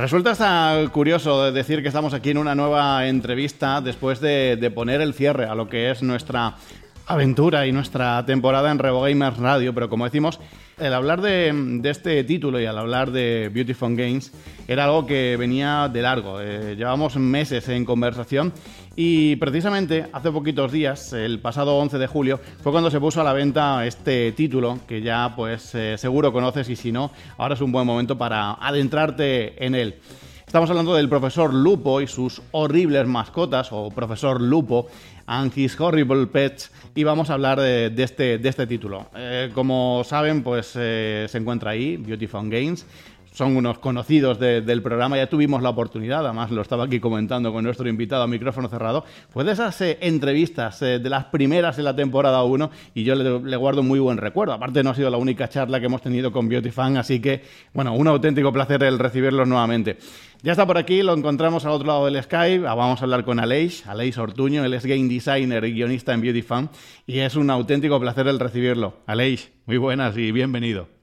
Resulta 0.00 0.30
hasta 0.30 0.82
curioso 0.92 1.52
decir 1.52 1.82
que 1.82 1.88
estamos 1.88 2.14
aquí 2.14 2.30
en 2.30 2.38
una 2.38 2.54
nueva 2.54 3.06
entrevista 3.06 3.82
después 3.82 4.18
de, 4.18 4.72
poner 4.74 5.02
el 5.02 5.12
cierre 5.12 5.44
a 5.44 5.54
lo 5.54 5.68
que 5.68 5.90
es 5.90 6.02
nuestra 6.02 6.54
aventura 7.06 7.66
y 7.66 7.72
nuestra 7.72 8.24
temporada 8.24 8.70
en 8.70 8.78
Revo 8.78 9.02
Gamers 9.02 9.36
Radio, 9.36 9.74
pero 9.74 9.90
como 9.90 10.06
decimos, 10.06 10.40
el 10.78 10.94
hablar 10.94 11.20
de, 11.20 11.82
este 11.84 12.24
título 12.24 12.58
y 12.58 12.64
al 12.64 12.78
hablar 12.78 13.10
de 13.10 13.50
Beautiful 13.52 13.94
Games 13.94 14.32
era 14.66 14.84
algo 14.84 15.04
que 15.04 15.36
venía 15.36 15.90
de 15.92 16.00
largo. 16.00 16.40
Eh, 16.40 16.76
llevamos 16.76 17.16
meses 17.16 17.68
en 17.68 17.84
conversación 17.84 18.54
y 19.02 19.36
precisamente 19.36 20.10
hace 20.12 20.30
poquitos 20.30 20.70
días, 20.70 21.14
el 21.14 21.38
pasado 21.40 21.78
11 21.78 21.96
de 21.96 22.06
julio, 22.06 22.38
fue 22.62 22.70
cuando 22.70 22.90
se 22.90 23.00
puso 23.00 23.22
a 23.22 23.24
la 23.24 23.32
venta 23.32 23.86
este 23.86 24.30
título 24.32 24.78
que 24.86 25.00
ya 25.00 25.32
pues 25.34 25.74
eh, 25.74 25.96
seguro 25.96 26.34
conoces 26.34 26.68
y 26.68 26.76
si 26.76 26.92
no, 26.92 27.10
ahora 27.38 27.54
es 27.54 27.62
un 27.62 27.72
buen 27.72 27.86
momento 27.86 28.18
para 28.18 28.52
adentrarte 28.60 29.64
en 29.64 29.74
él. 29.74 29.94
Estamos 30.46 30.68
hablando 30.68 30.94
del 30.94 31.08
profesor 31.08 31.54
Lupo 31.54 32.02
y 32.02 32.08
sus 32.08 32.42
horribles 32.50 33.06
mascotas, 33.06 33.68
o 33.70 33.88
profesor 33.88 34.38
Lupo 34.38 34.88
and 35.26 35.56
his 35.56 35.80
horrible 35.80 36.26
pets, 36.26 36.70
y 36.94 37.04
vamos 37.04 37.30
a 37.30 37.34
hablar 37.34 37.60
de, 37.60 37.94
este, 37.96 38.36
de 38.36 38.48
este, 38.48 38.66
título. 38.66 39.06
Eh, 39.14 39.50
como 39.54 40.02
saben, 40.04 40.42
pues 40.42 40.72
eh, 40.74 41.26
se 41.30 41.38
encuentra 41.38 41.70
ahí, 41.70 41.96
Beautiful 41.96 42.50
Games, 42.50 42.84
son 43.32 43.56
unos 43.56 43.78
conocidos 43.78 44.38
del 44.38 44.82
programa, 44.82 45.16
ya 45.16 45.28
tuvimos 45.28 45.62
la 45.62 45.70
oportunidad, 45.70 46.24
además 46.24 46.50
lo 46.50 46.62
estaba 46.62 46.84
aquí 46.84 47.00
comentando 47.00 47.52
con 47.52 47.64
nuestro 47.64 47.88
invitado 47.88 48.22
a 48.22 48.26
micrófono 48.26 48.68
cerrado, 48.68 49.04
pues 49.32 49.46
de 49.46 49.52
esas 49.52 49.80
eh, 49.80 49.98
entrevistas 50.00 50.82
eh, 50.82 50.98
de 50.98 51.10
las 51.10 51.26
primeras 51.26 51.78
en 51.78 51.84
la 51.84 51.94
temporada 51.94 52.42
1 52.42 52.70
y 52.94 53.04
yo 53.04 53.14
le, 53.14 53.56
guardo 53.56 53.82
muy 53.82 54.00
buen 54.00 54.18
recuerdo. 54.18 54.52
Aparte 54.52 54.82
no 54.82 54.90
ha 54.90 54.94
sido 54.94 55.10
la 55.10 55.16
única 55.16 55.48
charla 55.48 55.80
que 55.80 55.86
hemos 55.86 56.02
tenido 56.02 56.32
con 56.32 56.48
Beautyfan, 56.48 56.96
así 56.96 57.20
que, 57.20 57.42
bueno, 57.72 57.94
un 57.94 58.08
auténtico 58.08 58.52
placer 58.52 58.82
el 58.82 58.98
recibirlos 58.98 59.46
nuevamente. 59.46 59.98
Ya 60.42 60.52
está 60.52 60.66
por 60.66 60.78
aquí, 60.78 61.02
lo 61.02 61.14
encontramos 61.14 61.64
al 61.66 61.72
otro 61.72 61.86
lado 61.86 62.06
del 62.06 62.22
Skype, 62.22 62.66
ah, 62.66 62.74
vamos 62.74 63.00
a 63.00 63.04
hablar 63.04 63.24
con 63.24 63.38
Aleix, 63.38 63.86
Aleix 63.86 64.16
Ortuño, 64.16 64.64
él 64.64 64.74
es 64.74 64.86
game 64.86 65.08
designer 65.08 65.64
y 65.64 65.72
guionista 65.72 66.14
en 66.14 66.22
Beautyfan 66.22 66.70
y 67.06 67.18
es 67.18 67.36
un 67.36 67.50
auténtico 67.50 68.00
placer 68.00 68.26
el 68.26 68.40
recibirlo. 68.40 68.94
Aleix, 69.06 69.50
muy 69.66 69.76
buenas 69.76 70.16
y 70.16 70.32
bienvenido. 70.32 70.99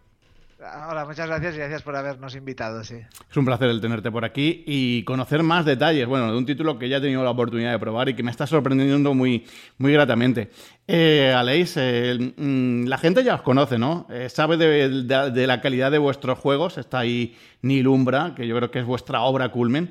Hola, 0.89 1.05
muchas 1.05 1.28
gracias 1.28 1.55
y 1.55 1.57
gracias 1.59 1.81
por 1.81 1.95
habernos 1.95 2.35
invitado, 2.35 2.83
sí. 2.83 2.95
Es 3.29 3.38
un 3.38 3.45
placer 3.45 3.69
el 3.69 3.79
tenerte 3.79 4.11
por 4.11 4.25
aquí 4.25 4.63
y 4.66 5.03
conocer 5.03 5.44
más 5.44 5.66
detalles, 5.66 6.07
bueno, 6.07 6.31
de 6.31 6.38
un 6.38 6.45
título 6.45 6.78
que 6.78 6.89
ya 6.89 6.97
he 6.97 7.01
tenido 7.01 7.23
la 7.23 7.29
oportunidad 7.29 7.72
de 7.72 7.79
probar 7.79 8.09
y 8.09 8.16
que 8.16 8.23
me 8.23 8.31
está 8.31 8.47
sorprendiendo 8.47 9.13
muy, 9.13 9.45
muy 9.77 9.94
gratamente. 9.94 10.50
Eh, 10.88 11.33
Aleix, 11.35 11.75
eh, 11.77 12.33
mm, 12.35 12.88
la 12.88 12.97
gente 12.97 13.23
ya 13.23 13.35
os 13.35 13.41
conoce, 13.44 13.77
¿no? 13.77 14.07
Eh, 14.09 14.29
sabe 14.29 14.57
de, 14.57 15.47
la 15.47 15.61
calidad 15.61 15.91
de 15.91 16.00
vuestros 16.00 16.38
juegos, 16.39 16.77
está 16.77 17.00
ahí 17.00 17.38
Nilumbra, 17.61 18.33
que 18.35 18.47
yo 18.47 18.56
creo 18.56 18.72
que 18.72 18.79
es 18.79 18.85
vuestra 18.85 19.22
obra 19.22 19.50
culmen. 19.50 19.89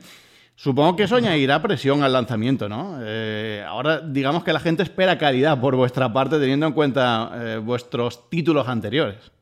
Supongo 0.57 0.97
que 0.97 1.05
eso 1.05 1.17
añadirá 1.17 1.61
presión 1.63 2.03
al 2.03 2.13
lanzamiento, 2.13 2.69
¿no? 2.69 2.99
Eh, 3.03 3.65
ahora 3.67 4.01
digamos 4.01 4.43
que 4.43 4.53
la 4.53 4.61
gente 4.61 4.83
espera 4.83 5.19
calidad 5.19 5.61
por 5.61 5.77
vuestra 5.77 6.13
parte 6.13 6.39
teniendo 6.39 6.67
en 6.67 6.73
cuenta 6.73 7.61
vuestros 7.63 8.29
títulos 8.31 8.67
anteriores. 8.67 9.36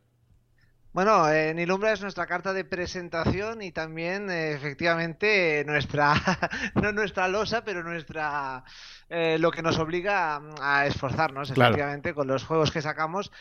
Bueno, 0.94 1.28
eh, 1.28 1.52
Nilumbra 1.54 1.92
es 1.92 2.00
nuestra 2.02 2.24
carta 2.24 2.52
de 2.52 2.64
presentación 2.64 3.62
y 3.62 3.72
también 3.72 4.30
eh, 4.30 4.52
efectivamente 4.52 5.64
nuestra, 5.66 6.14
no 6.76 6.92
nuestra 6.92 7.26
losa, 7.26 7.64
pero 7.64 7.82
nuestra 7.82 8.62
eh, 9.08 9.36
lo 9.40 9.50
que 9.50 9.60
nos 9.60 9.76
obliga 9.80 10.40
a, 10.60 10.86
esforzarnos 10.86 11.50
efectivamente 11.50 12.14
con 12.14 12.28
los 12.28 12.44
juegos 12.44 12.70
que 12.70 12.80
sacamos. 12.80 13.32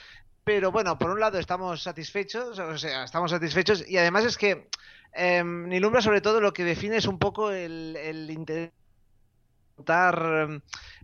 Pero 0.43 0.71
bueno, 0.71 0.97
por 0.97 1.11
un 1.11 1.19
lado 1.19 1.37
estamos 1.37 1.83
satisfechos, 1.83 2.57
o 2.57 2.75
sea, 2.75 3.03
estamos 3.03 3.29
satisfechos 3.29 3.87
y 3.87 3.99
además 3.99 4.25
es 4.25 4.35
que 4.35 4.67
em, 5.13 5.69
Nilumbra 5.69 6.01
sobre 6.01 6.21
todo 6.21 6.41
lo 6.41 6.53
que 6.53 6.63
define 6.63 6.97
es 6.97 7.05
un 7.05 7.19
poco 7.19 7.51
el, 7.51 7.95
el 7.97 8.31
interés 8.31 8.71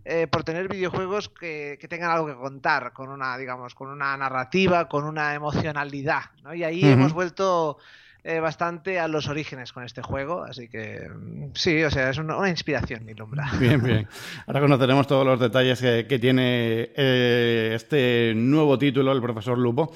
eh, 0.04 0.26
por 0.28 0.44
tener 0.44 0.68
videojuegos 0.68 1.28
que, 1.28 1.78
tengan 1.88 2.10
algo 2.10 2.26
que 2.26 2.34
contar, 2.34 2.92
con 2.92 3.10
una, 3.10 3.36
digamos, 3.36 3.74
con 3.74 3.88
una 3.88 4.16
narrativa, 4.16 4.88
con 4.88 5.04
una 5.04 5.34
emocionalidad, 5.34 6.22
¿no? 6.42 6.54
Y 6.54 6.64
ahí 6.64 6.84
hemos 6.84 7.12
vuelto 7.12 7.78
eh, 8.22 8.38
bastante 8.38 9.00
a 9.00 9.08
los 9.08 9.28
orígenes 9.28 9.72
con 9.72 9.82
este 9.82 10.02
juego, 10.02 10.44
así 10.44 10.68
que 10.68 11.08
mm, 11.08 11.52
sí, 11.54 11.82
o 11.82 11.90
sea, 11.90 12.10
es 12.10 12.18
una, 12.18 12.50
inspiración, 12.50 13.00
mi 13.04 13.12
Nilumbra. 13.12 13.50
Bien, 13.58 13.82
bien. 13.82 14.08
Ahora 14.46 14.60
conoceremos 14.60 15.06
todos 15.06 15.24
los 15.24 15.40
detalles 15.40 15.80
que, 15.80 16.18
tiene 16.18 16.90
eh, 16.94 17.72
este 17.74 18.34
nuevo 18.36 18.78
título, 18.78 19.12
el 19.12 19.22
profesor 19.22 19.56
Lupo. 19.56 19.92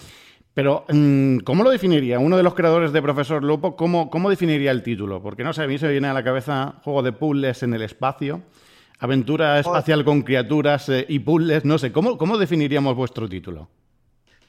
Pero, 0.54 0.86
mm, 0.88 1.38
¿cómo 1.38 1.64
lo 1.64 1.70
definiría? 1.70 2.18
Uno 2.18 2.36
de 2.36 2.42
los 2.42 2.54
creadores 2.54 2.92
de 2.92 3.02
Profesor 3.02 3.42
Lupo, 3.42 3.76
¿cómo, 3.76 4.08
¿cómo 4.08 4.30
definiría 4.30 4.70
el 4.70 4.82
título? 4.82 5.20
Porque 5.20 5.44
no 5.44 5.52
sé, 5.52 5.64
a 5.64 5.66
mí 5.66 5.76
se 5.76 5.86
me 5.86 5.92
viene 5.92 6.08
a 6.08 6.14
la 6.14 6.22
cabeza 6.22 6.76
juego 6.82 7.02
de 7.02 7.12
puzzles 7.12 7.62
en 7.62 7.74
el 7.74 7.82
espacio 7.82 8.40
aventura 8.98 9.58
espacial 9.58 10.04
con 10.04 10.22
criaturas 10.22 10.88
eh, 10.88 11.06
y 11.08 11.18
puzzles, 11.20 11.64
no 11.64 11.78
sé, 11.78 11.92
¿cómo, 11.92 12.16
¿cómo 12.18 12.38
definiríamos 12.38 12.94
vuestro 12.94 13.28
título? 13.28 13.68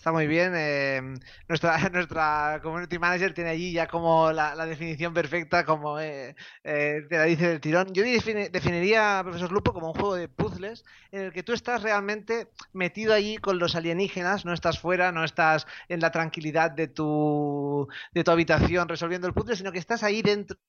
Está 0.05 0.11
muy 0.13 0.27
bien. 0.27 0.53
Eh, 0.55 1.01
nuestra, 1.47 1.79
nuestra 1.89 2.59
community 2.61 2.99
manager 2.99 3.33
tiene 3.33 3.49
allí 3.49 3.71
ya 3.71 3.87
como 3.87 4.31
la, 4.31 4.55
definición 4.67 5.15
perfecta, 5.15 5.65
como 5.65 5.99
eh, 5.99 6.35
te 6.61 7.07
la 7.09 7.23
dice 7.23 7.47
del 7.47 7.59
tirón. 7.59 7.91
Yo 7.91 8.03
definiría 8.03 9.21
Profesor 9.23 9.51
Lupo 9.51 9.73
como 9.73 9.87
un 9.87 9.93
juego 9.95 10.13
de 10.13 10.27
puzzles 10.27 10.85
en 11.11 11.21
el 11.21 11.33
que 11.33 11.41
tú 11.41 11.53
estás 11.53 11.81
realmente 11.81 12.49
metido 12.71 13.15
allí 13.15 13.37
con 13.37 13.57
los 13.57 13.75
alienígenas, 13.75 14.45
no 14.45 14.53
estás 14.53 14.77
fuera, 14.77 15.11
no 15.11 15.23
estás 15.23 15.65
en 15.89 16.01
la 16.01 16.11
tranquilidad 16.11 16.69
de 16.69 16.87
tu, 16.87 17.87
de 18.13 18.23
tu 18.23 18.29
habitación 18.29 18.87
resolviendo 18.87 19.25
el 19.25 19.33
puzzle, 19.33 19.55
sino 19.55 19.71
que 19.71 19.79
estás 19.79 20.03
ahí 20.03 20.21
dentro 20.21 20.59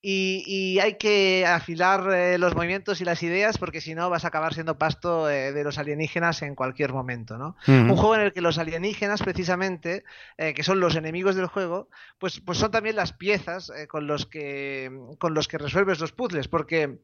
y, 0.00 0.78
hay 0.78 0.94
que 0.94 1.46
afilar 1.46 2.12
eh, 2.12 2.38
los 2.38 2.54
movimientos 2.54 3.00
y 3.00 3.04
las 3.04 3.22
ideas 3.22 3.58
porque 3.58 3.80
si 3.80 3.94
no 3.94 4.10
vas 4.10 4.24
a 4.24 4.28
acabar 4.28 4.54
siendo 4.54 4.78
pasto 4.78 5.28
eh, 5.28 5.52
de 5.52 5.64
los 5.64 5.78
alienígenas 5.78 6.42
en 6.42 6.54
cualquier 6.54 6.92
momento, 6.92 7.38
¿no? 7.38 7.56
Un 7.66 7.96
juego 7.96 8.14
en 8.14 8.20
el 8.22 8.32
que 8.32 8.40
los 8.40 8.57
alienígenas, 8.58 9.22
precisamente, 9.22 10.04
eh, 10.36 10.54
que 10.54 10.62
son 10.62 10.80
los 10.80 10.96
enemigos 10.96 11.36
del 11.36 11.46
juego, 11.46 11.88
pues, 12.18 12.40
pues 12.40 12.58
son 12.58 12.70
también 12.70 12.96
las 12.96 13.12
piezas 13.12 13.72
con, 13.88 14.06
los 14.06 14.26
que, 14.26 14.90
con 15.18 15.34
los 15.34 15.48
que 15.48 15.58
resuelves 15.58 16.00
los 16.00 16.12
puzzles, 16.12 16.48
porque 16.48 16.98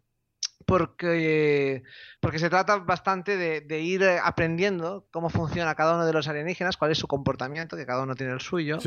porque, 0.66 1.82
porque 2.20 2.38
se 2.38 2.50
trata 2.50 2.78
bastante 2.78 3.36
de, 3.36 3.80
ir 3.80 4.04
aprendiendo 4.22 5.06
cómo 5.10 5.28
funciona 5.28 5.74
cada 5.74 5.94
uno 5.94 6.06
de 6.06 6.12
los 6.12 6.28
alienígenas, 6.28 6.76
cuál 6.76 6.90
es 6.90 6.98
su 6.98 7.06
comportamiento, 7.06 7.76
que 7.76 7.86
cada 7.86 8.02
uno 8.02 8.14
tiene 8.14 8.32
el 8.32 8.40
suyo, 8.40 8.78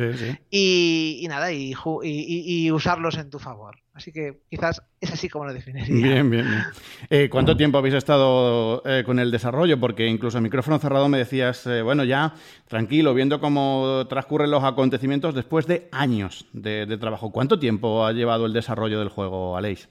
Y, 0.50 1.26
nada, 1.30 1.52
y, 1.52 1.74
y, 2.04 2.72
usarlos 2.72 3.18
en 3.18 3.30
tu 3.30 3.40
favor. 3.40 3.78
Así 3.94 4.12
que 4.12 4.42
quizás 4.50 4.84
es 5.02 5.12
así 5.12 5.28
como 5.28 5.46
lo 5.46 5.54
definiría. 5.54 5.88
Bien, 5.88 6.30
bien, 6.30 6.46
bien. 6.46 6.64
Eh, 7.10 7.30
¿Cuánto 7.32 7.58
tiempo 7.58 7.80
habéis 7.80 7.96
estado 7.96 8.84
eh, 8.86 9.04
con 9.04 9.18
el 9.18 9.32
desarrollo? 9.32 9.80
Porque 9.80 10.06
incluso 10.08 10.38
a 10.38 10.42
micrófono 10.42 10.78
cerrado 10.78 11.10
me 11.10 11.18
decías, 11.18 11.66
eh, 11.66 11.82
bueno, 11.82 12.04
ya 12.04 12.36
tranquilo, 12.68 13.16
viendo 13.16 13.40
cómo 13.40 14.06
transcurren 14.08 14.52
los 14.52 14.64
acontecimientos 14.64 15.34
después 15.34 15.66
de 15.66 15.90
años 15.92 16.46
de, 16.54 16.86
de 16.86 16.98
trabajo. 16.98 17.32
¿Cuánto 17.32 17.58
tiempo 17.58 18.06
ha 18.06 18.12
llevado 18.12 18.46
el 18.46 18.54
desarrollo 18.54 19.00
del 19.00 19.10
juego, 19.10 19.58
Aleix? 19.58 19.90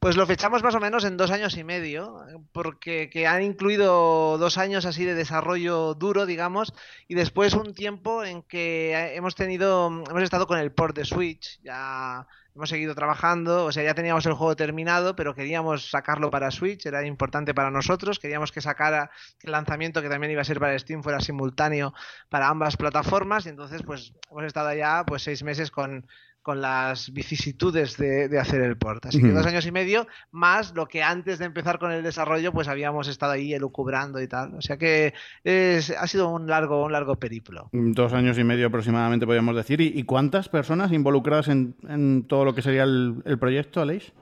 Pues 0.00 0.16
lo 0.16 0.26
fechamos 0.26 0.62
más 0.62 0.74
o 0.74 0.80
menos 0.80 1.04
en 1.04 1.18
dos 1.18 1.30
años 1.30 1.58
y 1.58 1.62
medio, 1.62 2.24
porque 2.52 3.10
que 3.10 3.26
han 3.26 3.42
incluido 3.42 4.38
dos 4.38 4.56
años 4.56 4.86
así 4.86 5.04
de 5.04 5.14
desarrollo 5.14 5.92
duro, 5.92 6.24
digamos, 6.24 6.72
y 7.06 7.14
después 7.14 7.52
un 7.52 7.74
tiempo 7.74 8.24
en 8.24 8.42
que 8.42 9.14
hemos 9.14 9.34
tenido, 9.34 9.88
hemos 9.88 10.22
estado 10.22 10.46
con 10.46 10.58
el 10.58 10.72
port 10.72 10.96
de 10.96 11.04
Switch, 11.04 11.60
ya 11.62 12.26
hemos 12.54 12.70
seguido 12.70 12.94
trabajando, 12.94 13.66
o 13.66 13.72
sea, 13.72 13.84
ya 13.84 13.92
teníamos 13.92 14.24
el 14.24 14.32
juego 14.32 14.56
terminado, 14.56 15.14
pero 15.14 15.34
queríamos 15.34 15.90
sacarlo 15.90 16.30
para 16.30 16.50
Switch, 16.50 16.86
era 16.86 17.04
importante 17.04 17.52
para 17.52 17.70
nosotros, 17.70 18.18
queríamos 18.18 18.52
que 18.52 18.62
sacara 18.62 19.10
el 19.42 19.52
lanzamiento 19.52 20.00
que 20.00 20.08
también 20.08 20.32
iba 20.32 20.40
a 20.40 20.46
ser 20.46 20.60
para 20.60 20.78
Steam 20.78 21.02
fuera 21.02 21.20
simultáneo 21.20 21.92
para 22.30 22.48
ambas 22.48 22.78
plataformas, 22.78 23.44
y 23.44 23.50
entonces 23.50 23.82
pues 23.82 24.14
hemos 24.30 24.44
estado 24.44 24.72
ya 24.72 25.04
pues 25.06 25.24
seis 25.24 25.42
meses 25.42 25.70
con 25.70 26.06
con 26.42 26.60
las 26.60 27.12
vicisitudes 27.12 27.96
de, 27.96 28.38
hacer 28.38 28.62
el 28.62 28.76
port. 28.76 29.06
Así 29.06 29.20
que 29.20 29.30
dos 29.30 29.46
años 29.46 29.66
y 29.66 29.72
medio, 29.72 30.06
más 30.30 30.74
lo 30.74 30.86
que 30.86 31.02
antes 31.02 31.38
de 31.38 31.44
empezar 31.44 31.78
con 31.78 31.92
el 31.92 32.02
desarrollo, 32.02 32.52
pues 32.52 32.68
habíamos 32.68 33.08
estado 33.08 33.32
ahí 33.32 33.52
elucubrando 33.52 34.20
y 34.20 34.28
tal. 34.28 34.54
O 34.54 34.62
sea 34.62 34.76
que 34.76 35.12
ha 35.44 36.06
sido 36.06 36.28
un 36.28 36.46
largo, 36.46 36.84
un 36.84 36.92
largo 36.92 37.16
periplo. 37.16 37.68
Dos 37.72 38.12
años 38.12 38.38
y 38.38 38.44
medio 38.44 38.68
aproximadamente, 38.68 39.26
podríamos 39.26 39.54
decir. 39.56 39.80
¿Y, 39.80 40.02
cuántas 40.04 40.48
personas 40.48 40.92
involucradas 40.92 41.48
en, 41.48 42.24
todo 42.26 42.44
lo 42.44 42.54
que 42.54 42.62
sería 42.62 42.84
el, 42.84 43.22
el 43.24 43.38
proyecto, 43.38 43.80
Aleix? 43.80 44.12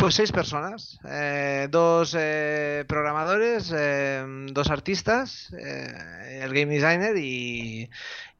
Pues 0.00 0.14
seis 0.14 0.32
personas, 0.32 0.98
eh, 1.04 1.68
dos 1.70 2.16
eh, 2.18 2.86
programadores, 2.88 3.70
eh, 3.76 4.24
dos 4.50 4.70
artistas, 4.70 5.52
el 5.52 6.54
game 6.54 6.72
designer 6.72 7.14
y, 7.18 7.90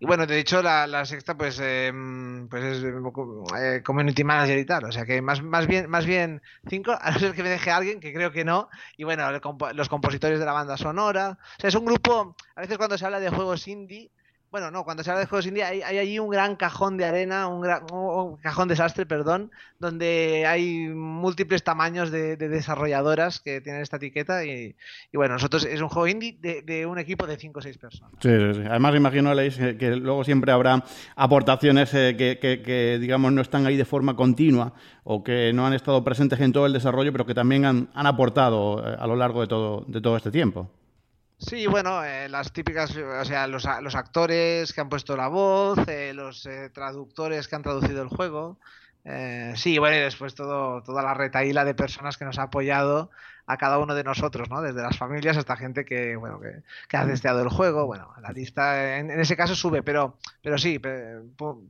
bueno, 0.01 0.27
de 0.27 0.39
hecho 0.39 0.63
la, 0.63 0.87
la 0.87 1.05
sexta 1.05 1.37
pues, 1.37 1.57
pues 2.49 2.65
es 2.65 3.83
community 3.85 4.25
manager 4.25 4.59
y 4.59 4.65
tal, 4.65 4.85
o 4.87 4.93
sea 4.93 5.05
que 5.05 5.21
más, 5.21 5.43
más, 5.43 5.67
bien, 5.67 5.91
más 5.91 6.07
bien 6.07 6.41
cinco, 6.67 6.97
a 6.99 7.11
no 7.11 7.19
ser 7.19 7.35
que 7.35 7.43
me 7.43 7.51
deje 7.51 7.71
alguien, 7.71 8.01
que 8.01 8.15
creo 8.15 8.33
que 8.33 8.47
no, 8.47 8.71
y 8.97 9.05
bueno, 9.05 9.31
los 9.75 9.89
compositores 9.91 10.39
de 10.39 10.47
la 10.47 10.53
banda 10.53 10.79
sonora, 10.79 11.39
o 11.59 11.61
sea, 11.61 11.69
es 11.69 11.75
un 11.75 11.85
grupo, 11.85 12.37
a 12.57 12.63
veces 12.63 12.79
cuando 12.79 12.97
se 12.97 13.05
habla 13.05 13.21
de 13.21 13.29
juegos 13.29 13.69
indie, 13.69 14.11
bueno, 14.51 14.73
no, 14.73 14.83
cuando 14.85 15.05
se 15.05 15.11
habla 15.11 15.21
de 15.21 15.27
juegos 15.27 15.47
indie 15.47 15.63
hay, 15.63 15.81
hay 15.83 15.99
allí 15.99 16.19
un 16.19 16.29
gran 16.29 16.57
cajón 16.57 16.97
de 16.97 17.05
arena, 17.05 17.47
un, 17.47 17.61
gran, 17.61 17.85
un 17.93 18.37
cajón 18.39 18.67
desastre, 18.67 19.07
perdón, 19.07 19.53
donde 19.79 20.45
hay 20.47 20.89
múltiples 20.89 21.63
tamaños 21.63 22.11
de, 22.11 22.37
desarrolladoras 22.37 23.39
que 23.39 23.61
tienen 23.61 23.83
esta 23.83 23.97
etiqueta 23.97 24.45
y, 24.45 24.75
bueno, 25.13 25.35
nosotros 25.35 25.65
es 25.65 25.81
un 25.81 25.89
juego 25.89 26.09
indie 26.09 26.37
de, 26.41 26.85
un 26.87 26.99
equipo 26.99 27.27
de 27.27 27.37
5 27.37 27.59
o 27.59 27.63
6 27.63 27.79
personas. 27.79 28.13
Sí, 28.21 28.29
sí, 28.29 28.55
sí. 28.55 28.63
Además, 28.69 28.97
imagino, 28.97 29.33
Leis, 29.35 29.57
que, 29.57 29.97
luego 29.97 30.25
siempre 30.25 30.51
habrá 30.51 30.85
aportaciones 31.15 31.95
eh, 31.95 32.17
que, 32.17 32.99
digamos, 33.01 33.33
no 33.33 33.43
están 33.43 33.67
ahí 33.67 33.77
de 33.77 33.85
forma 33.85 34.17
continua 34.17 34.73
o 35.05 35.23
que 35.23 35.53
no 35.53 35.65
han 35.67 35.75
estado 35.75 36.03
presentes 36.03 36.41
en 36.41 36.53
todo 36.53 36.67
el 36.67 36.73
desarrollo, 36.73 37.13
pero 37.13 37.25
que 37.25 37.35
también 37.35 37.65
han, 37.65 37.89
han 37.95 38.07
aportado 38.07 38.85
eh, 38.85 38.97
a 38.99 39.07
lo 39.07 39.15
largo 39.15 39.43
de 39.43 39.47
todo, 39.47 39.85
de 39.87 40.01
todo 40.01 40.17
este 40.17 40.33
tiempo. 40.33 40.69
Sí, 41.41 41.67
bueno, 41.67 42.05
eh, 42.05 42.29
las 42.29 42.53
típicas, 42.53 42.95
o 42.95 43.25
sea, 43.25 43.47
los, 43.47 43.65
los, 43.81 43.95
actores 43.95 44.73
que 44.75 44.81
han 44.83 44.91
puesto 44.91 45.17
la 45.17 45.29
voz, 45.29 45.79
eh, 45.89 46.13
los 46.13 46.45
eh, 46.45 46.69
traductores 46.69 47.49
que 47.49 47.57
han 47.57 47.63
traducido 47.63 48.03
el 48.03 48.09
juego. 48.09 48.59
Sí, 49.57 49.79
bueno, 49.79 49.97
y 49.97 50.01
después 50.01 50.35
todo, 50.35 50.83
toda 50.83 51.03
la 51.03 51.15
retaíla 51.15 51.65
de 51.65 51.75
personas 51.75 52.17
que 52.17 52.25
nos 52.25 52.39
ha 52.39 52.45
apoyado 52.45 53.11
a 53.51 53.57
cada 53.57 53.79
uno 53.79 53.95
de 53.95 54.05
nosotros, 54.05 54.49
¿no? 54.49 54.63
Desde 54.63 54.81
las 54.81 54.97
familias 54.97 55.37
hasta 55.37 55.57
gente 55.57 55.85
que, 55.85 56.15
bueno, 56.15 56.41
que, 56.41 56.97
ha 56.97 57.05
testeado 57.05 57.43
el 57.43 57.49
juego. 57.49 57.85
Bueno, 57.87 58.09
la 58.23 58.31
lista 58.31 58.99
en, 58.99 59.11
ese 59.11 59.37
caso 59.37 59.57
sube, 59.57 59.83
pero, 59.83 60.19
pero 60.41 60.57
sí, 60.57 60.81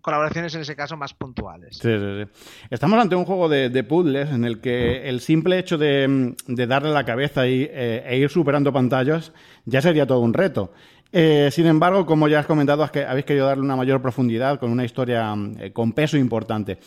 colaboraciones 0.03 0.55
en 0.55 0.61
ese 0.61 0.77
caso 0.77 0.97
más 0.99 1.15
puntuales. 1.15 1.79
Sí, 1.79 1.89
sí, 1.89 2.25
sí. 2.25 2.31
Estamos 2.69 3.01
ante 3.01 3.17
un 3.17 3.25
juego 3.25 3.49
de, 3.49 3.85
puzzles 3.85 4.31
en 4.31 4.45
el 4.45 4.61
que 4.61 5.09
el 5.09 5.21
simple 5.21 5.59
hecho 5.59 5.79
de, 5.79 6.35
darle 6.47 6.91
la 6.91 7.05
cabeza 7.05 7.47
y, 7.47 7.63
eh, 7.71 8.05
e 8.07 8.19
ir 8.19 8.29
superando 8.29 8.73
pantallas 8.73 9.33
ya 9.65 9.81
sería 9.81 10.07
todo 10.07 10.21
un 10.21 10.35
reto. 10.35 10.73
Eh, 11.13 11.49
sin 11.51 11.67
embargo, 11.67 12.07
como 12.07 12.29
ya 12.29 12.41
has 12.41 12.47
comentado, 12.47 12.87
que 12.93 13.05
habéis 13.05 13.25
querido 13.25 13.47
darle 13.47 13.65
una 13.65 13.75
mayor 13.75 14.01
profundidad 14.01 14.61
con 14.61 14.71
una 14.71 14.85
historia 14.85 15.35
eh, 15.59 15.73
con 15.73 15.93
peso 15.93 16.17
importante. 16.17 16.79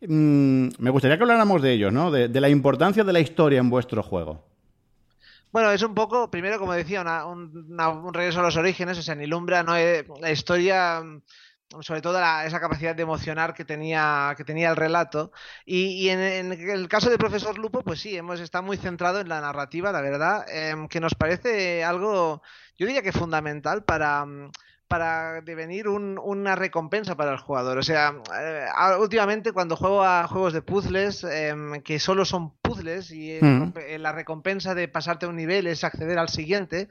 Mm, 0.00 0.68
me 0.78 0.90
gustaría 0.90 1.16
que 1.16 1.22
habláramos 1.22 1.62
de 1.62 1.72
ello, 1.72 1.90
¿no? 1.90 2.10
De, 2.10 2.28
la 2.40 2.48
importancia 2.48 3.04
de 3.04 3.12
la 3.12 3.20
historia 3.20 3.60
en 3.60 3.70
vuestro 3.70 4.02
juego. 4.02 4.44
Bueno, 5.52 5.72
es 5.72 5.82
un 5.82 5.94
poco, 5.94 6.30
primero, 6.30 6.58
como 6.58 6.72
decía, 6.72 7.02
un 7.26 8.14
regreso 8.14 8.40
a 8.40 8.44
los 8.44 8.56
orígenes, 8.56 8.98
o 8.98 9.02
sea, 9.02 9.14
en 9.14 9.22
Ilumbra 9.22 9.62
no 9.62 9.74
la 9.74 10.30
historia 10.30 11.02
mm, 11.02 11.20
sobre 11.80 12.02
todo 12.02 12.18
esa 12.18 12.60
capacidad 12.60 12.96
de 12.96 13.02
emocionar 13.02 13.54
que 13.54 13.64
tenía, 13.64 14.34
que 14.36 14.44
tenía 14.44 14.70
el 14.70 14.76
relato. 14.76 15.30
Y, 15.64 16.08
en, 16.08 16.20
el 16.20 16.88
caso 16.88 17.10
de 17.10 17.18
Profesor 17.18 17.58
Lupo, 17.58 17.82
pues 17.82 18.00
sí, 18.00 18.16
hemos 18.16 18.40
estado 18.40 18.64
muy 18.64 18.76
centrado 18.76 19.20
en 19.20 19.28
la 19.28 19.40
narrativa, 19.40 19.92
la 19.92 20.00
verdad, 20.00 20.44
em, 20.48 20.88
que 20.88 21.00
nos 21.00 21.14
parece 21.14 21.84
algo, 21.84 22.42
yo 22.76 22.86
diría 22.86 23.02
que 23.02 23.12
fundamental 23.12 23.84
para 23.84 24.24
mm, 24.24 24.50
para 24.90 25.40
devenir 25.42 25.86
una 25.86 26.56
recompensa 26.56 27.16
para 27.16 27.30
el 27.30 27.38
jugador. 27.38 27.78
O 27.78 27.82
sea, 27.84 28.12
eh, 28.36 28.66
últimamente 28.98 29.52
cuando 29.52 29.76
juego 29.76 30.02
a 30.02 30.26
juegos 30.26 30.52
de 30.52 30.62
puzzles, 30.62 31.22
em, 31.22 31.80
que 31.82 32.00
solo 32.00 32.24
son 32.24 32.56
puzzles 32.60 33.12
y 33.12 33.38
mm. 33.40 33.72
la 34.00 34.10
recompensa 34.10 34.74
de 34.74 34.88
pasarte 34.88 35.28
un 35.28 35.36
nivel 35.36 35.68
es 35.68 35.84
acceder 35.84 36.18
al 36.18 36.28
siguiente, 36.28 36.88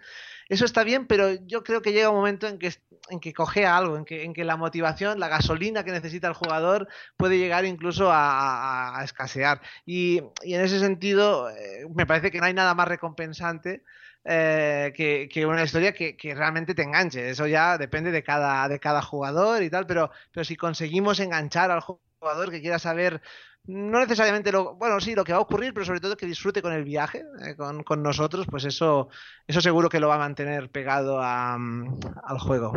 eso 0.48 0.64
está 0.64 0.86
bien, 0.86 1.08
pero 1.08 1.34
yo 1.46 1.62
creo 1.66 1.82
que 1.82 1.92
llega 1.92 2.10
un 2.10 2.16
momento 2.16 2.48
en 2.48 2.58
que, 2.58 2.74
en 3.10 3.20
que 3.20 3.34
cogea 3.34 3.76
algo, 3.76 3.98
en 3.98 4.06
que, 4.06 4.24
en 4.24 4.34
que 4.34 4.46
la 4.46 4.56
motivación, 4.56 5.20
la 5.20 5.28
gasolina 5.28 5.84
que 5.84 5.92
necesita 5.92 6.30
el 6.30 6.36
jugador 6.36 6.88
puede 7.18 7.38
llegar 7.38 7.66
incluso 7.66 8.10
a, 8.14 9.02
escasear. 9.04 9.60
Y, 9.86 10.20
en 10.44 10.62
ese 10.62 10.80
sentido, 10.80 11.50
eh, 11.50 11.86
me 11.94 12.06
parece 12.06 12.32
que 12.32 12.40
no 12.40 12.46
hay 12.46 12.54
nada 12.54 12.74
más 12.76 12.88
recompensante 12.88 13.84
eh, 14.26 14.94
que, 15.32 15.46
una 15.46 15.64
historia 15.64 15.94
que, 15.94 16.16
realmente 16.36 16.76
te 16.76 16.84
enganche. 16.84 17.30
Eso 17.30 17.48
ya 17.48 17.78
depende 17.78 18.12
de 18.12 18.24
cada, 18.24 18.68
de 18.68 18.80
cada 18.80 19.02
jugador 19.02 19.64
y 19.64 19.70
tal, 19.70 19.86
pero, 19.86 20.12
pero 20.32 20.44
si 20.44 20.56
conseguimos 20.56 21.20
enganchar 21.20 21.72
al 21.72 21.82
jugador 22.20 22.52
que 22.52 22.62
quiera 22.62 22.80
saber 22.80 23.22
no 23.70 24.00
necesariamente 24.00 24.52
lo, 24.52 24.76
bueno, 24.76 25.00
sí, 25.00 25.14
lo 25.14 25.24
que 25.24 25.32
va 25.32 25.38
a 25.38 25.42
ocurrir, 25.42 25.74
pero 25.74 25.86
sobre 25.86 26.00
todo 26.00 26.18
que 26.18 26.26
disfrute 26.26 26.62
con 26.62 26.74
el 26.74 26.84
viaje, 26.84 27.24
eh, 27.46 27.56
con, 27.56 28.02
nosotros, 28.02 28.48
pues 28.50 28.66
eso, 28.66 29.10
eso 29.46 29.62
seguro 29.62 29.90
que 29.90 30.00
lo 30.00 30.08
va 30.08 30.16
a 30.16 30.20
mantener 30.20 30.70
pegado 30.70 31.22
al 31.22 32.40
juego. 32.40 32.74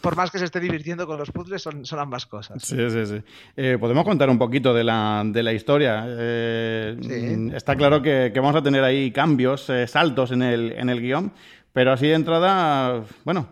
Por 0.00 0.16
más 0.16 0.30
que 0.30 0.38
se 0.38 0.46
esté 0.46 0.60
divirtiendo 0.60 1.06
con 1.06 1.18
los 1.18 1.30
puzzles, 1.30 1.60
son, 1.60 1.84
son 1.84 1.98
ambas 1.98 2.24
cosas. 2.24 2.62
Sí, 2.62 2.88
sí, 2.88 3.04
sí. 3.04 3.22
Eh, 3.56 3.76
Podemos 3.78 4.04
contar 4.04 4.30
un 4.30 4.38
poquito 4.38 4.72
de 4.72 4.84
la, 4.84 5.22
de 5.26 5.42
la 5.42 5.52
historia. 5.52 6.06
Eh, 6.08 7.50
está 7.54 7.76
claro 7.76 8.00
que, 8.00 8.32
vamos 8.34 8.56
a 8.56 8.62
tener 8.62 8.82
ahí 8.82 9.10
cambios, 9.10 9.70
saltos 9.86 10.30
en 10.30 10.42
el, 10.42 10.72
en 10.72 10.88
el 10.88 11.02
guion. 11.02 11.32
Pero 11.74 11.92
así 11.92 12.06
de 12.06 12.14
entrada, 12.14 13.02
bueno, 13.24 13.48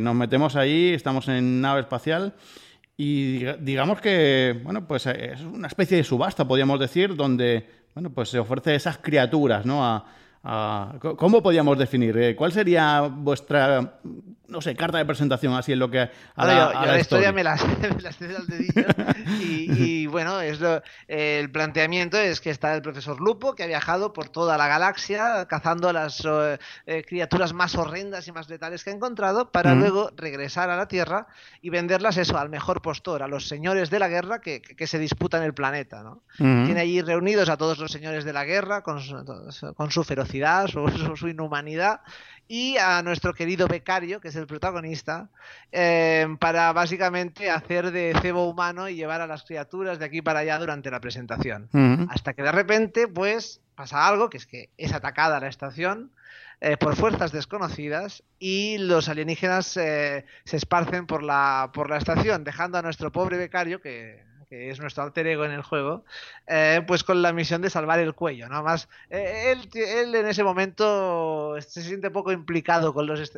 nos 0.00 0.14
metemos 0.14 0.56
ahí, 0.56 0.94
estamos 0.94 1.28
en 1.28 1.60
nave 1.60 1.80
espacial 1.80 2.32
y 2.96 3.44
digamos 3.60 4.00
que, 4.00 4.58
bueno, 4.64 4.86
pues 4.86 5.06
es 5.06 5.40
una 5.42 5.68
especie 5.68 5.98
de 5.98 6.04
subasta, 6.04 6.48
podríamos 6.48 6.80
decir, 6.80 7.14
donde, 7.14 7.68
bueno, 7.94 8.10
pues 8.10 8.30
se 8.30 8.38
ofrece 8.38 8.74
esas 8.74 8.98
criaturas, 8.98 9.66
¿no? 9.66 9.84
A, 9.84 10.04
¿Cómo 11.16 11.42
podríamos 11.42 11.76
definir? 11.76 12.16
Eh, 12.18 12.36
¿Cuál 12.36 12.52
sería 12.52 13.00
vuestra 13.00 13.98
no 14.48 14.60
sé, 14.60 14.76
carta 14.76 14.98
de 14.98 15.04
presentación, 15.04 15.54
así 15.54 15.72
es 15.72 15.78
lo 15.78 15.90
que... 15.90 16.10
A 16.34 16.46
la, 16.46 16.98
historia, 16.98 17.32
me 17.32 17.42
la, 17.42 17.56
me 18.20 18.36
al 18.36 18.46
dedillo 18.46 18.84
y, 19.40 20.06
bueno, 20.06 20.40
es 20.40 20.58
el 21.08 21.50
planteamiento 21.50 22.18
es 22.18 22.40
que 22.40 22.50
está 22.50 22.74
el 22.74 22.82
profesor 22.82 23.20
Lupo, 23.20 23.54
que 23.54 23.64
ha 23.64 23.66
viajado 23.66 24.12
por 24.12 24.28
toda 24.28 24.56
la 24.56 24.68
galaxia 24.68 25.46
cazando 25.46 25.88
a 25.88 25.92
las 25.92 26.24
eh, 26.24 26.58
eh, 26.86 27.04
criaturas 27.06 27.52
más 27.52 27.74
horrendas 27.74 28.26
y 28.28 28.32
más 28.32 28.48
letales 28.48 28.84
que 28.84 28.90
ha 28.90 28.94
encontrado 28.94 29.50
para 29.50 29.74
luego 29.74 30.10
regresar 30.16 30.70
a 30.70 30.76
la 30.76 30.88
Tierra 30.88 31.26
y 31.60 31.70
venderlas 31.70 32.16
eso 32.16 32.38
al 32.38 32.48
mejor 32.48 32.82
postor, 32.82 33.22
a 33.22 33.28
los 33.28 33.48
señores 33.48 33.90
de 33.90 33.98
la 33.98 34.08
guerra 34.08 34.40
que, 34.40 34.60
que, 34.60 34.86
se 34.86 34.98
disputan 34.98 35.42
el 35.42 35.54
planeta. 35.54 36.02
¿no? 36.02 36.22
Tiene 36.36 36.80
allí 36.80 37.02
reunidos 37.02 37.48
a 37.48 37.56
todos 37.56 37.78
los 37.78 37.90
señores 37.90 38.24
de 38.24 38.32
la 38.32 38.44
guerra 38.44 38.82
con 38.82 39.00
su, 39.00 39.74
con 39.74 39.90
su 39.90 40.04
ferocidad, 40.04 40.68
su, 40.68 41.16
su 41.16 41.28
inhumanidad 41.28 42.00
y 42.48 42.76
a 42.76 43.02
nuestro 43.02 43.34
querido 43.34 43.66
becario, 43.66 44.20
que 44.20 44.28
es 44.28 44.35
el 44.36 44.46
protagonista, 44.46 45.28
eh, 45.72 46.26
para 46.38 46.72
básicamente 46.72 47.50
hacer 47.50 47.90
de 47.90 48.14
cebo 48.20 48.48
humano 48.48 48.88
y 48.88 48.96
llevar 48.96 49.20
a 49.20 49.26
las 49.26 49.44
criaturas 49.44 49.98
de 49.98 50.04
aquí 50.04 50.22
para 50.22 50.40
allá 50.40 50.58
durante 50.58 50.90
la 50.90 51.00
presentación. 51.00 51.68
Hasta 52.10 52.34
que 52.34 52.42
de 52.42 52.52
repente, 52.52 53.08
pues, 53.08 53.60
pasa 53.74 54.06
algo, 54.06 54.30
que 54.30 54.38
es 54.38 54.46
que 54.46 54.70
es 54.76 54.92
atacada 54.92 55.40
la 55.40 55.48
estación 55.48 56.10
eh, 56.60 56.76
por 56.78 56.96
fuerzas 56.96 57.32
desconocidas 57.32 58.22
y 58.38 58.78
los 58.78 59.10
alienígenas 59.10 59.76
eh, 59.76 60.24
se 60.44 60.56
esparcen 60.56 61.06
por 61.06 61.22
la, 61.22 61.70
por 61.74 61.90
la 61.90 61.98
estación, 61.98 62.44
dejando 62.44 62.78
a 62.78 62.82
nuestro 62.82 63.12
pobre 63.12 63.36
becario, 63.36 63.82
que, 63.82 64.24
es 64.50 64.80
nuestro 64.80 65.02
alter 65.02 65.26
ego 65.26 65.44
en 65.44 65.52
el 65.52 65.62
juego, 65.62 66.04
eh, 66.46 66.82
pues 66.86 67.04
con 67.04 67.22
la 67.22 67.32
misión 67.32 67.62
de 67.62 67.70
salvar 67.70 67.98
el 67.98 68.14
cuello, 68.14 68.48
¿no? 68.48 68.62
Más, 68.62 68.88
él, 69.10 69.68
él, 69.74 70.14
en 70.14 70.26
ese 70.26 70.44
momento 70.44 71.56
se 71.60 71.82
siente 71.82 72.10
poco 72.10 72.32
implicado 72.32 72.94
con 72.94 73.06
los, 73.06 73.32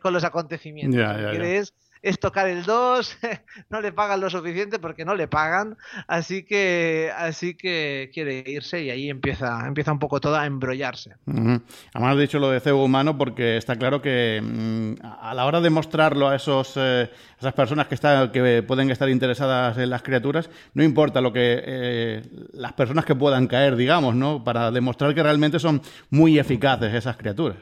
con 0.00 0.12
los 0.12 0.24
acontecimientos 0.24 1.00
es 1.44 1.74
tocar 2.20 2.48
el 2.48 2.64
2, 2.64 3.18
no 3.70 3.80
le 3.80 3.92
pagan 3.92 4.20
lo 4.20 4.30
suficiente 4.30 4.78
porque 4.78 5.04
no 5.04 5.14
le 5.14 5.28
pagan, 5.28 5.76
así 6.06 6.44
que 6.44 7.10
así 7.16 7.54
que 7.54 8.10
quiere 8.12 8.44
irse 8.46 8.82
y 8.82 8.90
ahí 8.90 9.10
empieza 9.10 9.66
empieza 9.66 9.92
un 9.92 9.98
poco 9.98 10.20
todo 10.20 10.36
a 10.36 10.46
embrollarse. 10.46 11.16
Además 11.26 12.12
has 12.12 12.18
dicho 12.18 12.38
lo 12.38 12.50
de 12.50 12.60
cebo 12.60 12.84
humano 12.84 13.16
porque 13.16 13.56
está 13.56 13.76
claro 13.76 14.00
que 14.02 14.40
mm, 14.42 15.04
a 15.04 15.34
la 15.34 15.46
hora 15.46 15.60
de 15.60 15.70
mostrarlo 15.70 16.28
a 16.28 16.36
esos 16.36 16.74
eh, 16.76 17.10
esas 17.38 17.54
personas 17.54 17.86
que 17.86 17.94
están 17.94 18.30
que 18.30 18.62
pueden 18.62 18.90
estar 18.90 19.08
interesadas 19.08 19.76
en 19.78 19.90
las 19.90 20.02
criaturas, 20.02 20.50
no 20.74 20.82
importa 20.82 21.20
lo 21.20 21.32
que 21.32 21.62
eh, 21.64 22.22
las 22.52 22.72
personas 22.72 23.04
que 23.04 23.14
puedan 23.14 23.46
caer, 23.46 23.76
digamos, 23.76 24.14
¿no? 24.14 24.44
Para 24.44 24.70
demostrar 24.70 25.14
que 25.14 25.22
realmente 25.22 25.58
son 25.58 25.82
muy 26.10 26.38
eficaces 26.38 26.94
esas 26.94 27.16
criaturas. 27.16 27.58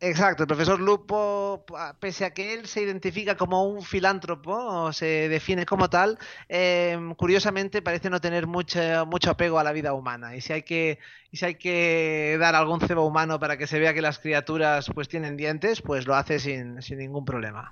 Exacto, 0.00 0.44
el 0.44 0.46
profesor 0.46 0.80
Lupo, 0.80 1.64
pese 1.98 2.24
a 2.24 2.30
que 2.30 2.54
él 2.54 2.66
se 2.66 2.82
identifica 2.82 3.36
como 3.36 3.64
un 3.64 3.82
filántropo 3.82 4.52
o 4.52 4.92
se 4.92 5.28
define 5.28 5.66
como 5.66 5.90
tal, 5.90 6.18
em, 6.48 7.14
curiosamente 7.16 7.82
parece 7.82 8.08
no 8.08 8.20
tener 8.20 8.46
mucho, 8.46 8.78
mucho 9.06 9.30
apego 9.30 9.58
a 9.58 9.64
la 9.64 9.72
vida 9.72 9.94
humana. 9.94 10.36
Y 10.36 10.40
si 10.40 10.52
hay 10.52 10.62
que, 10.62 11.00
y 11.32 11.36
si 11.36 11.46
hay 11.46 11.54
que 11.56 12.36
dar 12.38 12.54
algún 12.54 12.80
cebo 12.80 13.04
humano 13.04 13.40
para 13.40 13.56
que 13.56 13.66
se 13.66 13.80
vea 13.80 13.92
que 13.92 14.00
las 14.00 14.20
criaturas 14.20 14.88
pues 14.94 15.08
tienen 15.08 15.36
dientes, 15.36 15.82
pues 15.82 16.06
lo 16.06 16.14
hace 16.14 16.38
sin, 16.38 16.76
ningún 16.90 17.24
problema. 17.24 17.68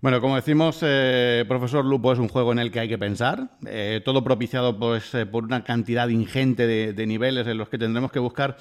Bueno, 0.00 0.20
como 0.20 0.36
decimos, 0.36 0.78
eh, 0.82 1.44
Profesor 1.48 1.84
Lupo 1.84 2.12
es 2.12 2.20
un 2.20 2.28
juego 2.28 2.52
en 2.52 2.60
el 2.60 2.70
que 2.70 2.78
hay 2.78 2.88
que 2.88 2.98
pensar, 2.98 3.58
eh, 3.66 4.00
todo 4.04 4.22
propiciado 4.22 4.78
pues, 4.78 5.12
eh, 5.14 5.26
por 5.26 5.42
una 5.42 5.64
cantidad 5.64 6.06
ingente 6.06 6.68
de 6.68 7.06
niveles 7.08 7.48
en 7.48 7.58
los 7.58 7.68
que 7.68 7.78
tendremos 7.78 8.12
que 8.12 8.20
buscar 8.20 8.56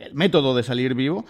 el 0.00 0.14
método 0.14 0.56
de 0.56 0.62
salir 0.64 0.94
vivo. 0.94 1.24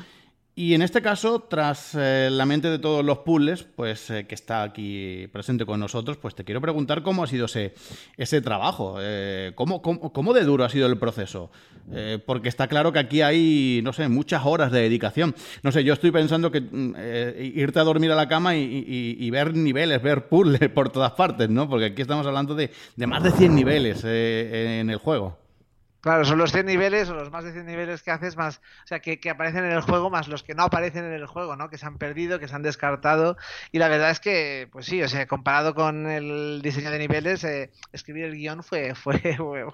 Y 0.60 0.74
en 0.74 0.82
este 0.82 1.00
caso, 1.00 1.40
tras 1.40 1.94
eh, 1.94 2.28
la 2.30 2.44
mente 2.44 2.68
de 2.68 2.78
todos 2.78 3.02
los 3.02 3.20
puzzles, 3.20 3.62
pues 3.62 4.10
eh, 4.10 4.26
que 4.26 4.34
está 4.34 4.62
aquí 4.62 5.26
presente 5.32 5.64
con 5.64 5.80
nosotros, 5.80 6.18
pues 6.18 6.34
te 6.34 6.44
quiero 6.44 6.60
preguntar 6.60 7.02
cómo 7.02 7.24
ha 7.24 7.26
sido 7.26 7.46
ese, 7.46 7.72
ese 8.18 8.42
trabajo, 8.42 8.96
eh, 9.00 9.52
cómo, 9.54 9.80
cómo, 9.80 10.34
de 10.34 10.44
duro 10.44 10.62
ha 10.62 10.68
sido 10.68 10.86
el 10.86 10.98
proceso, 10.98 11.50
porque 12.26 12.50
está 12.50 12.68
claro 12.68 12.92
que 12.92 12.98
aquí 12.98 13.22
hay, 13.22 13.80
no 13.82 13.94
sé, 13.94 14.10
muchas 14.10 14.44
horas 14.44 14.70
de 14.70 14.82
dedicación. 14.82 15.34
No 15.62 15.72
sé, 15.72 15.82
yo 15.82 15.94
estoy 15.94 16.10
pensando 16.10 16.50
que 16.50 16.60
mm, 16.60 16.94
irte 17.56 17.78
a 17.80 17.84
dormir 17.84 18.12
a 18.12 18.14
la 18.14 18.28
cama 18.28 18.54
y, 18.54 19.30
ver 19.30 19.54
niveles, 19.54 20.02
ver 20.02 20.28
puzzles 20.28 20.68
por 20.74 20.90
todas 20.90 21.12
partes, 21.12 21.48
¿no? 21.48 21.70
Porque 21.70 21.86
aquí 21.86 22.02
estamos 22.02 22.26
hablando 22.26 22.54
de, 22.54 22.70
de 22.96 23.06
más 23.06 23.22
de 23.22 23.30
100 23.30 23.54
niveles 23.54 24.04
en 24.04 24.90
el 24.90 24.98
juego. 24.98 25.39
Claro, 26.00 26.24
son 26.24 26.38
los 26.38 26.50
100 26.50 26.64
niveles 26.64 27.10
o 27.10 27.14
los 27.14 27.30
más 27.30 27.44
de 27.44 27.52
100 27.52 27.66
niveles 27.66 28.02
que 28.02 28.10
haces 28.10 28.34
más, 28.36 28.58
o 28.84 28.86
sea, 28.86 29.00
que, 29.00 29.20
que, 29.20 29.28
aparecen 29.28 29.64
en 29.66 29.72
el 29.72 29.82
juego 29.82 30.08
más 30.08 30.28
los 30.28 30.42
que 30.42 30.54
no 30.54 30.62
aparecen 30.62 31.04
en 31.04 31.12
el 31.12 31.26
juego, 31.26 31.56
¿no? 31.56 31.68
Que 31.68 31.76
se 31.76 31.84
han 31.84 31.98
perdido, 31.98 32.38
que 32.38 32.48
se 32.48 32.54
han 32.54 32.62
descartado. 32.62 33.36
Y 33.70 33.78
la 33.78 33.88
verdad 33.88 34.10
es 34.10 34.18
que, 34.18 34.68
pues 34.72 34.86
sí, 34.86 35.02
o 35.02 35.08
sea, 35.08 35.26
comparado 35.26 35.74
con 35.74 36.06
el 36.06 36.62
diseño 36.62 36.90
de 36.90 36.98
niveles, 36.98 37.44
eh, 37.44 37.70
escribir 37.92 38.24
el 38.24 38.36
guion 38.36 38.62
fue, 38.62 38.94
fue, 38.94 39.18
fue, 39.36 39.70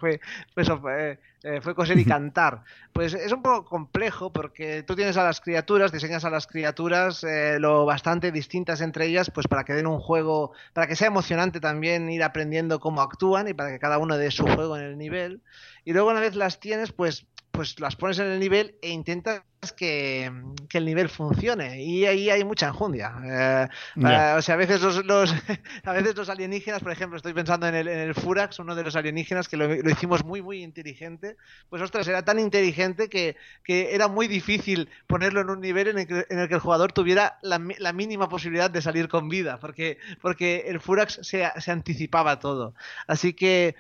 fue, 0.55 0.65
fue, 0.65 1.13
eh, 1.13 1.19
fue 1.61 1.75
coser 1.75 1.99
y 1.99 2.05
cantar. 2.05 2.63
Pues 2.93 3.15
es 3.15 3.33
un 3.33 3.43
poco 3.43 3.65
complejo 3.65 4.33
porque 4.33 4.83
tú 4.83 4.97
tienes 4.97 5.17
a 5.17 5.25
las 5.25 5.41
criaturas, 5.41 5.93
diseñas 5.93 6.25
a 6.25 6.31
las 6.31 6.47
criaturas 6.47 7.23
eh, 7.25 7.59
lo 7.61 7.85
bastante 7.85 8.33
distintas 8.33 8.81
entre 8.81 9.07
ellas, 9.07 9.31
pues 9.31 9.47
para 9.47 9.65
que 9.65 9.73
den 9.73 9.87
un 9.87 10.01
juego, 10.01 10.53
para 10.73 10.87
que 10.87 10.97
sea 10.97 11.09
emocionante 11.09 11.61
también 11.61 12.11
ir 12.11 12.23
aprendiendo 12.23 12.81
cómo 12.81 13.01
actúan 13.01 13.49
y 13.49 13.55
para 13.55 13.71
que 13.71 13.79
cada 13.79 13.99
uno 13.99 14.17
dé 14.19 14.31
su 14.31 14.45
juego 14.45 14.77
en 14.77 14.85
el 14.85 14.99
nivel. 14.99 15.43
Y 15.85 15.93
luego 15.93 16.11
una 16.11 16.21
vez 16.21 16.35
las 16.35 16.59
tienes, 16.59 16.93
pues 16.93 17.27
pues 17.57 17.81
las 17.81 17.97
pones 17.97 18.19
en 18.19 18.27
el 18.27 18.39
nivel 18.39 18.77
e 18.83 18.91
intentas 18.91 19.43
que, 19.77 20.31
el 20.73 20.85
nivel 20.85 21.09
funcione. 21.09 21.83
Y 21.83 22.05
ahí 22.05 22.29
hay 22.29 22.45
mucha 22.45 22.69
enjundia. 22.69 23.15
Eh, 23.25 23.69
o 24.37 24.43
sea 24.43 24.55
a 24.55 24.57
veces 24.57 24.83
los, 24.83 25.35
a 25.85 25.93
veces 25.93 26.15
los 26.15 26.29
alienígenas 26.29 26.83
por 26.83 26.93
ejemplo 26.93 27.17
estoy 27.17 27.33
pensando 27.33 27.67
en 27.67 27.75
el, 27.75 27.89
en 27.89 27.99
el 27.99 28.15
Furax 28.15 28.59
uno 28.59 28.75
de 28.75 28.85
los 28.85 28.95
alienígenas 28.95 29.49
que 29.49 29.57
lo, 29.57 29.75
hicimos 29.91 30.23
muy 30.25 30.43
muy 30.43 30.63
inteligente. 30.63 31.37
Pues 31.71 31.81
ostras 31.81 32.07
era 32.07 32.23
tan 32.23 32.39
inteligente 32.39 33.09
que, 33.09 33.37
era 33.67 34.07
muy 34.09 34.29
difícil 34.29 34.91
ponerlo 35.07 35.41
en 35.41 35.49
un 35.49 35.61
nivel 35.61 35.89
en 35.89 35.99
el 35.99 36.07
que, 36.07 36.27
en 36.29 36.39
el, 36.39 36.49
que 36.49 36.55
el 36.55 36.61
jugador 36.61 36.93
tuviera 36.93 37.39
la, 37.43 37.59
la, 37.79 37.93
mínima 37.95 38.29
posibilidad 38.29 38.71
de 38.71 38.83
salir 38.83 39.09
con 39.09 39.31
vida 39.31 39.59
porque 39.59 39.97
porque 40.21 40.65
el 40.67 40.79
Furax 40.81 41.21
se, 41.23 41.51
se 41.59 41.71
anticipaba 41.71 42.39
todo. 42.39 42.75
Así 43.07 43.33
que 43.33 43.75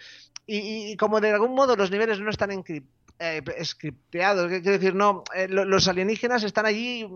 y, 0.47 0.93
y, 0.93 0.97
como 0.97 1.21
de 1.21 1.33
algún 1.33 1.55
modo 1.55 1.77
los 1.77 1.91
niveles 1.91 2.21
no 2.21 2.31
están 2.31 2.51
encriptados 2.53 2.97
eh, 3.19 3.43
scripteado. 3.65 4.49
Quiero 4.49 4.73
decir, 4.73 4.95
no, 4.95 5.25
eh, 5.35 5.49
los 5.49 5.89
alienígenas 5.89 6.43
están 6.43 6.67
allí 6.67 7.09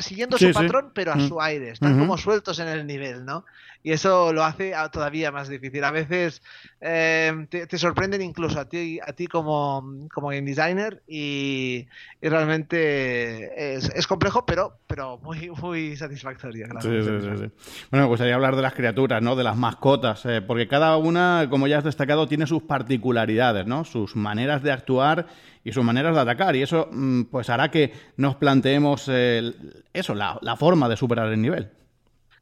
siguiendo 0.00 0.38
su 0.38 0.52
patrón, 0.52 0.92
pero 0.94 1.12
a 1.12 1.16
mm. 1.16 1.28
su 1.28 1.40
aire. 1.40 1.70
Están 1.70 1.98
como 1.98 2.16
sueltos 2.16 2.58
en 2.58 2.68
el 2.68 2.86
nivel, 2.86 3.24
¿no? 3.24 3.44
Y 3.84 3.92
eso 3.92 4.32
lo 4.32 4.44
hace 4.44 4.72
todavía 4.92 5.32
más 5.32 5.48
difícil. 5.48 5.82
A 5.82 5.90
veces 5.90 6.40
eh, 6.80 7.46
te, 7.48 7.78
sorprenden 7.78 8.22
incluso 8.22 8.60
a 8.60 8.68
ti, 8.68 9.00
a 9.04 9.12
ti 9.12 9.26
como, 9.26 10.06
como 10.12 10.28
game 10.28 10.42
designer 10.42 11.02
y, 11.06 11.86
realmente 12.20 13.74
es, 13.74 14.06
complejo, 14.06 14.46
pero, 14.46 14.78
pero 14.86 15.18
muy, 15.18 15.50
muy 15.50 15.96
satisfactorio. 15.96 16.68
bueno, 16.68 17.50
me 17.90 18.04
gustaría 18.04 18.34
hablar 18.34 18.54
de 18.54 18.62
las 18.62 18.74
criaturas, 18.74 19.20
¿no? 19.20 19.34
De 19.34 19.44
las 19.44 19.56
mascotas, 19.56 20.22
porque 20.46 20.68
cada 20.68 20.96
una, 20.96 21.48
como 21.50 21.66
ya 21.66 21.78
has 21.78 21.84
destacado, 21.84 22.28
tiene 22.28 22.46
sus 22.46 22.62
particularidades, 22.62 23.66
¿no? 23.66 23.84
Sus 23.84 24.14
maneras 24.14 24.62
de 24.62 24.70
actuar 24.70 25.26
y 25.64 25.72
sus 25.72 25.84
maneras 25.84 26.14
de 26.14 26.20
atacar. 26.20 26.54
Y 26.54 26.62
eso 26.62 26.88
mm, 26.90 27.24
pues 27.24 27.50
hará 27.50 27.70
que 27.70 27.92
nos 28.16 28.36
planteemos 28.36 29.10
eso, 29.92 30.14
la, 30.14 30.56
forma 30.56 30.88
de 30.88 30.96
superar 30.96 31.32
el 31.32 31.40
nivel. 31.40 31.70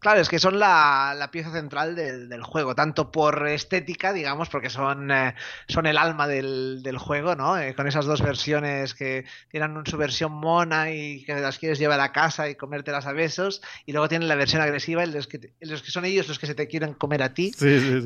Claro, 0.00 0.23
es 0.23 0.30
que 0.30 0.38
son 0.38 0.59
la, 0.59 1.28
pieza 1.30 1.52
central 1.52 1.95
del, 1.95 2.42
juego, 2.42 2.75
tanto 2.75 3.12
por 3.12 3.47
estética, 3.47 4.14
digamos, 4.14 4.49
porque 4.49 4.71
son, 4.71 5.11
eh, 5.11 5.35
son 5.69 5.87
el 5.87 5.99
alma 5.99 6.26
del, 6.26 6.97
juego, 6.99 7.37
¿no? 7.37 7.59
Eh, 7.59 7.75
con 7.75 7.87
esas 7.87 8.07
dos 8.07 8.23
versiones 8.23 8.95
que 8.95 9.26
tienen 9.50 9.85
su 9.85 9.99
versión 9.99 10.33
mona 10.33 10.90
y 10.90 11.23
que 11.25 11.35
las 11.35 11.59
quieres 11.59 11.78
llevar 11.78 12.00
a 12.00 12.12
casa 12.12 12.49
y 12.49 12.54
comértelas 12.54 13.07
a 13.07 13.12
besos, 13.12 13.61
y 13.85 13.92
luego 13.92 14.09
tienen 14.09 14.28
la 14.28 14.37
versión 14.37 14.62
agresiva, 14.62 15.04
en 15.04 15.12
los 15.12 15.26
que, 15.26 15.52
los 15.61 15.83
que 15.83 15.90
son 15.90 16.07
ellos 16.07 16.28
los 16.28 16.38
que 16.38 16.47
se 16.47 16.54
te 16.54 16.66
quieren 16.66 16.95
comer 16.95 17.23
a 17.23 17.35
ti. 17.35 17.52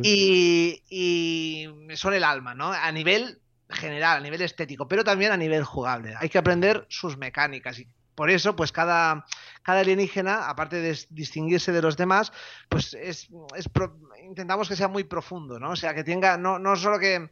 Y, 0.02 0.82
y 0.90 1.68
son 1.94 2.12
el 2.12 2.24
alma, 2.24 2.56
¿no? 2.56 2.72
A 2.72 2.90
nivel 2.90 3.38
general, 3.70 4.18
a 4.18 4.20
nivel 4.20 4.42
estético, 4.42 4.88
pero 4.88 5.04
también 5.04 5.30
a 5.30 5.36
nivel 5.36 5.62
jugable. 5.62 6.14
Hay 6.18 6.28
que 6.28 6.38
aprender 6.38 6.86
sus 6.88 7.16
mecánicas 7.16 7.78
y 7.78 7.86
por 8.14 8.30
eso, 8.30 8.56
pues 8.56 8.72
cada, 8.72 9.24
cada 9.62 9.80
alienígena, 9.80 10.48
aparte 10.48 10.80
de 10.80 10.98
distinguirse 11.10 11.72
de 11.72 11.82
los 11.82 11.96
demás, 11.96 12.32
pues 12.68 12.94
es, 12.94 13.28
intentamos 14.24 14.68
que 14.68 14.76
sea 14.76 14.88
muy 14.88 15.04
profundo, 15.04 15.58
¿no? 15.58 15.70
O 15.70 15.76
sea, 15.76 15.94
que 15.94 16.04
tenga, 16.04 16.36
no, 16.36 16.58
no 16.58 16.76
solo 16.76 16.98
que, 16.98 17.30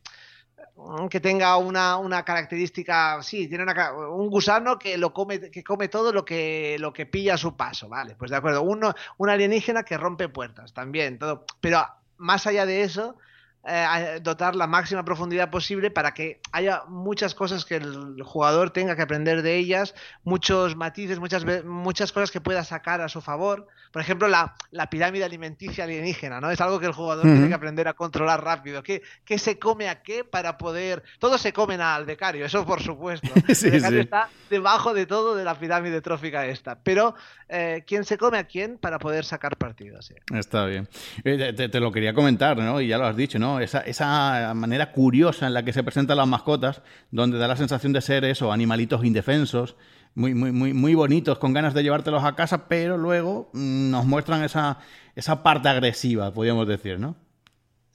que 1.11 1.21
tenga 1.21 1.57
una, 1.57 1.97
una 1.97 2.25
característica, 2.25 3.23
sí, 3.23 3.49
tiene 3.49 3.65
un 4.11 4.29
gusano 4.31 4.79
que 4.79 4.97
lo 4.97 5.13
come, 5.13 5.51
que 5.51 5.63
come 5.63 5.89
todo 5.89 6.13
lo 6.13 6.25
que, 6.25 6.77
lo 6.79 6.93
que 6.93 7.07
pilla 7.07 7.35
a 7.35 7.39
su 7.39 7.57
paso, 7.57 7.89
¿vale? 7.89 8.17
Pues 8.17 8.31
de 8.31 8.37
acuerdo, 8.37 8.63
uno, 8.63 8.95
un 9.19 9.31
alienígena 9.31 9.85
que 9.85 9.97
rompe 9.97 10.29
puertas, 10.29 10.73
también, 10.73 11.19
todo, 11.19 11.45
pero 11.61 11.87
más 12.17 12.47
allá 12.47 12.67
de 12.67 12.83
eso, 12.83 13.17
eh, 13.65 14.19
dotar 14.21 14.57
la 14.57 14.67
máxima 14.67 15.05
profundidad 15.05 15.49
posible 15.51 15.93
para 15.93 16.15
que 16.15 16.41
haya 16.51 16.83
muchas 16.89 17.35
cosas 17.35 17.65
que 17.65 17.77
el 17.77 18.21
jugador 18.25 18.71
tenga 18.71 18.97
que 18.97 19.03
aprender 19.03 19.43
de 19.43 19.57
ellas, 19.57 19.95
muchos 20.25 20.75
matices, 20.75 21.21
muchas, 21.21 21.45
muchas 21.65 22.11
cosas 22.11 22.33
que 22.33 22.41
pueda 22.41 22.65
sacar 22.65 23.01
a 23.01 23.09
su 23.09 23.21
favor. 23.21 23.69
Por 23.93 24.03
ejemplo, 24.03 24.27
la, 24.27 24.55
la 24.71 24.89
pirámide 24.89 25.25
alimenticia 25.25 25.85
alienígena, 25.85 26.41
¿no? 26.41 26.51
Es 26.51 26.61
algo 26.61 26.81
que 26.81 26.87
el 26.87 26.93
jugador 26.93 27.25
tiene 27.25 27.49
que 27.49 27.55
aprender 27.55 27.87
a 27.87 27.93
controlar 27.93 28.43
rápido. 28.43 28.83
¿Qué, 28.83 29.03
¿Qué, 29.25 29.39
se 29.39 29.59
come 29.59 29.89
a 29.89 30.03
qué 30.03 30.25
para 30.25 30.57
poder...? 30.59 31.03
Todos 31.19 31.41
se 31.41 31.53
comen 31.53 31.81
al 31.81 32.05
becario, 32.05 32.47
eso 32.47 32.65
por 32.65 32.83
supuesto. 32.83 33.29
el 33.47 33.71
becario 33.71 34.01
está 34.01 34.29
debajo 34.49 34.95
de 34.95 35.07
todo 35.07 35.37
de 35.37 35.45
la 35.45 35.59
pirámide 35.59 36.01
trófica 36.01 36.47
esta. 36.47 36.79
Pero, 36.83 37.15
eh, 37.49 37.85
¿quién 37.87 38.05
se 38.05 38.17
come 38.17 38.39
a 38.39 38.45
quién 38.45 38.79
para 38.79 38.99
poder 38.99 39.25
sacar 39.25 39.57
partido? 39.57 40.01
Está 40.35 40.65
bien. 40.65 40.89
Eh, 41.23 41.53
te, 41.55 41.69
te, 41.69 41.81
lo 41.81 41.93
quería 41.93 42.15
comentar, 42.15 42.57
¿no? 42.57 42.81
Y 42.81 42.89
ya 42.89 42.97
lo 42.97 43.07
has 43.07 43.17
dicho, 43.17 43.39
¿no? 43.39 43.52
Esa, 43.61 44.53
manera 44.55 44.93
curiosa 44.93 45.47
en 45.47 45.55
la 45.55 45.65
que 45.65 45.73
se 45.73 45.83
presentan 45.83 46.17
las 46.17 46.29
mascotas, 46.29 46.83
donde 47.11 47.39
da 47.39 47.49
la 47.49 47.57
sensación 47.57 47.93
de 47.93 48.01
ser 48.01 48.25
eso, 48.25 48.53
animalitos 48.53 49.05
indefensos, 49.05 49.77
muy, 50.15 50.35
muy, 50.35 50.53
muy, 50.53 50.73
muy 50.75 50.95
bonitos, 50.95 51.39
con 51.39 51.53
ganas 51.53 51.75
de 51.75 51.83
llevártelos 51.83 52.25
a 52.25 52.35
casa, 52.35 52.69
pero 52.69 52.99
luego 52.99 53.51
mm, 53.53 53.91
nos 53.91 54.05
muestran 54.05 54.45
esa, 54.45 54.79
esa 55.17 55.43
parte 55.43 55.69
agresiva, 55.69 56.33
podríamos 56.33 56.69
decir, 56.69 56.99
¿no? 56.99 57.17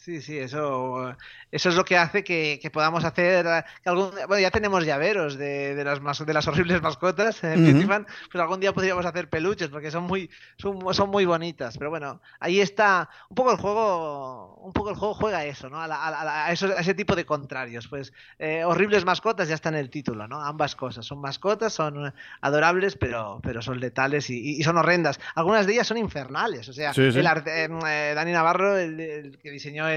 Sí, 0.08 0.22
sí, 0.22 0.38
eso, 0.38 1.14
eso 1.52 1.68
es 1.68 1.76
lo 1.76 1.84
que 1.84 1.98
hace 1.98 2.24
que, 2.24 2.70
podamos 2.72 3.04
hacer. 3.04 3.46
Que 3.84 3.90
algún, 3.90 4.12
bueno, 4.12 4.40
ya 4.40 4.52
tenemos 4.52 4.86
llaveros 4.86 5.38
de, 5.38 5.76
de, 5.76 5.84
las, 5.84 6.00
de 6.26 6.34
las 6.34 6.48
horribles 6.48 6.82
mascotas 6.82 7.44
uh 7.44 8.06
pues 8.32 8.42
algún 8.42 8.62
día 8.62 8.74
podríamos 8.74 9.06
hacer 9.06 9.30
peluches 9.30 9.68
porque 9.68 9.92
son 9.92 10.06
muy, 10.06 10.30
son, 10.58 10.80
son, 10.94 11.10
muy 11.10 11.26
bonitas. 11.26 11.78
Pero 11.78 11.90
bueno, 11.90 12.22
ahí 12.40 12.62
está. 12.62 13.10
Un 13.28 13.36
poco 13.36 13.52
el 13.52 13.58
juego, 13.58 14.56
un 14.64 14.72
poco 14.72 14.92
el 14.92 14.96
juego 14.96 15.14
juega 15.14 15.44
eso, 15.44 15.70
¿no? 15.70 15.78
A, 15.82 16.52
ese 16.54 16.94
tipo 16.94 17.14
de 17.14 17.26
contrarios. 17.26 17.90
Pues 17.90 18.14
eh, 18.40 18.64
horribles 18.64 19.04
mascotas 19.04 19.50
ya 19.50 19.56
está 19.56 19.68
en 19.68 19.76
el 19.76 19.90
título, 19.90 20.26
¿no? 20.26 20.42
Ambas 20.42 20.78
cosas. 20.78 21.06
Son 21.06 21.20
mascotas, 21.20 21.74
son 21.74 22.14
adorables, 22.40 22.96
pero, 22.96 23.42
pero 23.44 23.62
son 23.62 23.82
letales 23.82 24.30
y, 24.30 24.64
son 24.64 24.78
horrendas. 24.78 25.20
Algunas 25.36 25.68
de 25.68 25.74
ellas 25.74 25.88
son 25.88 25.98
infernales. 25.98 26.70
O 26.70 26.74
sea, 26.74 26.92
El 26.96 27.28
eh, 27.28 28.14
Dani 28.16 28.32
Navarro, 28.32 28.78
el, 28.78 29.38
que 29.44 29.52
diseñó 29.52 29.90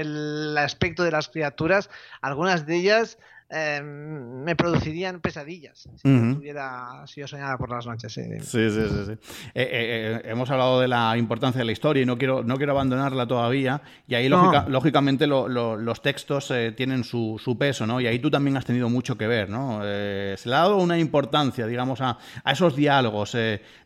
aspecto 0.57 1.03
de 1.03 1.11
las 1.11 1.29
criaturas, 1.29 1.89
algunas 2.21 2.65
de 2.65 2.75
ellas 2.75 3.17
Em, 3.53 4.43
me 4.45 4.55
producirían 4.55 5.19
pesadillas 5.19 5.89
si 6.01 6.07
hubiera 6.07 7.05
sido 7.05 7.27
soñada 7.27 7.57
por 7.57 7.69
las 7.69 7.85
noches. 7.85 8.13
Sí, 8.13 8.23
sí, 8.43 8.69
sí. 8.69 8.87
sí, 9.07 9.11
eh, 9.11 9.17
eh, 9.53 9.67
eh, 9.73 10.21
hemos 10.23 10.49
hablado 10.49 10.79
de 10.79 10.87
la 10.87 11.17
importancia 11.17 11.59
de 11.59 11.65
la 11.65 11.73
historia 11.73 12.01
y 12.01 12.05
no 12.05 12.17
quiero, 12.17 12.43
no 12.43 12.55
quiero 12.55 12.71
abandonarla 12.71 13.27
todavía. 13.27 13.81
Y 14.07 14.15
ahí, 14.15 14.29
lógicamente, 14.29 15.27
los 15.27 16.01
textos 16.01 16.53
tienen 16.77 17.03
su, 17.03 17.57
peso, 17.59 17.85
¿no? 17.85 17.99
Y 17.99 18.07
ahí 18.07 18.19
tú 18.19 18.31
también 18.31 18.55
has 18.55 18.63
tenido 18.63 18.89
mucho 18.89 19.17
que 19.17 19.27
ver, 19.27 19.49
¿no? 19.49 19.81
se 19.81 20.47
le 20.47 20.55
ha 20.55 20.59
dado 20.59 20.77
una 20.77 20.97
importancia, 20.97 21.67
digamos, 21.67 21.99
a, 21.99 22.17
esos 22.45 22.75
diálogos, 22.75 23.35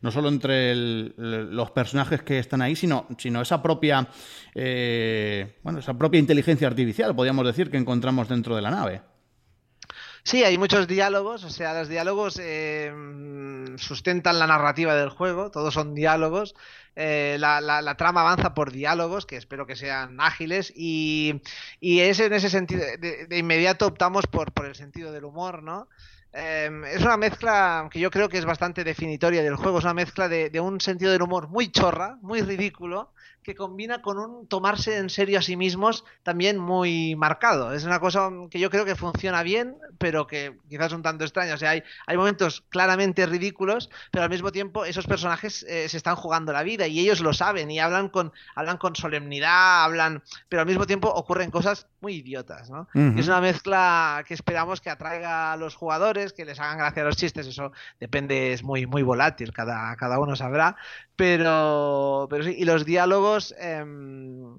no 0.02 0.12
solo 0.12 0.30
entre 0.30 0.76
los 0.76 1.72
personajes 1.72 2.22
que 2.22 2.38
están 2.38 2.62
ahí, 2.62 2.76
sino, 2.76 3.08
sino 3.18 3.42
esa 3.42 3.64
propia, 3.64 4.08
bueno, 4.54 5.80
esa 5.80 5.98
propia 5.98 6.20
inteligencia 6.20 6.68
artificial, 6.68 7.16
podríamos 7.16 7.46
decir, 7.48 7.72
que 7.72 7.78
encontramos 7.78 8.30
dentro 8.30 8.56
de 8.56 8.62
la 8.62 8.70
nave. 8.70 9.15
Sí, 10.28 10.44
hay 10.44 10.58
muchos 10.58 10.88
diálogos, 10.88 11.44
o 11.44 11.52
sea, 11.52 11.76
los 11.76 11.88
diálogos 11.88 12.40
eh, 12.42 12.92
sustentan 13.78 14.40
la 14.40 14.48
narrativa 14.48 14.96
del 14.96 15.10
juego, 15.10 15.52
todos 15.52 15.76
son 15.76 15.94
diálogos. 15.94 16.56
Eh, 16.96 17.38
la, 17.40 17.96
trama 17.96 18.22
avanza 18.22 18.56
por 18.56 18.72
diálogos, 18.72 19.28
que 19.28 19.38
espero 19.38 19.68
que 19.68 19.76
sean 19.76 20.20
ágiles, 20.20 20.74
y, 20.76 21.42
y 21.80 22.00
es 22.00 22.20
en 22.20 22.34
ese 22.34 22.50
sentido, 22.50 22.84
de, 22.98 23.38
inmediato 23.38 23.86
optamos 23.86 24.26
por, 24.26 24.52
por 24.52 24.66
el 24.66 24.74
sentido 24.74 25.12
del 25.12 25.26
humor, 25.26 25.62
¿no? 25.62 25.88
Eh, 26.38 26.70
es 26.92 27.02
una 27.02 27.16
mezcla 27.16 27.88
que 27.90 28.00
yo 28.00 28.12
creo 28.12 28.28
que 28.28 28.38
es 28.38 28.46
bastante 28.46 28.84
definitoria 28.84 29.42
del 29.42 29.56
juego, 29.56 29.80
es 29.80 29.86
una 29.86 29.94
mezcla 29.94 30.28
de, 30.28 30.50
de 30.50 30.60
un 30.60 30.82
sentido 30.82 31.12
del 31.12 31.22
humor 31.22 31.48
muy 31.48 31.72
chorra, 31.72 32.18
muy 32.22 32.42
ridículo, 32.42 33.14
que 33.46 33.56
combina 33.56 34.02
con 34.02 34.18
un 34.18 34.48
tomarse 34.48 34.98
en 34.98 35.10
serio 35.12 35.38
a 35.38 35.42
sí 35.44 35.56
mismos 35.56 36.04
también 36.24 36.58
muy 36.58 37.16
marcado. 37.16 37.74
Es 37.74 37.84
una 37.84 38.00
cosa 38.00 38.32
que 38.50 38.60
yo 38.60 38.72
creo 38.72 38.86
que 38.86 38.96
funciona 38.96 39.44
bien, 39.44 39.78
pero 40.00 40.26
que 40.26 40.58
quizás 40.68 40.92
un 40.94 41.04
tanto 41.04 41.24
extraña. 41.24 41.54
O 41.54 41.58
sea, 41.58 41.70
hay, 41.70 41.84
hay 42.08 42.18
momentos 42.18 42.64
claramente 42.70 43.24
ridículos, 43.28 43.92
pero 44.10 44.24
al 44.24 44.32
mismo 44.32 44.52
tiempo 44.52 44.84
esos 44.84 45.06
personajes 45.06 45.64
eh, 45.70 45.88
se 45.88 45.98
están 45.98 46.16
jugando 46.16 46.52
la 46.54 46.64
vida 46.64 46.88
y 46.88 47.00
ellos 47.00 47.22
lo 47.22 47.34
saben 47.34 47.70
y 47.70 47.80
hablan 47.80 48.10
con, 48.10 48.34
hablan 48.56 48.78
con 48.78 48.96
solemnidad, 48.96 49.84
hablan, 49.84 50.24
pero 50.50 50.64
al 50.64 50.68
mismo 50.68 50.88
tiempo 50.88 51.10
ocurren 51.10 51.52
cosas 51.52 51.88
muy 52.02 52.16
idiotas. 52.16 52.72
¿no? 52.72 52.88
Es 53.16 53.28
una 53.28 53.42
mezcla 53.42 54.24
que 54.28 54.34
esperamos 54.34 54.82
que 54.82 54.90
atraiga 54.90 55.54
a 55.54 55.58
los 55.58 55.76
jugadores, 55.76 56.25
que 56.34 56.46
les 56.46 56.60
hagan 56.60 56.78
gracia 56.78 57.04
los 57.04 57.18
chistes. 57.18 57.48
Eso 57.48 57.72
depende, 58.00 58.54
es 58.54 58.64
muy, 58.64 58.86
muy 58.86 59.04
volátil, 59.04 59.54
cada, 59.54 59.96
cada 59.96 60.20
uno 60.20 60.36
sabrá. 60.36 60.76
Pero, 61.16 62.28
pero 62.30 62.44
sí, 62.44 62.56
y 62.58 62.66
los 62.66 62.86
diálogos. 62.86 63.54
Em, 63.60 64.58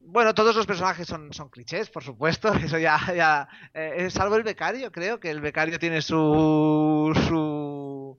bueno, 0.00 0.34
todos 0.34 0.56
los 0.56 0.66
personajes 0.66 1.06
son, 1.06 1.32
son 1.32 1.50
clichés, 1.50 1.90
por 1.90 2.02
supuesto. 2.04 2.52
Eso 2.54 2.78
ya, 2.78 2.98
ya 3.14 3.48
eh, 3.74 4.08
salvo 4.10 4.36
el 4.36 4.42
becario, 4.42 4.90
creo 4.92 5.20
que 5.20 5.30
el 5.30 5.40
becario 5.40 5.78
tiene 5.78 6.02
su, 6.02 7.12
su 7.28 8.18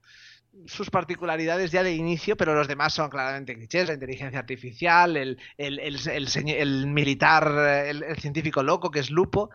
sus 0.66 0.90
particularidades 0.90 1.72
ya 1.72 1.84
de 1.84 1.94
inicio, 1.94 2.36
pero 2.38 2.54
los 2.54 2.68
demás 2.68 2.94
son 2.94 3.10
claramente 3.10 3.56
clichés, 3.56 3.88
la 3.88 3.94
inteligencia 3.94 4.40
artificial, 4.40 5.18
el, 5.18 5.38
el, 5.58 5.80
el, 5.80 6.28
el 6.48 6.88
militar, 6.88 7.86
el, 7.88 8.16
científico 8.18 8.64
loco 8.64 8.92
que 8.92 9.00
es 9.00 9.10
Lupo, 9.10 9.50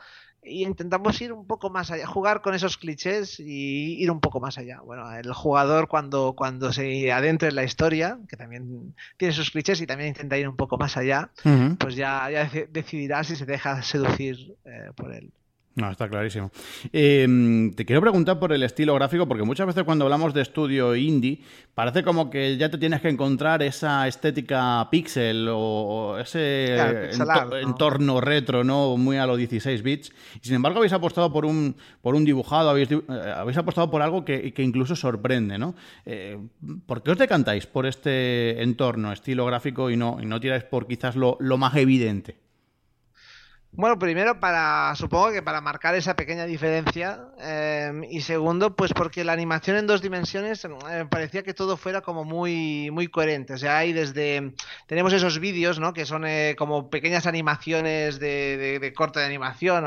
y 0.45 0.65
intentamos 0.65 1.21
ir 1.21 1.33
un 1.33 1.47
poco 1.47 1.71
más 1.71 1.91
allá, 1.91 2.07
jugar 2.07 2.43
con 2.43 2.55
esos 2.55 2.77
clichés 2.77 3.41
y 3.41 4.03
ir 4.03 4.11
un 4.11 4.21
poco 4.21 4.41
más 4.41 4.59
allá. 4.59 4.81
Bueno, 4.83 5.11
el 5.13 5.33
jugador 5.33 5.89
cuando, 5.89 6.35
cuando 6.37 6.73
se 6.73 7.13
adentre 7.13 7.49
en 7.49 7.57
la 7.57 7.65
historia, 7.65 8.19
que 8.29 8.37
también 8.37 8.95
tiene 9.17 9.35
sus 9.35 9.51
clichés 9.51 9.81
y 9.81 9.87
también 9.87 10.09
intenta 10.09 10.39
ir 10.39 10.49
un 10.49 10.57
poco 10.57 10.77
más 10.77 10.97
allá, 10.97 11.31
pues 11.79 11.97
ya, 11.97 12.31
ya 12.31 12.51
decidirá 12.71 13.25
si 13.25 13.37
se 13.37 13.47
deja 13.47 13.83
seducir 13.83 14.55
eh, 14.65 14.91
por 14.95 15.13
él. 15.13 15.31
No, 15.77 15.91
está 15.91 16.09
clarísimo. 16.09 16.53
Em, 16.93 17.73
te 17.73 17.85
quiero 17.85 18.01
preguntar 18.01 18.39
por 18.39 18.53
el 18.53 18.63
estilo 18.63 18.95
gráfico, 18.95 19.27
porque 19.27 19.43
muchas 19.43 19.67
veces 19.67 19.83
cuando 19.83 20.05
hablamos 20.05 20.33
de 20.33 20.41
estudio 20.41 20.95
indie, 20.95 21.41
parece 21.75 22.05
como 22.05 22.31
que 22.31 22.57
ya 22.57 22.69
te 22.69 22.79
tienes 22.79 23.01
que 23.01 23.09
encontrar 23.09 23.61
esa 23.61 24.07
estética 24.07 24.87
pixel 24.89 25.49
o 25.51 26.17
ese 26.17 27.11
entorno 27.61 28.21
retro, 28.21 28.63
¿no? 28.63 28.97
Muy 28.97 29.17
a 29.17 29.27
los 29.27 29.37
16 29.37 29.83
bits. 29.83 30.13
Y 30.41 30.47
sin 30.47 30.55
embargo, 30.55 30.79
habéis 30.79 30.93
apostado 30.93 31.33
por 31.33 31.45
un, 31.45 31.75
por 32.01 32.15
un 32.15 32.25
dibujado, 32.25 32.71
habéis, 32.71 32.93
eh, 32.93 33.03
habéis 33.35 33.59
apostado 33.59 33.91
por 33.91 34.01
algo 34.01 34.25
que, 34.25 34.55
incluso 34.59 34.95
sorprende, 34.95 35.59
¿no? 35.59 35.75
Eh, 36.07 36.39
¿Por 36.87 37.03
qué 37.03 37.11
os 37.11 37.19
decantáis 37.19 37.67
por 37.67 37.87
este 37.87 38.63
entorno, 38.63 39.13
estilo 39.13 39.45
gráfico, 39.45 39.91
y 39.91 39.97
no, 39.97 40.19
y 40.23 40.27
no 40.27 40.39
tiráis 40.39 40.63
por 40.63 40.87
quizás 40.87 41.17
lo 41.17 41.59
más 41.59 41.75
evidente? 41.75 42.44
Bueno, 43.77 43.99
primero 43.99 44.39
para, 44.39 44.95
supongo 44.95 45.33
que 45.33 45.43
para 45.43 45.61
marcar 45.61 45.97
esa 45.97 46.15
pequeña 46.15 46.47
diferencia 46.47 47.27
em, 47.41 48.05
y 48.05 48.21
segundo, 48.21 48.77
pues 48.77 48.93
porque 48.93 49.25
la 49.25 49.33
animación 49.33 49.77
en 49.77 49.89
dos 49.89 50.01
dimensiones 50.01 50.65
eh, 50.65 51.07
parecía 51.11 51.43
que 51.43 51.55
todo 51.55 51.77
fuera 51.77 52.01
como 52.01 52.25
muy, 52.25 52.93
muy 52.93 53.09
coherente. 53.09 53.55
O 53.55 53.59
sea, 53.59 53.79
hay 53.79 53.93
desde, 53.93 54.53
tenemos 54.87 55.13
esos 55.13 55.41
vídeos, 55.41 55.81
¿no? 55.81 55.93
Que 55.93 56.07
son 56.07 56.25
eh, 56.25 56.55
como 56.57 56.89
pequeñas 56.89 57.27
animaciones 57.27 58.21
de, 58.21 58.79
de, 58.81 58.93
corte 58.93 59.19
de 59.19 59.27
animación 59.27 59.85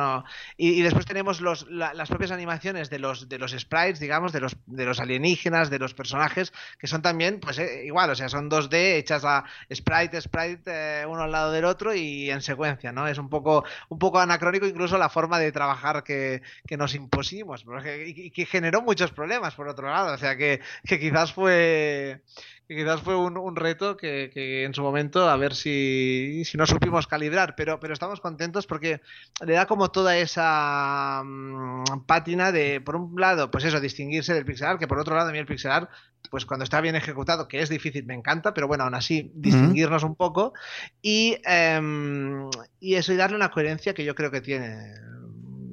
y, 0.58 0.82
después 0.82 1.06
tenemos 1.06 1.39
los, 1.39 1.65
las 1.69 2.10
propias 2.10 2.32
animaciones 2.32 2.89
de 2.89 3.00
los, 3.00 3.30
de 3.30 3.39
los 3.39 3.52
sprites, 3.54 4.02
digamos, 4.02 4.34
de 4.34 4.41
los, 4.41 4.58
de 4.65 4.84
los 4.84 5.00
alienígenas, 5.00 5.69
de 5.69 5.80
los 5.80 5.93
personajes, 5.93 6.52
que 6.78 6.88
son 6.88 7.02
también, 7.02 7.39
pues 7.39 7.58
eh, 7.60 7.86
igual, 7.86 8.10
o 8.10 8.15
sea, 8.15 8.28
son 8.28 8.50
2D 8.50 8.97
hechas 8.97 9.23
a 9.23 9.45
sprite, 9.73 10.19
sprite, 10.19 11.06
uno 11.06 11.21
al 11.23 11.32
lado 11.32 11.54
del 11.54 11.63
otro 11.63 11.95
y 11.95 12.30
en 12.30 12.41
secuencia, 12.41 12.91
¿no? 12.91 13.08
Es 13.08 13.17
un 13.17 13.30
poco 13.30 13.63
un 13.89 13.99
poco 13.99 14.19
anacrónico 14.19 14.65
incluso 14.65 14.97
la 14.97 15.09
forma 15.09 15.39
de 15.39 15.51
trabajar 15.51 16.03
que, 16.03 16.41
nos 16.77 16.95
impusimos, 16.95 17.65
y 18.05 18.31
que 18.31 18.45
generó 18.45 18.81
muchos 18.81 19.11
problemas 19.11 19.55
por 19.55 19.67
otro 19.67 19.89
lado, 19.89 20.13
o 20.13 20.17
sea 20.17 20.35
que, 20.37 20.61
quizás 20.83 21.33
fue 21.33 22.21
quizás 22.67 23.01
fue 23.01 23.15
un, 23.15 23.56
reto 23.56 23.95
que, 23.95 24.63
en 24.63 24.73
su 24.73 24.82
momento 24.82 25.30
a 25.30 25.38
ver 25.38 25.56
si, 25.56 26.43
si 26.45 26.58
no 26.58 26.65
supimos 26.65 27.08
calibrar, 27.08 27.56
pero, 27.56 27.80
pero 27.80 27.93
estamos 27.93 28.19
contentos 28.19 28.67
porque 28.67 29.01
le 29.45 29.53
da 29.53 29.65
como 29.65 29.89
toda 29.89 30.17
esa 30.17 31.21
mm, 31.23 32.06
pátina 32.06 32.51
de, 32.51 32.82
por 32.82 32.95
un 32.95 33.19
lado, 33.19 33.49
pues 33.51 33.63
eso, 33.63 33.80
distinguirse 33.80 34.34
del 34.34 34.45
pixel 34.45 34.67
art, 34.67 34.80
que 34.80 34.88
por 34.88 34.99
otro 34.99 35.15
lado 35.15 35.30
a 35.30 35.32
mí 35.32 35.38
el 35.38 35.45
pixel 35.45 35.71
art 35.71 35.89
pues 36.30 36.45
cuando 36.45 36.63
está 36.63 36.82
bien 36.82 36.95
ejecutado, 36.95 37.47
que 37.47 37.62
es 37.62 37.69
difícil, 37.69 38.06
me 38.06 38.13
encanta, 38.13 38.53
pero 38.53 38.67
bueno, 38.67 38.84
aún 38.84 38.95
así 38.95 39.32
distinguirnos 39.34 40.03
un 40.03 40.15
poco 40.15 40.53
y, 41.01 41.38
em, 41.45 42.49
y 42.80 42.95
eso 42.95 43.13
y 43.13 43.15
darle 43.15 43.38
una 43.38 43.51
coherencia 43.51 43.93
que 43.93 44.03
yo 44.03 44.15
creo 44.15 44.32
que 44.32 44.41
tiene. 44.41 44.93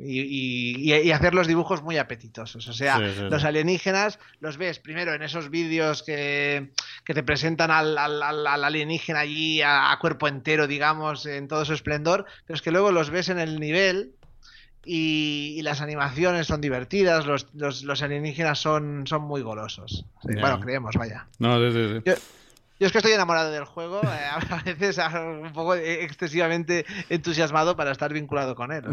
Y, 0.07 0.93
y, 0.93 1.13
hacer 1.13 1.35
los 1.35 1.47
dibujos 1.47 1.83
muy 1.83 1.97
apetitosos. 1.97 2.69
O 2.69 2.73
sea, 2.73 2.99
los 2.99 3.45
alienígenas 3.45 4.19
los 4.41 4.59
ves 4.59 4.79
primero 4.79 5.15
en 5.15 5.23
esos 5.23 5.49
vídeos 5.49 6.03
que, 6.03 6.73
que 7.05 7.15
te 7.15 7.23
presentan 7.23 7.71
al, 7.71 7.97
al, 7.97 8.23
al 8.23 8.65
alienígena 8.65 9.21
allí 9.21 9.63
a, 9.63 9.97
cuerpo 10.01 10.29
entero, 10.29 10.67
digamos, 10.67 11.25
en 11.27 11.49
todo 11.49 11.65
su 11.65 11.73
esplendor, 11.73 12.27
pero 12.47 12.57
es 12.57 12.63
que 12.63 12.71
luego 12.71 12.93
los 12.93 13.11
ves 13.11 13.29
en 13.31 13.39
el 13.39 13.59
nivel 13.59 14.13
y, 14.85 15.61
las 15.63 15.81
animaciones 15.81 16.47
son 16.47 16.61
divertidas, 16.61 17.27
los, 17.27 17.47
los, 17.55 18.03
alienígenas 18.03 18.59
son, 18.59 19.07
son 19.07 19.23
muy 19.23 19.41
golosos. 19.41 20.05
Bueno, 20.23 20.61
creemos, 20.61 20.95
vaya. 20.97 21.27
No, 21.39 21.59
sí, 21.73 22.01
sí, 22.05 22.13
yo, 22.81 22.87
es 22.87 22.93
que 22.93 22.99
estoy 22.99 23.13
enamorado 23.13 23.53
del 23.53 23.65
juego, 23.65 24.01
eh, 24.03 24.07
a 24.51 24.63
veces 24.63 24.99
un 25.15 25.53
poco 25.53 25.75
excesivamente 25.75 26.85
entusiasmado 27.09 27.77
para 27.77 27.93
estar 27.93 28.13
vinculado 28.13 28.55
con 28.55 28.73
él. 28.73 28.85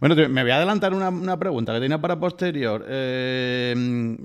Bueno, 0.00 0.16
me 0.28 0.42
voy 0.42 0.50
a 0.50 0.56
adelantar 0.56 0.92
una, 0.92 1.08
una 1.08 1.38
pregunta 1.38 1.72
que 1.72 1.80
tenía 1.80 2.00
para 2.00 2.18
posterior. 2.18 2.84
Eh, 2.88 3.74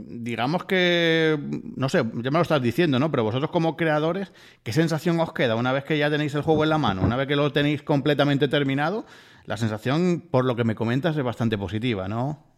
digamos 0.08 0.66
que, 0.66 1.38
no 1.76 1.90
sé, 1.90 2.00
ya 2.00 2.32
me 2.32 2.38
lo 2.38 2.42
estás 2.42 2.62
diciendo, 2.62 2.98
¿no? 2.98 3.12
Pero 3.12 3.24
vosotros 3.24 3.52
como 3.52 3.78
creadores, 3.78 4.34
¿qué 4.64 4.74
sensación 4.74 5.20
os 5.20 5.32
queda 5.34 5.56
una 5.56 5.72
vez 5.72 5.84
que 5.84 5.98
ya 5.98 6.10
tenéis 6.10 6.34
el 6.34 6.42
juego 6.42 6.64
en 6.64 6.70
la 6.70 6.78
mano? 6.78 7.02
Una 7.04 7.16
vez 7.16 7.28
que 7.28 7.36
lo 7.36 7.52
tenéis 7.52 7.84
completamente 7.84 8.48
terminado, 8.48 9.06
la 9.46 9.58
sensación, 9.58 10.24
por 10.32 10.44
lo 10.44 10.56
que 10.56 10.64
me 10.64 10.74
comentas, 10.74 11.16
es 11.16 11.24
bastante 11.24 11.58
positiva, 11.58 12.08
¿no? 12.08 12.55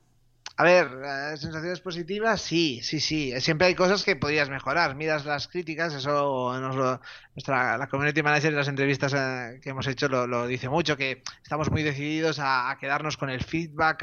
A 0.59 0.63
ver, 0.63 0.87
eh, 1.05 1.37
sensaciones 1.37 1.81
positivas, 1.81 2.41
sí, 2.41 2.79
sí, 2.81 2.99
sí. 2.99 3.31
Siempre 3.41 3.67
hay 3.67 3.75
cosas 3.75 4.03
que 4.03 4.15
podrías 4.15 4.49
mejorar. 4.49 4.95
Miras 4.95 5.23
las 5.23 5.47
críticas, 5.47 5.93
eso 5.93 6.59
nos 6.59 6.75
lo, 6.75 6.99
nuestra 7.35 7.77
la 7.77 7.87
community 7.87 8.23
manager 8.23 8.49
en 8.49 8.55
las 8.55 8.67
entrevistas 8.67 9.13
eh, 9.15 9.59
que 9.61 9.69
hemos 9.69 9.85
hecho 9.85 10.07
lo, 10.07 10.47
dice 10.47 10.67
mucho, 10.67 10.97
que 10.97 11.21
estamos 11.43 11.69
muy 11.69 11.83
decididos 11.83 12.39
a, 12.41 12.75
quedarnos 12.79 13.17
con 13.17 13.29
el 13.29 13.43
feedback, 13.43 14.01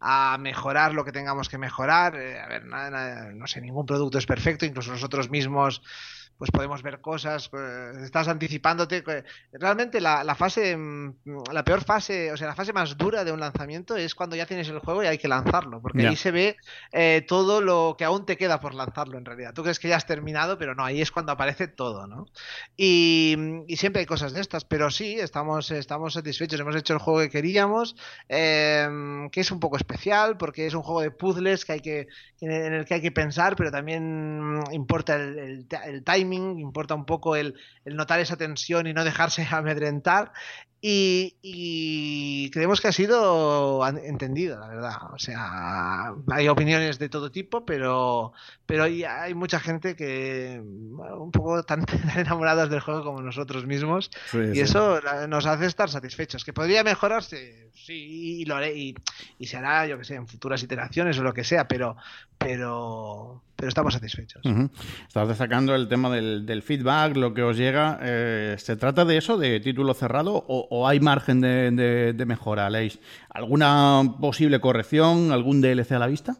a, 0.00 0.36
mejorar 0.40 0.94
lo 0.94 1.04
que 1.04 1.12
tengamos 1.12 1.48
que 1.48 1.58
mejorar. 1.58 2.16
Eh, 2.16 2.40
a 2.40 2.48
ver, 2.48 2.64
no 2.64 3.46
sé, 3.46 3.60
ningún 3.60 3.86
producto 3.86 4.18
es 4.18 4.26
perfecto, 4.26 4.66
incluso 4.66 4.90
nosotros 4.90 5.30
mismos 5.30 5.80
pues 6.38 6.50
podemos 6.50 6.82
ver 6.82 7.00
cosas, 7.00 7.50
eh, 7.52 7.92
estás 8.02 8.28
anticipándote. 8.28 9.04
Realmente 9.52 10.00
la, 10.00 10.24
la, 10.24 10.34
fase, 10.34 10.76
mm, 10.76 11.14
la 11.52 11.64
peor 11.64 11.84
fase, 11.84 12.32
o 12.32 12.36
sea, 12.36 12.48
la 12.48 12.54
fase 12.54 12.72
más 12.72 12.96
dura 12.96 13.24
de 13.24 13.32
un 13.32 13.40
lanzamiento 13.40 13.96
es 13.96 14.14
cuando 14.14 14.36
ya 14.36 14.46
tienes 14.46 14.68
el 14.68 14.80
juego 14.80 15.02
y 15.02 15.06
hay 15.06 15.18
que 15.18 15.28
lanzarlo, 15.28 15.80
porque 15.80 16.06
ahí 16.06 16.16
se 16.16 16.32
ve 16.32 16.56
eh, 16.92 17.24
todo 17.26 17.60
lo 17.60 17.94
que 17.96 18.04
aún 18.04 18.26
te 18.26 18.36
queda 18.36 18.60
por 18.60 18.74
lanzarlo 18.74 19.16
en 19.18 19.24
realidad. 19.24 19.54
Tú 19.54 19.62
crees 19.62 19.78
que 19.78 19.88
ya 19.88 19.96
has 19.96 20.06
terminado, 20.06 20.58
pero 20.58 20.74
no, 20.74 20.84
ahí 20.84 21.00
es 21.00 21.10
cuando 21.10 21.32
aparece 21.32 21.68
todo, 21.68 22.06
¿no? 22.06 22.26
Y, 22.76 23.36
y 23.68 23.76
siempre 23.76 24.00
hay 24.00 24.06
cosas 24.06 24.32
de 24.32 24.40
estas, 24.40 24.64
pero 24.64 24.90
sí, 24.90 25.18
estamos, 25.18 25.70
estamos 25.70 26.14
satisfechos, 26.14 26.58
hemos 26.58 26.76
hecho 26.76 26.94
el 26.94 26.98
juego 26.98 27.20
que 27.20 27.30
queríamos, 27.30 27.96
em, 28.28 29.30
que 29.30 29.40
es 29.40 29.50
un 29.50 29.60
poco 29.60 29.76
especial, 29.76 30.36
porque 30.36 30.66
es 30.66 30.74
un 30.74 30.82
juego 30.82 31.00
de 31.00 31.10
puzzles 31.10 31.64
que 31.64 31.72
hay 31.72 31.80
que, 31.80 32.08
en 32.40 32.50
el 32.50 32.84
que 32.84 32.94
hay 32.94 33.00
que 33.00 33.12
pensar, 33.12 33.54
pero 33.56 33.70
también 33.70 34.60
importa 34.72 35.16
el, 35.16 35.38
el, 35.38 35.66
el 35.86 36.04
timing 36.04 36.23
importa 36.32 36.94
un 36.94 37.04
poco 37.04 37.36
el, 37.36 37.54
notar 37.84 38.20
esa 38.20 38.36
tensión 38.36 38.86
y 38.86 38.92
no 38.92 39.04
dejarse 39.04 39.46
amedrentar. 39.50 40.32
Y, 40.86 42.50
creemos 42.50 42.82
que 42.82 42.88
ha 42.88 42.92
sido 42.92 43.86
entendido, 43.88 44.60
la 44.60 44.68
verdad. 44.68 45.14
O 45.14 45.18
sea, 45.18 46.12
hay 46.30 46.48
opiniones 46.48 46.98
de 46.98 47.08
todo 47.08 47.30
tipo, 47.30 47.64
pero, 47.64 48.34
pero 48.66 48.84
hay, 48.84 49.02
hay 49.02 49.32
mucha 49.32 49.60
gente 49.60 49.96
que 49.96 50.60
un 50.60 51.30
poco 51.32 51.62
tan, 51.62 51.86
enamoradas 52.18 52.68
del 52.68 52.80
juego 52.80 53.02
como 53.02 53.22
nosotros 53.22 53.64
mismos. 53.64 54.10
y 54.34 54.60
eso 54.60 55.00
nos 55.26 55.46
hace 55.46 55.64
estar 55.64 55.88
satisfechos. 55.88 56.44
¿Que 56.44 56.52
podría 56.52 56.84
mejorarse? 56.84 57.70
Sí, 57.72 58.40
y 58.40 58.44
lo 58.44 58.56
haré. 58.56 58.76
Y, 58.76 58.94
y 59.38 59.46
se 59.46 59.56
hará, 59.56 59.86
yo 59.86 59.96
que 59.96 60.04
sé, 60.04 60.16
en 60.16 60.28
futuras 60.28 60.62
iteraciones 60.62 61.18
o 61.18 61.22
lo 61.22 61.32
que 61.32 61.44
sea, 61.44 61.66
pero, 61.66 61.96
pero, 62.36 63.42
estamos 63.66 63.94
satisfechos. 63.94 64.42
Estás 65.06 65.28
destacando 65.28 65.74
el 65.74 65.88
tema 65.88 66.10
del, 66.10 66.62
feedback, 66.62 67.16
lo 67.16 67.34
que 67.34 67.42
os 67.42 67.56
llega. 67.56 67.98
Eh, 68.02 68.56
¿Se 68.58 68.76
trata 68.76 69.04
de 69.04 69.16
eso, 69.16 69.38
de 69.38 69.60
título 69.60 69.94
cerrado, 69.94 70.44
o, 70.48 70.88
hay 70.88 71.00
margen 71.00 71.40
de, 71.40 72.12
de, 72.14 72.26
mejora? 72.26 72.70
¿Alguna 73.30 74.16
posible 74.20 74.60
corrección, 74.60 75.32
algún 75.32 75.60
DLC 75.60 75.92
a 75.92 75.98
la 75.98 76.06
vista? 76.06 76.36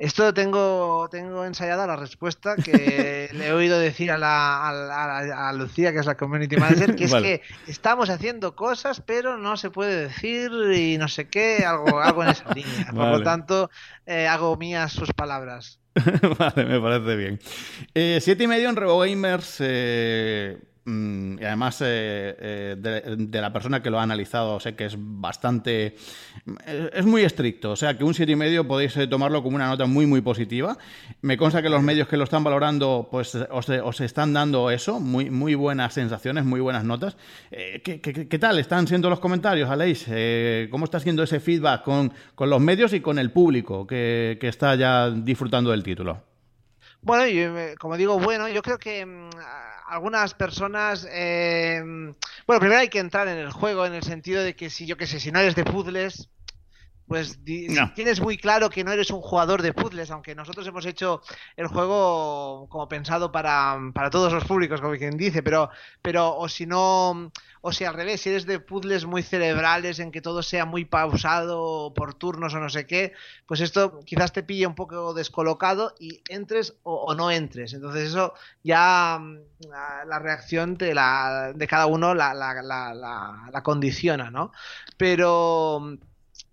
Esto 0.00 0.32
tengo, 0.32 1.10
tengo 1.10 1.44
ensayada 1.44 1.86
la 1.86 1.94
respuesta 1.94 2.56
que 2.56 3.28
le 3.34 3.48
he 3.48 3.52
oído 3.52 3.78
decir 3.78 4.10
a, 4.10 4.16
la, 4.16 4.66
a, 4.66 5.52
Lucía, 5.52 5.92
que 5.92 5.98
es 5.98 6.06
la 6.06 6.16
community 6.16 6.56
manager, 6.56 6.96
que 6.96 7.04
es 7.04 7.12
que 7.12 7.42
estamos 7.66 8.08
haciendo 8.08 8.56
cosas, 8.56 9.02
pero 9.04 9.36
no 9.36 9.58
se 9.58 9.68
puede 9.68 10.08
decir 10.08 10.50
y 10.74 10.96
no 10.96 11.06
sé 11.06 11.28
qué, 11.28 11.66
algo, 11.66 12.00
algo 12.00 12.22
en 12.22 12.30
esa 12.30 12.50
línea. 12.54 12.86
Por 12.94 13.08
lo 13.10 13.22
tanto, 13.22 13.70
eh, 14.06 14.26
hago 14.26 14.56
mías 14.56 14.90
sus 14.90 15.12
palabras. 15.12 15.80
vale, 16.38 16.64
me 16.64 16.80
parece 16.80 17.16
bien. 17.16 17.38
Eh, 17.92 18.20
siete 18.22 18.44
y 18.44 18.46
medio 18.46 18.70
en 18.70 18.76
RevoGamers. 18.76 19.56
Eh, 19.60 20.58
y 20.86 21.44
además 21.44 21.80
eh, 21.82 22.34
eh, 22.40 22.76
de, 23.18 23.40
la 23.40 23.52
persona 23.52 23.82
que 23.82 23.90
lo 23.90 24.00
ha 24.00 24.02
analizado, 24.02 24.58
sé 24.60 24.74
que 24.74 24.86
es 24.86 24.94
bastante. 24.96 25.94
Eh, 26.66 26.90
es 26.92 27.04
muy 27.04 27.22
estricto, 27.22 27.72
o 27.72 27.76
sea 27.76 27.96
que 27.96 28.04
un 28.04 28.14
7,5 28.14 28.66
podéis 28.66 28.98
tomarlo 29.08 29.42
como 29.42 29.56
una 29.56 29.68
nota 29.68 29.86
muy, 29.86 30.06
muy 30.06 30.20
positiva. 30.22 30.78
Me 31.20 31.36
consta 31.36 31.62
que 31.62 31.68
los 31.68 31.82
medios 31.82 32.08
que 32.08 32.16
lo 32.16 32.24
están 32.24 32.42
valorando, 32.42 33.08
pues 33.10 33.34
os, 33.34 34.00
están 34.00 34.32
dando 34.32 34.70
eso, 34.70 35.00
muy, 35.00 35.28
muy 35.28 35.54
buenas 35.54 35.92
sensaciones, 35.92 36.44
muy 36.44 36.60
buenas 36.60 36.84
notas. 36.84 37.16
¿qué, 37.50 38.38
tal 38.40 38.58
están 38.58 38.88
siendo 38.88 39.10
los 39.10 39.20
comentarios, 39.20 39.68
Aleix? 39.68 40.06
¿Cómo 40.70 40.84
está 40.86 40.98
siendo 40.98 41.22
ese 41.22 41.40
feedback 41.40 41.82
con, 41.82 42.12
los 42.38 42.60
medios 42.60 42.92
y 42.94 43.00
con 43.00 43.18
el 43.18 43.30
público 43.30 43.86
que 43.86 44.38
está 44.40 44.74
ya 44.74 45.10
disfrutando 45.10 45.70
del 45.70 45.82
título? 45.82 46.29
Bueno, 47.02 47.26
yo, 47.26 47.54
como 47.78 47.96
digo, 47.96 48.18
bueno, 48.18 48.48
yo 48.48 48.62
creo 48.62 48.78
que 48.78 49.06
mm, 49.06 49.30
algunas 49.88 50.34
personas, 50.34 51.06
eh, 51.10 51.82
bueno, 52.46 52.60
primero 52.60 52.80
hay 52.80 52.88
que 52.88 52.98
entrar 52.98 53.26
en 53.28 53.38
el 53.38 53.50
juego 53.50 53.86
en 53.86 53.94
el 53.94 54.02
sentido 54.02 54.42
de 54.42 54.54
que 54.54 54.70
si 54.70 54.86
yo 54.86 54.96
qué 54.96 55.06
sé, 55.06 55.18
si 55.18 55.32
no 55.32 55.40
eres 55.40 55.54
de 55.54 55.64
puzzles, 55.64 56.28
pues 57.10 57.40
tienes 57.42 58.20
muy 58.20 58.36
claro 58.36 58.70
que 58.70 58.84
no 58.84 58.92
eres 58.92 59.10
un 59.10 59.20
jugador 59.20 59.62
de 59.62 59.72
puzzles, 59.72 60.12
aunque 60.12 60.36
nosotros 60.36 60.64
hemos 60.68 60.86
hecho 60.86 61.22
el 61.56 61.66
juego 61.66 62.68
como 62.68 62.88
pensado 62.88 63.32
para, 63.32 63.76
para 63.92 64.10
todos 64.10 64.32
los 64.32 64.44
públicos, 64.44 64.80
como 64.80 64.94
quien 64.94 65.16
dice, 65.16 65.42
pero, 65.42 65.70
pero 66.02 66.36
o 66.36 66.48
si 66.48 66.66
no, 66.66 67.32
o 67.62 67.72
si 67.72 67.84
al 67.84 67.94
revés, 67.94 68.20
si 68.20 68.28
eres 68.28 68.46
de 68.46 68.60
puzzles 68.60 69.06
muy 69.06 69.24
cerebrales 69.24 69.98
en 69.98 70.12
que 70.12 70.20
todo 70.20 70.40
sea 70.44 70.66
muy 70.66 70.84
pausado 70.84 71.92
por 71.94 72.14
turnos 72.14 72.54
o 72.54 72.60
no 72.60 72.68
sé 72.68 72.86
qué, 72.86 73.12
pues 73.44 73.60
esto 73.60 73.98
quizás 74.06 74.32
te 74.32 74.44
pille 74.44 74.68
un 74.68 74.76
poco 74.76 75.12
descolocado 75.12 75.96
y 75.98 76.22
entres 76.28 76.76
o, 76.84 77.12
no 77.16 77.32
entres. 77.32 77.72
Entonces 77.72 78.10
eso 78.10 78.34
ya 78.62 79.18
mm, 79.20 79.38
la, 80.06 80.18
reacción 80.20 80.76
de, 80.76 80.94
la, 80.94 81.52
de 81.56 81.66
cada 81.66 81.86
uno 81.86 82.14
la, 82.14 82.34
la, 82.34 82.54
la 82.62 83.62
condiciona, 83.64 84.30
¿no? 84.30 84.52
Pero 84.96 85.98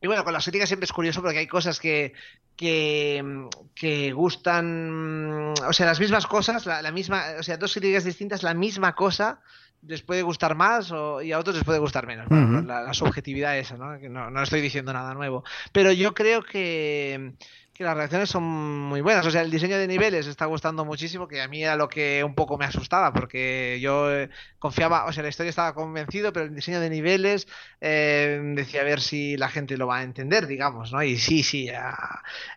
y 0.01 0.07
bueno, 0.07 0.23
con 0.23 0.33
las 0.33 0.43
críticas 0.43 0.69
siempre 0.69 0.85
es 0.85 0.93
curioso 0.93 1.21
porque 1.21 1.39
hay 1.39 1.47
cosas 1.47 1.79
que, 1.79 2.13
que, 2.55 3.47
que 3.73 4.11
gustan, 4.13 5.53
o 5.67 5.73
sea, 5.73 5.87
las 5.87 5.99
mismas 5.99 6.27
cosas, 6.27 6.65
la, 6.65 6.91
misma, 6.91 7.23
o 7.39 7.43
sea, 7.43 7.57
dos 7.57 7.73
críticas 7.73 8.03
distintas, 8.03 8.43
la 8.43 8.53
misma 8.53 8.93
cosa, 8.93 9.39
les 9.85 10.03
puede 10.03 10.21
gustar 10.21 10.55
más 10.55 10.91
o, 10.91 11.21
y 11.21 11.31
a 11.31 11.39
otros 11.39 11.55
les 11.55 11.65
puede 11.65 11.79
gustar 11.79 12.05
menos. 12.05 12.27
la, 12.65 12.93
subjetividad 12.93 13.57
esa, 13.57 13.77
¿no? 13.77 13.99
Que 13.99 14.09
no, 14.09 14.29
no 14.29 14.43
estoy 14.43 14.61
diciendo 14.61 14.93
nada 14.93 15.15
nuevo. 15.15 15.43
Pero 15.71 15.91
yo 15.91 16.13
creo 16.13 16.43
que, 16.43 17.33
que 17.77 17.83
las 17.83 17.95
reacciones 17.95 18.29
son 18.29 18.43
muy 18.43 19.01
buenas. 19.01 19.25
O 19.27 19.31
sea, 19.31 19.41
el 19.41 19.51
diseño 19.51 19.77
de 19.77 19.87
niveles 19.87 20.25
está 20.25 20.45
gustando 20.45 20.83
muchísimo, 20.83 21.27
que 21.27 21.41
a 21.41 21.47
mí 21.47 21.63
era 21.63 21.75
lo 21.75 21.87
que 21.87 22.23
un 22.23 22.33
poco 22.33 22.57
me 22.57 22.65
asustaba, 22.65 23.13
porque 23.13 23.77
yo 23.79 24.11
eh, 24.11 24.29
confiaba, 24.57 25.05
o 25.05 25.13
sea, 25.13 25.21
la 25.21 25.29
historia 25.29 25.51
estaba 25.51 25.75
convencido, 25.75 26.33
pero 26.33 26.47
el 26.47 26.55
diseño 26.55 26.79
de 26.79 26.89
niveles 26.89 27.47
eh, 27.79 28.41
decía 28.55 28.81
a 28.81 28.83
ver 28.83 28.99
si 28.99 29.37
la 29.37 29.49
gente 29.49 29.77
lo 29.77 29.85
va 29.85 29.97
a 29.97 30.03
entender, 30.03 30.47
digamos, 30.47 30.91
¿no? 30.91 31.03
Y 31.03 31.17
sí, 31.17 31.43
sí, 31.43 31.69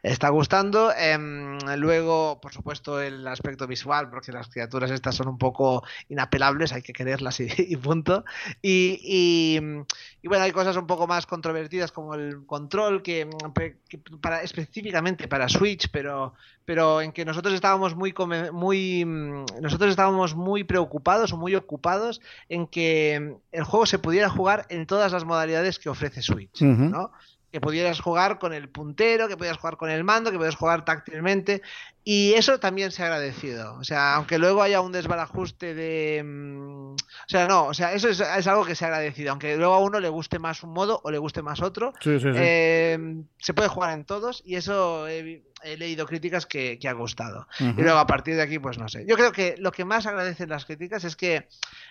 está 0.02 0.30
gustando. 0.30 0.90
Em, 0.96 1.58
luego, 1.76 2.40
por 2.40 2.54
supuesto, 2.54 3.00
el 3.02 3.26
aspecto 3.26 3.66
visual, 3.66 4.08
porque 4.08 4.32
las 4.32 4.48
criaturas 4.48 4.90
estas 4.90 5.16
son 5.16 5.28
un 5.28 5.38
poco 5.38 5.84
inapelables, 6.08 6.72
hay 6.72 6.80
que 6.80 6.94
quererlas 6.94 7.40
y, 7.40 7.76
punto. 7.76 8.24
Y, 8.62 9.60
y, 10.22 10.28
bueno, 10.28 10.44
hay 10.44 10.52
cosas 10.52 10.76
un 10.78 10.86
poco 10.86 11.06
más 11.06 11.26
controvertidas 11.26 11.92
como 11.92 12.14
el 12.14 12.46
control, 12.46 13.02
que, 13.02 13.28
que 13.86 13.98
para 14.22 14.42
específicamente 14.42 15.09
para 15.16 15.48
Switch, 15.48 15.88
pero, 15.90 16.34
pero 16.64 17.00
en 17.00 17.12
que 17.12 17.24
nosotros 17.24 17.54
estábamos 17.54 17.94
muy, 17.94 18.14
muy, 18.52 19.04
mm, 19.04 19.44
nosotros 19.60 19.90
estábamos 19.90 20.34
muy 20.34 20.64
preocupados 20.64 21.32
o 21.32 21.36
muy 21.36 21.54
ocupados 21.54 22.20
en 22.48 22.66
que 22.66 23.36
el 23.52 23.64
juego 23.64 23.86
se 23.86 23.98
pudiera 23.98 24.28
jugar 24.28 24.66
en 24.68 24.86
todas 24.86 25.12
las 25.12 25.24
modalidades 25.24 25.78
que 25.78 25.88
ofrece 25.88 26.22
Switch, 26.22 26.62
¿no? 26.62 27.12
que 27.50 27.60
pudieras 27.60 28.00
jugar 28.00 28.38
con 28.38 28.52
el 28.52 28.68
puntero, 28.68 29.28
que 29.28 29.36
pudieras 29.36 29.58
jugar 29.58 29.76
con 29.76 29.90
el 29.90 30.04
mando, 30.04 30.30
que 30.30 30.36
pudieras 30.36 30.56
jugar 30.56 30.84
táctilmente. 30.84 31.62
Y 32.12 32.34
eso 32.34 32.58
también 32.58 32.90
se 32.90 33.04
ha 33.04 33.06
agradecido. 33.06 33.76
O 33.76 33.84
sea, 33.84 34.16
aunque 34.16 34.36
luego 34.36 34.62
haya 34.62 34.80
un 34.80 34.90
desbarajuste 34.90 35.76
de. 35.76 36.20
Mm, 36.24 36.94
o 36.94 37.28
sea, 37.28 37.46
no, 37.46 37.66
o 37.66 37.72
sea, 37.72 37.92
eso 37.92 38.08
es, 38.08 38.20
algo 38.20 38.64
que 38.64 38.74
se 38.74 38.84
ha 38.84 38.88
agradecido. 38.88 39.30
Aunque 39.30 39.56
luego 39.56 39.74
a 39.74 39.78
uno 39.78 40.00
le 40.00 40.08
guste 40.08 40.40
más 40.40 40.64
un 40.64 40.72
modo 40.72 41.00
o 41.04 41.12
le 41.12 41.18
guste 41.18 41.40
más 41.40 41.62
otro, 41.62 41.92
eh, 42.04 42.98
se 43.38 43.54
puede 43.54 43.68
jugar 43.68 43.92
en 43.92 44.04
todos 44.04 44.42
y 44.44 44.56
eso 44.56 45.06
he 45.06 45.76
leído 45.76 46.04
críticas 46.04 46.46
que, 46.46 46.80
ha 46.84 46.92
gustado. 46.92 47.46
Y 47.60 47.80
luego 47.80 47.98
a 47.98 48.06
partir 48.08 48.34
de 48.34 48.42
aquí, 48.42 48.58
pues 48.58 48.76
no 48.76 48.88
sé. 48.88 49.04
Yo 49.06 49.16
creo 49.16 49.30
que 49.30 49.54
lo 49.58 49.70
que 49.70 49.84
más 49.84 50.06
agradecen 50.06 50.48
las 50.48 50.64
críticas 50.64 51.04
es 51.04 51.14
que 51.14 51.46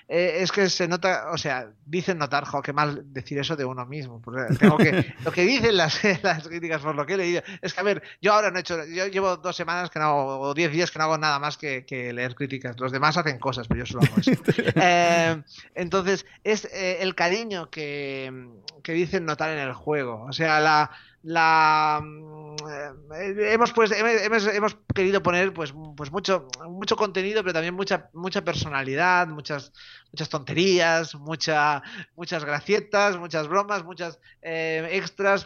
eh, 0.08 0.40
es 0.42 0.52
que 0.52 0.70
se 0.70 0.88
nota, 0.88 1.30
o 1.32 1.38
sea, 1.38 1.72
dicen 1.86 2.18
notar, 2.18 2.44
jo, 2.46 2.62
qué 2.62 2.74
mal 2.74 3.04
decir 3.14 3.38
eso 3.38 3.56
de 3.56 3.66
uno 3.66 3.86
mismo. 3.86 4.22
Tengo 4.58 4.78
que, 4.78 5.14
lo 5.24 5.32
que 5.32 5.44
dicen 5.44 5.78
las, 5.78 6.04
las 6.24 6.48
críticas 6.48 6.82
por 6.82 6.96
lo 6.96 7.06
que 7.06 7.14
he 7.14 7.18
leído, 7.18 7.44
es 7.62 7.74
que 7.74 7.80
a 7.80 7.84
ver, 7.84 8.02
yo 8.22 8.34
ahora 8.34 8.50
no 8.50 8.58
he 8.58 8.62
hecho, 8.62 8.84
yo 8.86 9.06
llevo 9.08 9.38
dos 9.38 9.56
semanas 9.56 9.90
que 9.90 10.00
no 10.00 10.09
o 10.16 10.54
diez 10.54 10.72
días 10.72 10.92
que 10.92 11.00
no 11.00 11.06
hago 11.06 11.18
nada 11.18 11.40
más 11.40 11.58
que, 11.58 11.86
leer 11.90 12.36
críticas. 12.36 12.80
Los 12.80 12.92
demás 12.92 13.18
hacen 13.18 13.40
cosas, 13.40 13.68
pero 13.68 13.80
yo 13.80 13.86
solo 13.86 14.04
hago 14.04 14.20
eso. 14.20 14.32
Eh, 14.82 15.42
entonces, 15.76 16.26
es 16.44 16.66
eh, 16.66 16.98
el 17.02 17.16
cariño 17.16 17.70
que, 17.70 18.50
que 18.84 18.94
dicen 18.94 19.26
notar 19.26 19.50
en 19.52 19.60
el 19.60 19.74
juego. 19.74 20.26
O 20.28 20.34
sea, 20.34 20.60
la 20.60 20.92
la 21.22 22.02
eh, 22.02 23.54
hemos 23.54 23.74
pues 23.74 23.92
hemos, 23.92 24.48
hemos, 24.48 24.78
querido 24.96 25.22
poner 25.22 25.54
pues 25.54 25.74
pues 25.98 26.12
mucho 26.12 26.48
mucho 26.70 26.96
contenido 26.96 27.42
pero 27.42 27.54
también 27.54 27.74
mucha 27.74 28.10
mucha 28.14 28.42
personalidad 28.44 29.28
muchas 29.28 29.74
muchas 30.14 30.30
tonterías 30.30 31.16
mucha 31.16 31.84
muchas 32.16 32.46
gracietas 32.46 33.18
muchas 33.18 33.50
bromas 33.50 33.84
muchas 33.84 34.20
eh, 34.42 34.88
extras 34.94 35.46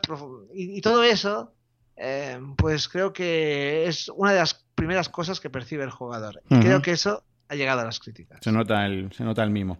y, 0.54 0.80
todo 0.82 1.04
eso 1.04 1.52
pues 2.58 2.90
creo 2.90 3.14
que 3.14 3.86
es 3.88 4.10
una 4.10 4.32
de 4.32 4.40
las 4.40 4.66
primeras 4.76 5.10
cosas 5.10 5.40
que 5.40 5.50
percibe 5.50 5.84
el 5.84 5.92
jugador. 5.92 6.42
Y 6.50 6.60
creo 6.60 6.82
que 6.82 6.92
eso 6.92 7.24
ha 7.50 7.56
llegado 7.56 7.82
a 7.82 7.86
las 7.86 8.00
críticas. 8.00 8.40
Se 8.42 8.52
nota 8.52 8.86
el, 8.86 9.12
se 9.14 9.24
nota 9.24 9.44
el 9.44 9.50
mimo. 9.50 9.78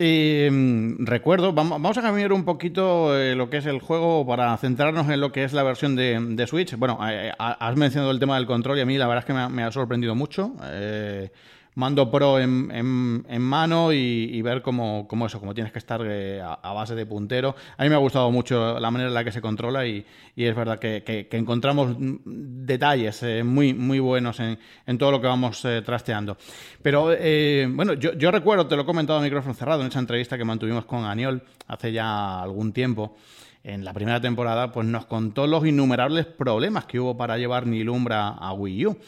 Mm, 0.00 1.04
recuerdo, 1.06 1.52
vamos, 1.52 1.98
a 1.98 2.02
cambiar 2.02 2.32
un 2.32 2.44
poquito 2.44 3.18
eh, 3.18 3.34
lo 3.34 3.50
que 3.50 3.56
es 3.56 3.66
el 3.66 3.80
juego 3.80 4.24
para 4.24 4.56
centrarnos 4.56 5.08
en 5.08 5.20
lo 5.20 5.32
que 5.32 5.42
es 5.42 5.52
la 5.52 5.64
versión 5.64 5.96
de, 5.96 6.46
Switch. 6.46 6.76
Bueno, 6.76 7.00
eh, 7.08 7.32
has 7.38 7.76
mencionado 7.76 8.12
el 8.12 8.20
tema 8.20 8.36
del 8.36 8.46
control 8.46 8.78
y 8.78 8.82
a 8.82 8.86
mí 8.86 8.96
la 8.96 9.08
verdad 9.08 9.24
es 9.24 9.26
que 9.26 9.52
me 9.52 9.62
ha, 9.64 9.72
sorprendido 9.72 10.14
mucho. 10.14 10.54
Eh, 10.64 11.30
mando 11.78 12.10
pro 12.10 12.40
en, 12.40 13.40
mano 13.40 13.92
y, 13.92 14.42
ver 14.42 14.62
cómo, 14.62 15.06
cómo, 15.06 15.26
eso, 15.26 15.38
cómo 15.38 15.54
tienes 15.54 15.72
que 15.72 15.78
estar 15.78 16.00
eh, 16.04 16.42
a, 16.42 16.72
base 16.72 16.96
de 16.96 17.06
puntero. 17.06 17.54
A 17.76 17.84
mí 17.84 17.88
me 17.88 17.94
ha 17.94 17.98
gustado 17.98 18.32
mucho 18.32 18.80
la 18.80 18.90
manera 18.90 19.08
en 19.08 19.14
la 19.14 19.22
que 19.22 19.30
se 19.30 19.40
controla 19.40 19.86
y, 19.86 20.04
y 20.34 20.44
es 20.44 20.56
verdad 20.56 20.80
que, 20.80 21.28
encontramos 21.30 21.94
detalles 21.96 23.22
eh, 23.22 23.44
muy, 23.44 23.74
muy 23.74 24.00
buenos 24.00 24.40
en, 24.40 24.58
en, 24.86 24.98
todo 24.98 25.12
lo 25.12 25.20
que 25.20 25.28
vamos 25.28 25.64
eh, 25.66 25.80
trasteando. 25.86 26.36
Pero 26.82 27.04
bueno, 27.04 27.94
yo, 27.94 28.12
yo, 28.14 28.32
recuerdo, 28.32 28.66
te 28.66 28.74
lo 28.74 28.82
he 28.82 28.86
comentado 28.86 29.20
a 29.20 29.22
micrófono 29.22 29.54
cerrado 29.54 29.82
en 29.82 29.86
esa 29.86 30.00
entrevista 30.00 30.36
que 30.36 30.44
mantuvimos 30.44 30.84
con 30.84 31.04
Aniol 31.04 31.44
hace 31.68 31.92
ya 31.92 32.42
algún 32.42 32.72
tiempo 32.72 33.14
en 33.62 33.84
la 33.84 33.92
primera 33.92 34.20
temporada, 34.20 34.72
pues 34.72 34.86
nos 34.86 35.06
contó 35.06 35.46
los 35.46 35.64
innumerables 35.64 36.26
problemas 36.26 36.86
que 36.86 36.98
hubo 36.98 37.16
para 37.16 37.38
llevar 37.38 37.66
Nilumbra 37.66 38.30
a 38.30 38.52
Wii 38.52 38.86
U. 38.86 38.98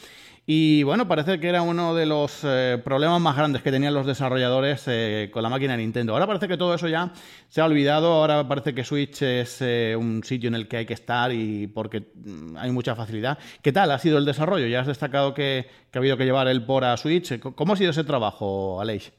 Y 0.53 0.83
bueno, 0.83 1.07
parece 1.07 1.39
que 1.39 1.47
era 1.47 1.61
uno 1.61 1.95
de 1.95 2.05
los 2.05 2.41
eh, 2.43 2.77
problemas 2.83 3.21
más 3.21 3.37
grandes 3.37 3.61
que 3.61 3.71
tenían 3.71 3.93
los 3.93 4.05
desarrolladores 4.05 4.83
eh, 4.87 5.29
con 5.31 5.43
la 5.43 5.47
máquina 5.47 5.77
Nintendo. 5.77 6.11
Ahora 6.11 6.27
parece 6.27 6.49
que 6.49 6.57
todo 6.57 6.75
eso 6.75 6.89
ya 6.89 7.13
se 7.47 7.61
ha 7.61 7.65
olvidado, 7.65 8.11
ahora 8.11 8.45
parece 8.45 8.75
que 8.75 8.83
Switch 8.83 9.21
es 9.21 9.61
eh, 9.61 9.95
un 9.97 10.25
sitio 10.25 10.49
en 10.49 10.55
el 10.55 10.67
que 10.67 10.75
hay 10.75 10.85
que 10.85 10.93
estar 10.93 11.31
y 11.31 11.67
porque 11.67 12.11
mm, 12.15 12.57
hay 12.57 12.69
mucha 12.69 12.97
facilidad. 12.97 13.39
¿Qué 13.61 13.71
tal 13.71 13.91
ha 13.91 13.97
sido 13.97 14.17
el 14.17 14.25
desarrollo? 14.25 14.67
Ya 14.67 14.81
has 14.81 14.87
destacado 14.87 15.33
que, 15.33 15.69
ha 15.93 15.97
habido 15.97 16.17
que 16.17 16.25
llevar 16.25 16.49
el 16.49 16.65
por 16.65 16.83
a 16.83 16.97
Switch. 16.97 17.39
¿Cómo 17.39 17.71
ha 17.71 17.77
sido 17.77 17.91
ese 17.91 18.03
trabajo, 18.03 18.81
Aleix? 18.81 19.13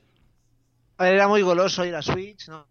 Era 0.98 1.28
muy 1.28 1.40
goloso 1.40 1.82
ir 1.86 1.94
a 1.94 2.02
Switch, 2.02 2.46
¿no? 2.48 2.66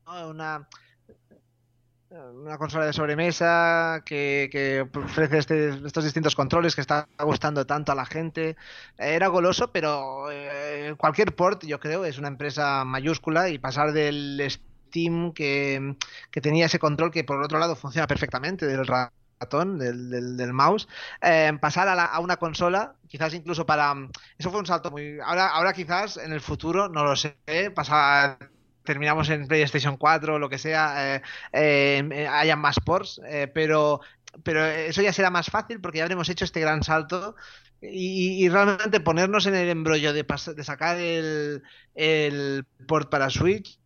Una 2.12 2.58
consola 2.58 2.86
de 2.86 2.94
sobremesa 2.94 4.02
que, 4.06 4.86
ofrece 4.94 5.38
este, 5.38 5.70
estos 5.86 6.04
distintos 6.04 6.36
controles 6.36 6.76
que 6.76 6.82
está 6.82 7.08
gustando 7.20 7.66
tanto 7.66 7.92
a 7.92 7.96
la 7.96 8.06
gente. 8.06 8.58
Era 8.98 9.28
goloso, 9.28 9.72
pero 9.72 10.30
eh, 10.30 10.94
cualquier 10.98 11.36
port, 11.36 11.64
yo 11.66 11.80
creo, 11.80 12.04
es 12.04 12.18
una 12.18 12.28
empresa 12.28 12.84
mayúscula 12.84 13.50
y 13.50 13.60
pasar 13.60 13.94
del 13.94 14.46
Steam 14.50 15.32
que, 15.32 15.96
tenía 16.42 16.66
ese 16.66 16.80
control 16.80 17.12
que 17.12 17.24
por 17.24 17.42
otro 17.42 17.60
lado 17.60 17.76
funciona 17.76 18.08
perfectamente 18.08 18.68
del 18.68 18.86
ratón, 18.86 19.80
del, 19.80 20.36
del, 20.38 20.54
mouse, 20.54 20.90
eh, 21.22 21.58
pasar 21.62 21.88
a, 21.88 22.06
a, 22.06 22.20
una 22.20 22.38
consola, 22.38 22.96
quizás 23.08 23.34
incluso 23.34 23.66
para... 23.66 23.96
Eso 24.38 24.52
fue 24.52 24.60
un 24.60 24.66
salto 24.66 24.92
muy... 24.92 25.20
Ahora, 25.24 25.48
ahora 25.48 25.72
quizás 25.72 26.18
en 26.18 26.34
el 26.34 26.42
futuro, 26.42 26.90
no 26.90 27.06
lo 27.06 27.16
sé, 27.16 27.38
pasar 27.74 28.38
terminamos 28.84 29.30
en 29.30 29.48
PlayStation 29.48 29.98
4 29.98 30.36
o 30.36 30.40
lo 30.40 30.50
que 30.50 30.58
sea, 30.58 31.16
eh, 31.16 31.22
eh, 31.54 32.10
eh 32.12 32.28
hayan 32.28 32.60
más 32.60 32.80
ports, 32.80 33.22
eh, 33.26 33.50
pero, 33.54 34.02
pero 34.44 34.66
eso 34.66 35.02
ya 35.02 35.14
será 35.14 35.30
más 35.30 35.48
fácil 35.48 35.80
porque 35.82 36.00
ya 36.00 36.04
habremos 36.06 36.30
hecho 36.30 36.46
este 36.46 36.62
gran 36.62 36.84
salto 36.84 37.36
y, 37.82 38.48
realmente 38.50 39.00
ponernos 39.00 39.48
en 39.48 39.56
el 39.56 39.70
embrollo 39.70 40.14
de, 40.14 40.24
de 40.56 40.64
sacar 40.64 40.98
el, 40.98 41.64
el, 41.96 42.66
port 42.88 43.10
para 43.10 43.32
Switch 43.32 43.80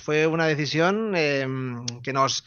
fue 0.00 0.26
una 0.26 0.46
decisión 0.46 1.12
que 1.12 2.12
nos, 2.12 2.44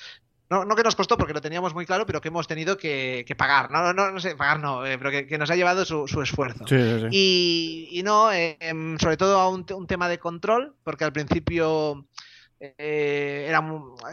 no, 0.50 0.64
no 0.66 0.76
que 0.76 0.84
nos 0.84 0.96
costó 0.96 1.18
porque 1.18 1.34
lo 1.34 1.42
teníamos 1.42 1.74
muy 1.74 1.86
claro, 1.86 2.06
pero 2.06 2.22
que 2.22 2.28
hemos 2.28 2.48
tenido 2.48 2.78
que, 2.78 3.26
pagar. 3.38 3.72
No, 3.72 3.94
no, 3.94 4.12
no 4.12 4.20
sé, 4.20 4.36
pagar 4.36 4.60
no, 4.60 4.86
eh, 4.86 4.98
pero 4.98 5.12
que, 5.28 5.38
nos 5.38 5.50
ha 5.50 5.56
llevado 5.56 5.86
su, 5.86 6.22
esfuerzo. 6.22 6.66
Y, 7.12 7.90
y, 7.92 8.04
no, 8.04 8.32
eh, 8.32 8.58
sobre 9.00 9.18
todo 9.18 9.40
a 9.40 9.50
un, 9.50 9.66
un, 9.74 9.88
tema 9.88 10.08
de 10.08 10.20
control, 10.20 10.76
porque 10.84 11.04
al 11.04 11.14
principio 11.14 12.06
eh, 12.60 13.46
era 13.50 13.64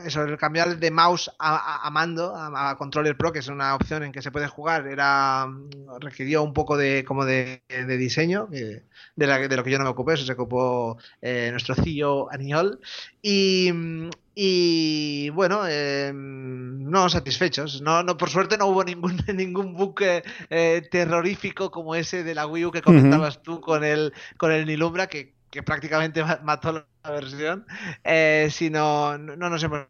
eso, 0.04 0.24
el 0.24 0.36
cambiar 0.36 0.78
de 0.78 0.90
mouse 0.90 1.30
a, 1.38 1.88
mando, 1.92 2.34
a, 2.34 2.76
controller 2.76 3.16
pro, 3.16 3.32
que 3.32 3.38
es 3.38 3.48
una 3.48 3.74
opción 3.74 4.02
en 4.02 4.12
que 4.12 4.22
se 4.22 4.32
puede 4.32 4.48
jugar, 4.48 4.86
era 4.88 5.48
requirió 6.00 6.42
un 6.42 6.52
poco 6.52 6.76
de 6.76 7.04
como 7.06 7.24
de, 7.24 7.62
diseño, 7.98 8.46
de, 8.50 8.82
de, 9.14 9.56
lo 9.56 9.64
que 9.64 9.70
yo 9.70 9.78
no 9.78 9.84
me 9.84 9.90
ocupé, 9.90 10.14
eso 10.14 10.24
se 10.24 10.32
ocupó 10.32 10.98
eh, 11.20 11.48
nuestro 11.52 11.74
CEO 11.76 12.28
Aniol. 12.32 12.80
Y, 13.22 13.70
y 14.34 15.30
bueno, 15.30 15.66
em, 15.68 16.82
no 16.90 17.08
satisfechos. 17.08 17.80
No, 17.82 18.02
no, 18.02 18.16
por 18.16 18.30
suerte 18.30 18.58
no 18.58 18.66
hubo 18.66 18.82
ningún, 18.82 19.18
ningún 19.34 19.74
buque 19.74 20.24
eh, 20.50 20.82
terrorífico 20.90 21.70
como 21.70 21.94
ese 21.94 22.24
de 22.24 22.34
la 22.34 22.46
Wii 22.46 22.66
U 22.66 22.70
que 22.72 22.82
comentabas 22.82 23.42
tú 23.42 23.60
con 23.60 23.84
el, 23.84 24.12
con 24.36 24.50
el 24.50 24.66
Nilumbra, 24.66 25.06
que 25.06 25.34
que 25.52 25.62
prácticamente 25.62 26.24
mató 26.42 26.72
la 26.72 27.10
versión, 27.10 27.66
eh, 28.02 28.48
sino 28.50 29.18
no 29.18 29.50
nos 29.50 29.62
hemos 29.62 29.86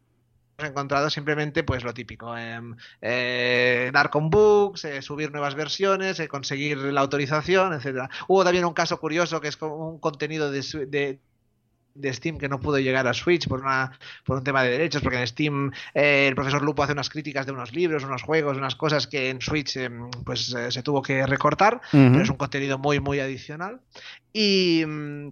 encontrado 0.57 1.09
simplemente 1.09 1.63
pues 1.63 1.83
lo 1.83 1.93
típico 1.93 2.37
em, 2.37 2.75
eh, 3.01 3.89
dar 3.93 4.09
con 4.09 4.29
bugs 4.29 4.85
eh, 4.85 5.01
subir 5.01 5.31
nuevas 5.31 5.55
versiones 5.55 6.19
eh, 6.19 6.27
conseguir 6.27 6.77
la 6.77 7.01
autorización 7.01 7.73
etcétera. 7.73 8.09
Hubo 8.27 8.43
también 8.43 8.65
un 8.65 8.73
caso 8.73 8.99
curioso 8.99 9.41
que 9.41 9.47
es 9.47 9.59
un 9.61 9.99
contenido 9.99 10.51
de, 10.51 11.19
de 11.95 12.13
Steam 12.13 12.37
que 12.37 12.49
no 12.49 12.59
pudo 12.59 12.77
llegar 12.77 13.07
a 13.07 13.13
Switch 13.13 13.47
por 13.47 13.61
una 13.61 13.97
por 14.25 14.37
un 14.37 14.43
tema 14.43 14.63
de 14.63 14.71
derechos 14.71 15.01
porque 15.01 15.19
en 15.19 15.27
Steam 15.27 15.71
el 15.93 16.35
profesor 16.35 16.61
Lupo 16.61 16.83
hace 16.83 16.93
unas 16.93 17.09
críticas 17.09 17.45
de 17.45 17.51
unos 17.51 17.73
libros 17.73 18.03
unos 18.03 18.21
juegos 18.21 18.57
unas 18.57 18.75
cosas 18.75 19.07
que 19.07 19.29
en 19.29 19.41
Switch 19.41 19.77
em, 19.77 20.11
pues 20.23 20.55
se 20.69 20.83
tuvo 20.83 21.01
que 21.01 21.25
recortar 21.25 21.81
pero 21.91 22.21
es 22.21 22.29
un 22.29 22.37
contenido 22.37 22.77
muy 22.77 22.99
muy 22.99 23.19
adicional. 23.19 23.81
Y 24.31 24.83
mm, 24.85 25.29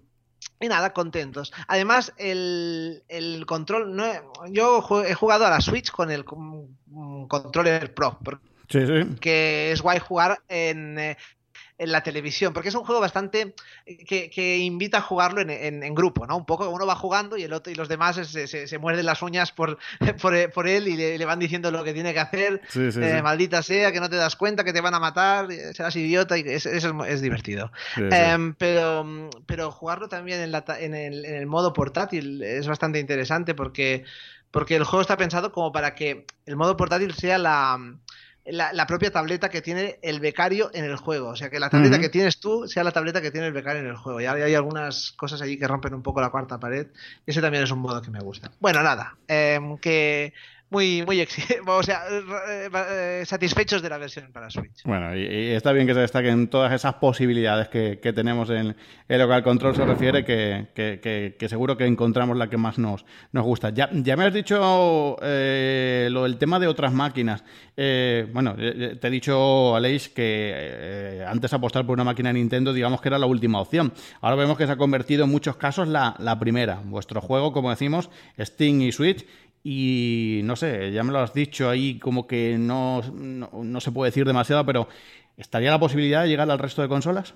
y 0.60 0.67
nada, 0.67 0.93
contentos. 0.93 1.51
Además, 1.67 2.13
el, 2.17 3.04
el 3.08 3.45
control. 3.45 3.95
No, 3.95 4.06
yo 4.49 4.84
he 5.06 5.13
jugado 5.13 5.45
a 5.45 5.49
la 5.49 5.62
Switch 5.62 5.91
con 5.91 6.12
el 6.12 6.23
controller 6.25 7.93
Pro. 7.93 8.19
Sí, 8.69 8.86
sí. 8.86 9.15
Que 9.19 9.71
es 9.71 9.82
guay 9.82 9.99
jugar 9.99 10.39
en, 10.47 10.97
eh, 10.97 11.17
en 11.82 11.91
la 11.91 12.04
televisión, 12.04 12.54
porque 12.54 12.70
es 12.70 12.76
un 12.76 12.84
juego 12.84 13.02
bastante 13.02 13.56
que, 14.08 14.30
que 14.30 14.58
invita 14.60 15.00
a 15.00 15.02
jugarlo 15.02 15.41
en, 15.41 15.50
en, 15.50 15.96
grupo, 15.96 16.28
¿no? 16.28 16.38
Un 16.38 16.46
poco 16.46 16.70
uno 16.70 16.86
va 16.86 16.96
jugando 16.96 17.38
y 17.38 17.44
el 17.44 17.54
otro 17.54 17.74
y 17.74 17.76
los 17.76 17.89
demás 17.89 18.17
se, 18.17 18.48
se, 18.48 18.78
muerden 18.78 19.08
las 19.08 19.24
uñas 19.24 19.52
por, 19.52 19.80
por, 20.54 20.67
él 20.67 20.88
y 20.88 20.96
le, 20.96 21.26
van 21.26 21.39
diciendo 21.39 21.72
lo 21.72 21.84
que 21.84 21.94
tiene 21.94 22.13
que 22.13 22.20
hacer. 22.20 22.62
Eh, 22.76 23.22
maldita 23.24 23.63
sea, 23.63 23.91
que 23.91 24.00
no 24.00 24.12
te 24.12 24.15
das 24.15 24.36
cuenta, 24.36 24.63
que 24.63 24.74
te 24.74 24.82
van 24.82 24.94
a 24.94 25.00
matar, 25.00 25.48
serás 25.74 25.96
idiota, 25.96 26.38
y 26.38 26.41
eso 26.41 26.70
es, 26.70 27.22
divertido. 27.22 27.72
Em, 27.98 28.54
pero, 28.54 29.30
pero 29.48 29.72
jugarlo 29.72 30.08
también 30.08 30.39
en, 30.39 30.52
la, 30.52 30.63
en, 30.80 30.94
el, 30.94 31.26
en 31.26 31.34
el 31.34 31.48
modo 31.48 31.74
portátil 31.74 32.44
es 32.44 32.67
bastante 32.67 33.00
interesante 33.00 33.56
porque, 33.56 34.04
porque 34.52 34.76
el 34.76 34.84
juego 34.84 35.02
está 35.02 35.17
pensado 35.17 35.52
como 35.52 35.72
para 35.72 35.96
que 35.96 36.28
el 36.46 36.58
modo 36.58 36.78
portátil 36.78 37.15
sea 37.15 37.39
la 37.39 37.80
la, 38.45 38.88
propia 38.88 39.12
tableta 39.12 39.49
que 39.49 39.62
tiene 39.62 39.99
el 40.01 40.19
becario 40.19 40.71
en 40.73 40.86
el 40.86 40.95
juego. 40.95 41.30
O 41.30 41.36
sea, 41.36 41.49
que 41.49 41.60
la 41.60 41.69
tableta 41.69 41.99
que 41.99 42.10
tienes 42.10 42.39
tú 42.39 42.67
sea 42.67 42.84
la 42.84 42.91
tableta 42.91 43.21
que 43.21 43.32
tiene 43.32 43.47
el 43.47 43.54
becario 43.54 43.82
en 43.82 43.88
el 43.88 43.95
juego. 43.95 44.21
Y 44.21 44.25
hay 44.25 44.56
algunas 44.56 45.12
cosas 45.12 45.41
allí 45.41 45.58
que 45.58 45.67
rompen 45.67 45.93
un 45.93 46.01
poco 46.01 46.21
la 46.21 46.30
cuarta 46.30 46.60
pared. 46.60 46.88
Ese 47.25 47.41
también 47.41 47.63
es 47.63 47.71
un 47.71 47.80
modo 47.80 48.01
que 48.01 48.10
me 48.10 48.19
gusta. 48.19 48.51
Bueno, 48.60 48.82
nada. 48.82 49.17
Em, 49.27 49.77
que 49.77 50.34
muy, 50.72 51.04
muy 51.06 51.22
o 51.68 51.84
sea, 51.84 52.04
eh, 52.10 52.70
eh, 52.74 53.24
satisfechos 53.26 53.82
de 53.82 53.90
la 53.90 53.98
versión 53.98 54.32
para 54.32 54.50
Switch. 54.50 54.84
Bueno, 54.86 55.16
y, 55.16 55.52
está 55.52 55.74
bien 55.74 55.86
que 55.86 55.94
se 55.94 56.00
destaquen 56.00 56.48
todas 56.48 56.72
esas 56.72 56.96
posibilidades 56.96 57.68
que, 57.68 57.98
tenemos 58.16 58.50
en 58.50 58.76
el 59.08 59.20
local 59.20 59.44
control, 59.44 59.76
se 59.76 59.86
refiere 59.86 60.24
que, 60.24 61.48
seguro 61.50 61.78
que 61.78 61.86
encontramos 61.86 62.38
la 62.38 62.50
que 62.50 62.58
más 62.58 62.80
nos, 62.80 63.06
nos 63.34 63.44
gusta. 63.44 63.70
Ya, 63.70 63.90
ya 63.92 64.16
me 64.16 64.26
has 64.26 64.34
dicho 64.34 65.18
eh, 65.22 66.08
lo 66.10 66.24
del 66.24 66.38
tema 66.38 66.58
de 66.58 66.68
otras 66.68 66.94
máquinas. 66.94 67.44
bueno, 67.76 68.56
te 68.56 69.08
he 69.08 69.10
dicho, 69.10 69.76
Aleix, 69.76 70.10
que 70.10 71.24
antes 71.28 71.52
apostar 71.54 71.86
por 71.86 71.96
una 71.96 72.06
máquina 72.06 72.32
Nintendo, 72.32 72.72
digamos 72.72 73.02
que 73.02 73.10
era 73.10 73.20
la 73.20 73.26
última 73.26 73.60
opción. 73.60 73.92
Ahora 74.22 74.38
vemos 74.38 74.58
que 74.58 74.66
se 74.66 74.72
ha 74.72 74.78
convertido 74.78 75.26
en 75.26 75.32
muchos 75.32 75.58
casos 75.58 75.90
la, 75.90 76.16
la 76.20 76.40
primera. 76.40 76.82
Vuestro 76.86 77.20
juego, 77.20 77.52
como 77.52 77.70
decimos, 77.70 78.10
Steam 78.40 78.82
y 78.82 78.92
Switch, 78.94 79.26
y 79.63 80.41
no 80.43 80.56
sé, 80.56 80.91
ya 80.91 81.04
me 81.04 81.12
lo 81.12 81.19
has 81.19 81.34
dicho 81.34 81.69
ahí 81.69 82.00
como 82.00 82.26
que 82.26 82.58
no, 82.58 83.02
no, 83.02 83.82
se 83.82 83.91
puede 83.91 84.10
decir 84.10 84.26
demasiado, 84.26 84.65
pero 84.65 84.88
¿estaría 85.38 85.71
la 85.71 85.80
posibilidad 85.80 86.24
de 86.24 86.30
llegar 86.30 86.50
al 86.50 86.60
resto 86.60 86.82
de 86.82 86.88
consolas? 86.88 87.36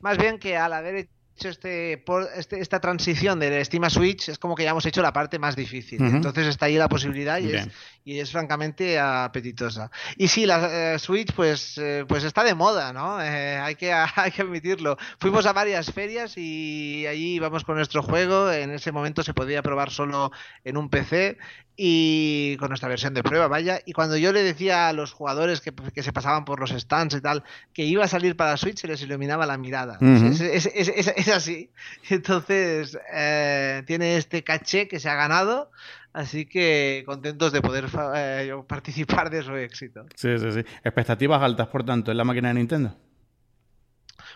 Más 0.00 0.18
bien 0.18 0.38
que 0.38 0.56
al 0.56 0.72
haber 0.72 1.08
hecho 1.36 1.48
este, 1.48 1.98
por, 1.98 2.28
este, 2.36 2.60
esta 2.60 2.80
transición 2.80 3.38
de 3.40 3.64
Steam 3.64 3.84
a 3.84 3.90
Switch 3.90 4.28
es 4.28 4.38
como 4.38 4.54
que 4.54 4.64
ya 4.64 4.70
hemos 4.70 4.86
hecho 4.86 5.02
la 5.02 5.12
parte 5.12 5.38
más 5.38 5.56
difícil. 5.56 6.00
Entonces 6.02 6.46
está 6.46 6.66
ahí 6.66 6.76
la 6.76 6.88
posibilidad 6.88 7.38
y 7.38 7.52
es, 7.52 7.68
y 8.04 8.18
es, 8.18 8.30
francamente 8.30 8.98
apetitosa. 8.98 9.90
Y 10.16 10.28
sí, 10.28 10.46
la 10.46 10.94
eh, 10.94 10.98
Switch 10.98 11.32
pues, 11.32 11.78
eh, 11.78 12.04
pues 12.06 12.24
está 12.24 12.44
de 12.44 12.54
moda, 12.54 12.92
¿no? 12.92 13.20
Eh, 13.20 13.56
hay, 13.56 13.74
que, 13.74 13.92
hay 14.16 14.30
que 14.30 14.42
admitirlo. 14.42 14.96
Fuimos 15.18 15.46
a 15.46 15.52
varias 15.52 15.90
ferias 15.92 16.34
y 16.36 17.06
allí 17.06 17.34
íbamos 17.34 17.64
con 17.64 17.76
nuestro 17.76 18.02
juego. 18.02 18.50
En 18.50 18.70
ese 18.70 18.92
momento 18.92 19.22
se 19.22 19.34
podía 19.34 19.62
probar 19.62 19.90
solo 19.90 20.30
en 20.64 20.76
un 20.76 20.88
PC 20.88 21.38
y 21.76 22.56
con 22.58 22.68
nuestra 22.68 22.88
versión 22.88 23.14
de 23.14 23.22
prueba, 23.22 23.48
vaya. 23.48 23.80
Y 23.84 23.92
cuando 23.92 24.16
yo 24.16 24.32
le 24.32 24.42
decía 24.42 24.88
a 24.88 24.92
los 24.92 25.12
jugadores 25.12 25.60
que, 25.60 26.02
se 26.02 26.12
pasaban 26.12 26.44
por 26.44 26.60
los 26.60 26.70
stands 26.70 27.16
y 27.16 27.20
tal, 27.20 27.42
que 27.72 27.84
iba 27.84 28.04
a 28.04 28.08
salir 28.08 28.36
para 28.36 28.56
Switch, 28.56 28.78
se 28.78 28.86
les 28.86 29.02
iluminaba 29.02 29.44
la 29.46 29.58
mirada. 29.58 29.98
es, 30.00 31.28
así. 31.28 31.70
Entonces, 32.10 32.96
eh, 33.12 33.82
tiene 33.86 34.16
este 34.16 34.44
caché 34.44 34.86
que 34.86 35.00
se 35.00 35.08
ha 35.08 35.14
ganado. 35.14 35.70
Así 36.12 36.46
que 36.46 37.02
contentos 37.06 37.50
de 37.50 37.60
poder 37.60 37.86
eh, 38.14 38.54
participar 38.68 39.30
de 39.30 39.42
su 39.42 39.56
éxito. 39.56 40.06
Sí, 40.14 40.38
sí, 40.38 40.52
sí. 40.52 40.60
Expectativas 40.84 41.42
altas, 41.42 41.66
por 41.66 41.84
tanto, 41.84 42.12
en 42.12 42.16
la 42.16 42.22
máquina 42.22 42.48
de 42.48 42.54
Nintendo. 42.54 42.96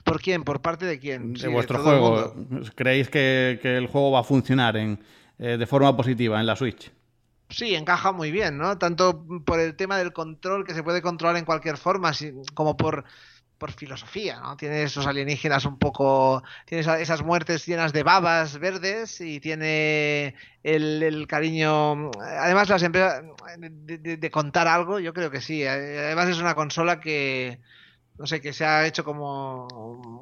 ¿Por 0.03 0.20
quién? 0.20 0.42
¿Por 0.42 0.61
parte 0.61 0.87
de 0.87 0.98
quién? 0.98 1.35
De 1.35 1.46
vuestro 1.46 1.81
juego. 1.81 2.35
¿Creéis 2.74 3.09
que, 3.09 3.61
el 3.62 3.87
juego 3.87 4.11
va 4.11 4.20
a 4.20 4.24
funcionar 4.24 4.77
en, 4.77 4.98
eh, 5.38 5.57
de 5.57 5.66
forma 5.66 5.96
positiva 5.96 6.40
en 6.40 6.46
la 6.46 6.57
Switch? 6.57 6.90
Sí, 7.50 7.74
encaja 7.74 8.12
muy 8.12 8.30
bien, 8.30 8.58
¿no? 8.58 8.76
Tanto 8.76 9.24
por 9.44 9.58
el 9.58 9.74
tema 9.74 9.96
del 9.96 10.12
control, 10.12 10.66
que 10.66 10.74
se 10.74 10.82
puede 10.82 11.00
controlar 11.00 11.37
en 11.37 11.46
cualquier 11.46 11.78
forma, 11.78 12.12
como 12.54 12.76
por, 12.76 13.04
por 13.56 13.72
filosofía, 13.72 14.38
¿no? 14.40 14.56
Tiene 14.56 14.82
esos 14.82 15.06
alienígenas 15.06 15.64
un 15.64 15.78
poco... 15.78 16.42
Tiene 16.66 16.84
esas 17.00 17.22
muertes 17.22 17.66
llenas 17.66 17.92
de 17.94 18.02
babas 18.02 18.58
verdes 18.58 19.20
y 19.20 19.40
tiene 19.40 20.34
el, 20.62 21.26
cariño... 21.26 22.11
Además, 22.20 22.68
las 22.68 22.82
empresas... 22.82 23.24
De, 23.58 24.30
contar 24.30 24.68
algo, 24.68 25.00
yo 25.00 25.14
creo 25.14 25.30
que 25.30 25.40
sí. 25.40 25.66
Además 25.66 26.28
es 26.28 26.38
una 26.38 26.54
consola 26.54 27.00
que... 27.00 27.61
No 28.18 28.26
sé, 28.26 28.40
que 28.40 28.52
se 28.52 28.64
ha 28.64 28.84
hecho 28.84 29.04
como 29.04 29.68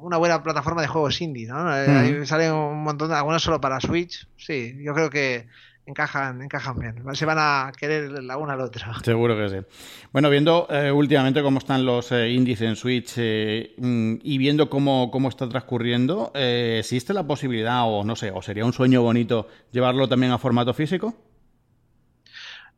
una 0.01 0.17
buena 0.17 0.43
plataforma 0.43 0.83
de 0.83 0.87
juegos 0.87 1.19
indie, 1.19 1.47
¿no? 1.47 1.63
Mm. 1.65 2.25
Salen 2.25 2.53
un 2.53 2.83
montón, 2.83 3.11
algunas 3.11 3.41
solo 3.41 3.59
para 3.59 3.81
Switch. 3.81 4.27
Sí, 4.37 4.77
yo 4.83 4.93
creo 4.93 5.09
que 5.09 5.47
encajan, 5.87 6.41
encajan 6.41 6.77
bien. 6.77 7.15
Se 7.15 7.25
van 7.25 7.37
a 7.39 7.71
querer 7.75 8.23
la 8.23 8.37
una 8.37 8.53
al 8.53 8.61
otra. 8.61 8.93
Seguro 9.03 9.35
que 9.35 9.49
sí. 9.49 9.65
Bueno, 10.11 10.29
viendo 10.29 10.67
eh, 10.69 10.91
últimamente 10.91 11.41
cómo 11.41 11.59
están 11.59 11.85
los 11.85 12.11
eh, 12.11 12.29
índices 12.29 12.67
en 12.67 12.75
Switch 12.75 13.13
eh, 13.17 13.73
mm, 13.77 14.15
y 14.21 14.37
viendo 14.37 14.69
cómo, 14.69 15.09
cómo 15.09 15.29
está 15.29 15.47
transcurriendo, 15.49 16.31
¿existe 16.35 17.13
la 17.13 17.25
posibilidad, 17.25 17.83
o 17.85 18.03
no 18.03 18.15
sé, 18.15 18.31
o 18.31 18.41
sería 18.41 18.65
un 18.65 18.73
sueño 18.73 19.01
bonito 19.01 19.47
llevarlo 19.71 20.07
también 20.07 20.33
a 20.33 20.37
formato 20.37 20.73
físico? 20.73 21.15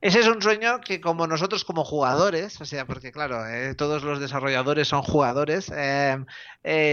Ese 0.01 0.21
es 0.21 0.27
un 0.27 0.41
sueño 0.41 0.79
que 0.79 1.01
como 1.01 1.27
nosotros 1.27 1.65
como 1.65 1.83
jugadores, 1.83 2.61
o 2.61 2.65
sea, 2.65 2.85
porque 2.85 3.11
claro, 3.11 3.39
todos 3.75 4.01
los 4.03 4.21
desarrolladores 4.21 4.87
son 4.87 5.01
jugadores, 5.01 5.69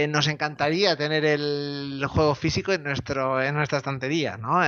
nos 0.09 0.27
encantaría 0.27 0.97
tener 0.97 1.23
el 1.23 2.05
juego 2.09 2.35
físico 2.35 2.73
en 2.73 2.83
nuestro 2.83 3.41
en 3.41 3.55
nuestra 3.55 3.77
estantería, 3.77 4.35
¿no? 4.35 4.61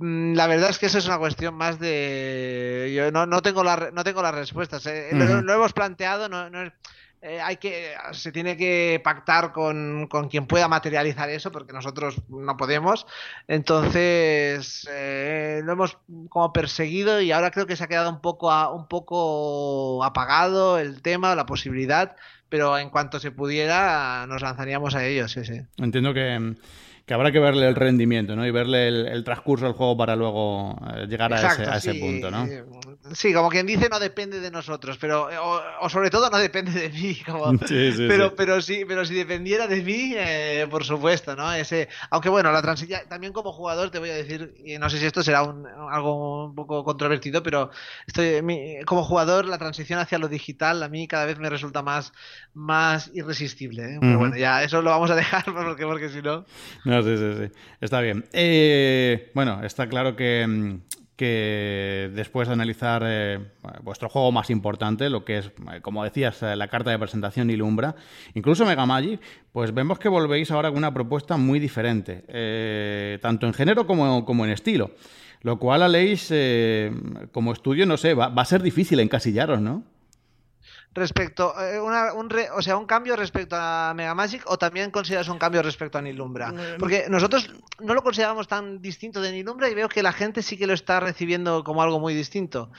Mm, 0.00 0.34
la 0.34 0.46
verdad 0.46 0.70
es 0.70 0.78
que 0.78 0.86
eso 0.86 0.98
es 0.98 1.06
una 1.06 1.18
cuestión 1.18 1.54
más 1.54 1.78
de. 1.78 2.92
Yo 2.96 3.12
no, 3.12 3.26
no 3.26 3.42
tengo, 3.42 3.62
la, 3.62 3.90
no 3.92 4.02
tengo 4.02 4.22
las 4.22 4.34
respuestas. 4.34 4.86
¿eh? 4.86 5.10
lo, 5.12 5.52
hemos 5.52 5.74
planteado, 5.74 6.28
no, 6.28 6.48
eh, 7.22 7.38
hay 7.38 7.58
que, 7.58 7.92
se 8.12 8.32
tiene 8.32 8.56
que 8.56 8.98
pactar 9.04 9.52
con, 9.52 10.08
quien 10.30 10.46
pueda 10.46 10.68
materializar 10.68 11.28
eso, 11.28 11.52
porque 11.52 11.74
nosotros 11.74 12.16
no 12.30 12.56
podemos. 12.56 13.06
Entonces, 13.46 14.88
eh, 14.90 15.60
lo 15.64 15.72
hemos 15.72 15.98
como 16.30 16.50
perseguido 16.54 17.20
y 17.20 17.30
ahora 17.30 17.50
creo 17.50 17.66
que 17.66 17.76
se 17.76 17.84
ha 17.84 17.88
quedado 17.88 18.08
un 18.08 18.22
poco, 18.22 18.48
un 18.72 18.88
poco 18.88 20.02
apagado 20.02 20.78
el 20.78 21.02
tema, 21.02 21.34
la 21.34 21.44
posibilidad, 21.44 22.16
pero 22.48 22.78
en 22.78 22.88
cuanto 22.88 23.20
se 23.20 23.32
pudiera, 23.32 24.24
nos 24.26 24.40
lanzaríamos 24.40 24.94
a 24.94 25.04
ellos, 25.04 25.30
sí, 25.30 25.44
sí. 25.44 25.60
Entiendo 25.76 26.14
que 26.14 26.54
que 27.10 27.14
habrá 27.14 27.32
que 27.32 27.40
verle 27.40 27.66
el 27.66 27.74
rendimiento, 27.74 28.36
¿no? 28.36 28.46
Y 28.46 28.52
verle 28.52 28.86
el, 28.86 29.24
transcurso 29.24 29.64
del 29.64 29.74
juego 29.74 29.96
para 29.96 30.14
luego 30.14 30.76
eh, 30.94 31.08
llegar 31.08 31.34
a, 31.34 31.38
ese, 31.38 31.64
a 31.64 31.76
ese, 31.78 31.94
punto, 31.96 32.30
¿no? 32.30 32.46
Sí, 33.12 33.32
como 33.32 33.48
quien 33.48 33.66
dice, 33.66 33.88
no 33.88 33.98
depende 33.98 34.40
de 34.40 34.50
nosotros, 34.50 34.96
pero 34.98 35.28
o, 35.80 35.88
sobre 35.88 36.10
todo 36.10 36.30
no 36.30 36.38
depende 36.38 36.72
de 36.72 36.88
mí, 36.90 37.16
como, 37.26 37.52
pero, 37.58 38.34
pero 38.34 38.60
sí, 38.60 38.84
pero 38.86 39.04
si 39.04 39.14
dependiera 39.14 39.66
de 39.66 39.82
mí, 39.82 40.14
eh, 40.16 40.66
por 40.70 40.84
supuesto, 40.84 41.34
¿no? 41.34 41.52
Ese, 41.52 41.88
aunque 42.10 42.28
bueno, 42.28 42.52
la 42.52 42.62
transición, 42.62 43.00
también 43.08 43.32
como 43.32 43.52
jugador 43.52 43.90
te 43.90 43.98
voy 43.98 44.10
a 44.10 44.14
decir, 44.14 44.54
y 44.64 44.78
no 44.78 44.88
sé 44.90 44.98
si 44.98 45.06
esto 45.06 45.22
será 45.22 45.42
un, 45.42 45.66
algo 45.66 46.46
un 46.46 46.54
poco 46.54 46.84
controvertido, 46.84 47.42
pero 47.42 47.70
estoy, 48.06 48.42
como 48.86 49.04
jugador 49.04 49.46
la 49.46 49.58
transición 49.58 49.98
hacia 49.98 50.18
lo 50.18 50.28
digital 50.28 50.82
a 50.82 50.88
mí 50.88 51.08
cada 51.08 51.26
vez 51.26 51.38
me 51.38 51.50
resulta 51.50 51.82
más, 51.82 52.12
más 52.54 53.10
irresistible. 53.14 53.94
¿eh? 53.94 53.98
Pero 54.00 54.18
bueno, 54.18 54.36
ya 54.36 54.62
eso 54.62 54.82
lo 54.82 54.90
vamos 54.90 55.10
a 55.10 55.14
dejar 55.14 55.44
porque, 55.52 55.84
porque 55.84 56.08
si 56.08 56.22
no 56.22 56.44
sí, 56.84 57.16
sí, 57.16 57.34
sí. 57.38 57.52
Está 57.80 58.00
bien. 58.00 58.24
Eh, 58.32 59.30
bueno, 59.34 59.62
está 59.64 59.88
claro 59.88 60.16
que, 60.16 60.46
mm, 60.46 60.80
que 61.20 62.10
después 62.14 62.48
de 62.48 62.54
analizar 62.54 63.02
eh, 63.04 63.38
vuestro 63.82 64.08
juego 64.08 64.32
más 64.32 64.48
importante, 64.48 65.10
lo 65.10 65.22
que 65.22 65.36
es, 65.36 65.48
eh, 65.70 65.82
como 65.82 66.02
decías, 66.02 66.40
la 66.40 66.66
carta 66.68 66.90
de 66.90 66.98
presentación 66.98 67.50
y 67.50 67.56
Lumbra, 67.56 67.94
incluso 68.32 68.64
Mega 68.64 68.86
Magic, 68.86 69.20
pues 69.52 69.74
vemos 69.74 69.98
que 69.98 70.08
volvéis 70.08 70.50
ahora 70.50 70.70
con 70.70 70.78
una 70.78 70.94
propuesta 70.94 71.36
muy 71.36 71.60
diferente, 71.60 73.18
tanto 73.20 73.46
en 73.46 73.52
género 73.52 73.86
como, 73.86 74.44
en 74.46 74.50
estilo. 74.50 74.92
Lo 75.42 75.58
cual, 75.58 75.82
a 75.82 75.88
Leis, 75.88 76.32
como 77.32 77.52
estudio, 77.52 77.84
no 77.84 77.98
sé, 77.98 78.14
va 78.14 78.32
a 78.34 78.44
ser 78.46 78.62
difícil 78.62 78.98
encasillaros, 79.00 79.60
¿no? 79.60 79.84
Respecto 80.92 81.54
eh, 81.60 81.80
una, 81.80 82.12
un 82.14 82.28
o 82.54 82.62
sea 82.62 82.76
un 82.76 82.86
cambio 82.86 83.14
respecto 83.14 83.54
a 83.56 83.94
Mega 83.94 84.14
Magic 84.14 84.42
o 84.46 84.58
también 84.58 84.90
consideras 84.90 85.28
un 85.28 85.38
cambio 85.38 85.62
respecto 85.62 85.98
a 85.98 86.02
Nilumbra 86.02 86.52
porque 86.78 87.06
nosotros 87.08 87.48
no 87.78 87.94
lo 87.94 88.02
consideramos 88.02 88.48
tan 88.48 88.82
distinto 88.82 89.20
de 89.20 89.30
Nilumbra 89.30 89.68
y 89.68 89.74
veo 89.74 89.88
que 89.88 90.02
la 90.02 90.12
gente 90.12 90.42
sí 90.42 90.56
que 90.56 90.66
lo 90.66 90.74
está 90.74 90.98
recibiendo 90.98 91.62
como 91.62 91.82
algo 91.82 92.00
muy 92.00 92.14
distinto. 92.14 92.70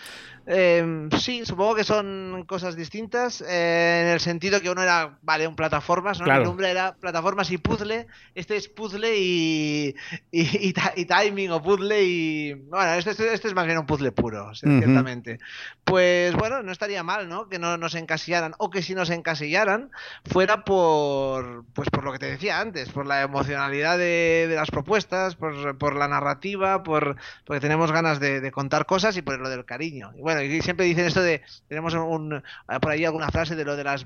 Eh, 0.48 1.08
sí 1.20 1.46
supongo 1.46 1.76
que 1.76 1.84
son 1.84 2.46
cosas 2.48 2.76
distintas 2.76 3.42
eh, 3.42 4.02
en 4.02 4.08
el 4.08 4.20
sentido 4.20 4.60
que 4.60 4.72
uno 4.72 4.82
era 4.82 5.20
vale 5.22 5.48
un 5.48 5.56
plataformas 5.56 6.20
¿no? 6.20 6.26
Nilumbra 6.26 6.72
era 6.72 6.96
plataformas 6.96 7.52
y 7.52 7.60
puzzle 7.60 8.08
este 8.34 8.56
es 8.56 8.68
puzzle 8.68 9.16
y 9.16 9.96
y, 10.32 10.74
timing 10.74 11.52
o 11.52 11.62
puzzle 11.62 12.04
y 12.04 12.54
bueno 12.54 12.94
este, 12.96 13.12
este, 13.12 13.48
es 13.48 13.54
más 13.54 13.68
bien 13.68 13.78
un 13.78 13.86
puzzle 13.86 14.12
puro 14.12 14.54
ciertamente. 14.56 15.40
Pues 15.84 16.34
bueno 16.34 16.64
no 16.64 16.72
estaría 16.72 17.04
mal 17.04 17.30
no 17.30 17.48
que 17.48 17.60
no, 17.60 17.78
no 17.78 17.88
se 17.88 18.01
encasillaran 18.02 18.54
o 18.58 18.70
que 18.70 18.82
si 18.82 18.94
nos 18.94 19.10
encasillaran 19.10 19.92
fuera 20.26 20.66
por 20.66 21.64
pues 21.74 21.90
por 21.90 22.04
lo 22.04 22.12
que 22.12 22.20
te 22.20 22.26
decía 22.26 22.60
antes, 22.60 22.90
por 22.90 23.06
la 23.06 23.22
emocionalidad 23.22 23.98
de, 23.98 24.52
las 24.54 24.70
propuestas, 24.70 25.36
por, 25.36 25.96
la 25.96 26.08
narrativa, 26.08 26.84
por 26.84 27.16
porque 27.46 27.62
tenemos 27.62 27.92
ganas 27.92 28.20
de, 28.20 28.52
contar 28.52 28.86
cosas 28.86 29.16
y 29.18 29.22
por 29.22 29.40
lo 29.40 29.50
del 29.50 29.66
cariño. 29.66 30.12
Y 30.16 30.22
bueno, 30.22 30.42
y 30.42 30.62
siempre 30.62 30.86
dicen 30.86 31.06
esto 31.06 31.22
de 31.22 31.42
tenemos 31.68 31.94
un 31.94 32.44
por 32.82 32.92
ahí 32.92 33.06
alguna 33.06 33.30
frase 33.30 33.56
de 33.56 33.66
lo 33.66 33.76
de 33.76 33.84
las 33.84 34.06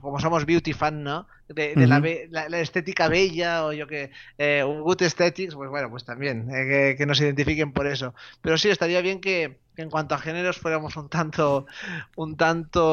como 0.00 0.18
somos 0.20 0.44
beauty 0.44 0.72
fan, 0.72 1.02
¿no? 1.02 1.26
De, 1.54 1.74
la, 2.30 2.60
estética 2.60 3.08
bella 3.08 3.64
o 3.66 3.72
yo 3.72 3.86
que 3.86 4.10
eh, 4.38 4.62
un 4.64 4.82
good 4.82 5.02
aesthetics, 5.02 5.54
pues 5.54 5.68
bueno, 5.68 5.90
pues 5.90 6.04
también 6.04 6.48
eh, 6.54 6.94
que 6.96 7.06
nos 7.06 7.20
identifiquen 7.20 7.72
por 7.72 7.86
eso. 7.86 8.14
Pero 8.40 8.56
sí 8.56 8.68
estaría 8.68 9.00
bien 9.00 9.20
que 9.20 9.58
en 9.80 9.90
cuanto 9.90 10.14
a 10.14 10.18
géneros 10.18 10.58
fuéramos 10.58 10.96
un 10.96 11.08
tanto 11.08 11.66
un 12.16 12.36
tanto 12.36 12.84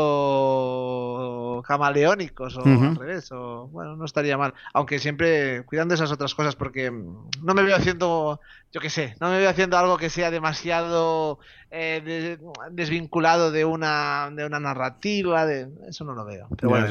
camaleónicos 1.67 2.57
o 2.57 2.63
al 2.63 2.95
revés 2.95 3.31
o 3.31 3.67
bueno 3.67 3.95
no 3.95 4.05
estaría 4.05 4.37
mal. 4.37 4.53
Aunque 4.73 4.99
siempre 4.99 5.63
cuidando 5.65 5.93
esas 5.93 6.11
otras 6.11 6.35
cosas 6.35 6.55
porque 6.55 6.89
no 6.91 7.53
me 7.53 7.63
veo 7.63 7.75
haciendo 7.75 8.39
yo 8.71 8.81
qué 8.81 8.89
sé 8.89 9.15
no 9.19 9.29
me 9.29 9.37
veo 9.39 9.49
haciendo 9.49 9.77
algo 9.77 9.97
que 9.97 10.09
sea 10.09 10.31
demasiado 10.31 11.39
eh, 11.71 12.37
desvinculado 12.71 13.51
de 13.51 13.65
una 13.65 14.29
de 14.33 14.45
una 14.45 14.59
narrativa 14.59 15.45
de 15.45 15.67
eso 15.87 16.05
no 16.05 16.13
lo 16.13 16.25
veo. 16.25 16.47
Pero 16.55 16.69
bueno 16.69 16.87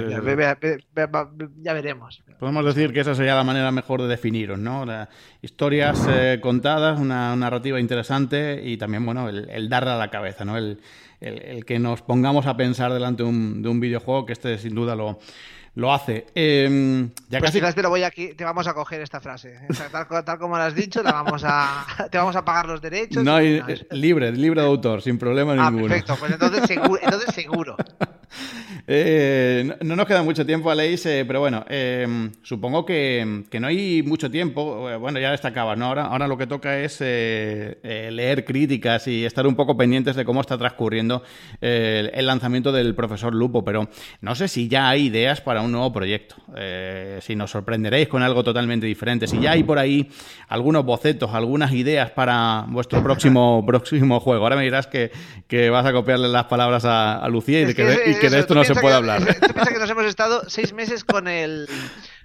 ya, 1.63 1.73
veremos. 1.73 2.23
Podemos 2.39 2.65
decir 2.65 2.93
que 2.93 3.01
esa 3.01 3.15
sería 3.15 3.35
la 3.35 3.45
manera 3.45 3.71
mejor 3.71 4.03
de 4.03 4.09
definiros 4.09 4.59
no 4.59 4.85
historias 5.43 6.07
eh, 6.09 6.39
contadas 6.43 6.99
una 6.99 7.35
narrativa 7.37 7.81
interesante 7.81 8.61
y 8.63 8.77
también 8.77 9.05
bueno 9.05 9.29
el, 9.29 9.49
el 9.51 9.69
dar 9.69 9.89
a 9.89 9.97
la 9.97 10.11
cabeza, 10.11 10.45
¿no? 10.45 10.57
El, 10.57 10.79
que 11.21 11.79
nos 11.79 12.03
pongamos 12.03 12.47
a 12.47 12.57
pensar 12.57 12.93
delante 12.93 13.23
de 13.23 13.29
un, 13.29 13.81
videojuego, 13.81 14.27
que 14.27 14.35
este 14.35 14.59
sin 14.59 14.75
duda 14.75 14.95
lo, 14.95 15.19
lo 15.77 15.93
hace. 15.93 16.27
Eh, 16.35 17.07
ya 17.29 17.39
pues 17.39 17.53
casi... 17.53 17.75
te 17.75 17.83
lo 17.83 17.91
voy 17.91 18.03
aquí, 18.03 18.35
te 18.35 18.45
vamos 18.45 18.67
a 18.67 18.73
coger 18.75 19.03
esta 19.03 19.21
frase. 19.21 19.61
tal, 19.93 20.39
como 20.39 20.57
lo 20.57 20.63
has 20.63 20.75
dicho, 20.75 21.03
la 21.03 21.13
vamos 21.13 21.43
a, 21.45 21.87
te 22.11 22.19
vamos 22.19 22.35
a 22.35 22.45
pagar 22.45 22.67
los 22.67 22.81
derechos. 22.81 23.23
No, 23.23 23.39
libre, 23.39 24.33
libre 24.33 24.61
de 24.63 24.67
autor, 24.67 25.03
sin 25.03 25.19
problema 25.19 25.53
ah, 25.53 25.71
ninguno. 25.71 25.89
Perfecto, 25.89 26.17
pues 26.19 26.33
entonces 26.33 26.67
seguro. 26.67 27.01
Entonces 27.03 27.35
seguro. 27.35 27.77
Eh, 28.89 29.69
no, 29.83 29.97
nos 29.97 30.07
queda 30.07 30.23
mucho 30.23 30.47
tiempo, 30.47 30.71
Aleix, 30.71 31.07
eh, 31.07 31.25
pero 31.27 31.41
bueno, 31.41 31.65
eh, 31.69 32.31
supongo 32.43 32.85
que, 32.85 33.45
no 33.59 33.67
hay 33.67 34.03
mucho 34.05 34.31
tiempo. 34.31 34.89
Bueno, 35.01 35.19
ya 35.19 35.33
destacaba, 35.33 35.75
¿no? 35.75 35.87
Ahora, 35.87 36.05
ahora 36.07 36.29
lo 36.29 36.37
que 36.37 36.47
toca 36.47 36.79
es 36.79 37.01
leer 37.01 38.45
críticas 38.45 39.09
y 39.09 39.25
estar 39.25 39.47
un 39.47 39.57
poco 39.57 39.77
pendientes 39.77 40.15
de 40.15 40.25
cómo 40.25 40.41
está 40.41 40.57
transcurriendo 40.57 41.23
el 41.61 42.27
lanzamiento 42.27 42.71
del 42.71 42.95
profesor 42.95 43.35
Lupo, 43.35 43.65
pero 43.65 43.89
no 44.21 44.35
sé 44.35 44.47
si 44.47 44.69
ya 44.69 44.89
hay 44.89 45.07
ideas 45.07 45.41
para 45.41 45.63
un 45.63 45.73
nuevo 45.73 45.93
proyecto, 45.93 46.37
si 47.21 47.35
nos 47.35 47.51
sorprenderéis 47.51 48.09
con 48.09 48.23
algo 48.23 48.45
totalmente 48.45 48.87
diferente, 48.87 49.27
si 49.27 49.41
ya 49.41 49.53
hay 49.53 49.65
por 49.65 49.79
ahí 49.79 50.11
algunos 50.49 50.85
bocetos, 50.85 51.35
algunas 51.35 51.73
ideas 51.73 52.11
para 52.11 52.67
vuestro 52.69 53.03
próximo, 53.03 53.65
próximo 53.67 54.21
juego. 54.21 54.45
Ahora 54.45 54.57
me 54.57 54.63
dirás 54.63 54.87
que, 54.87 55.11
vas 55.71 55.87
a 55.87 55.93
copiarle 55.93 56.29
las 56.29 56.45
palabras 56.45 56.85
a, 56.85 57.27
Lucía 57.29 57.63
y, 57.63 57.75
que, 57.75 58.16
de, 58.19 58.39
esto 58.39 58.55
no 58.55 58.65
se 58.65 58.75
puede 58.75 58.95
hablar. 58.95 59.23
Tú 59.41 59.53
piensas 59.53 59.73
que 59.73 59.79
nos 59.79 59.91
hemos 59.91 60.05
estado 60.05 60.49
seis 60.49 60.73
meses 60.73 61.05
con 61.05 61.29
el 61.29 61.69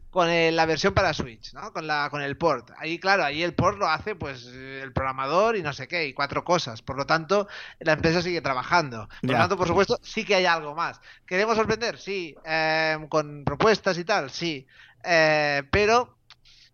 con 0.10 0.28
la 0.28 0.66
versión 0.66 0.94
para 0.94 1.14
Switch, 1.14 1.54
¿no? 1.54 1.72
Con 1.72 1.88
la 1.88 2.10
con 2.10 2.22
el 2.22 2.38
port. 2.38 2.72
Ahí 2.78 3.00
claro, 3.00 3.24
ahí 3.24 3.44
el 3.44 3.54
port 3.54 3.78
lo 3.78 3.88
hace 3.88 4.14
pues 4.14 4.46
el 4.46 4.92
programador 4.92 5.56
y 5.56 5.64
no 5.64 5.72
sé 5.72 5.88
qué 5.88 6.06
y 6.06 6.14
cuatro 6.14 6.44
cosas. 6.44 6.82
Por 6.82 6.98
lo 6.98 7.06
tanto, 7.06 7.48
la 7.80 7.94
empresa 7.94 8.22
sigue 8.22 8.42
trabajando. 8.42 9.08
Por 9.22 9.32
lo 9.32 9.38
tanto, 9.38 9.58
por 9.58 9.68
supuesto, 9.68 9.98
sí 10.02 10.26
que 10.26 10.36
hay 10.36 10.46
algo 10.46 10.76
más. 10.76 11.00
¿Queremos 11.26 11.56
sorprender? 11.56 11.98
Sí. 11.98 12.36
Eh, 12.46 12.98
con 13.10 13.44
propuestas 13.46 13.98
y 13.98 14.04
tal, 14.04 14.30
sí. 14.30 14.68
Eh, 15.04 15.64
pero 15.72 16.18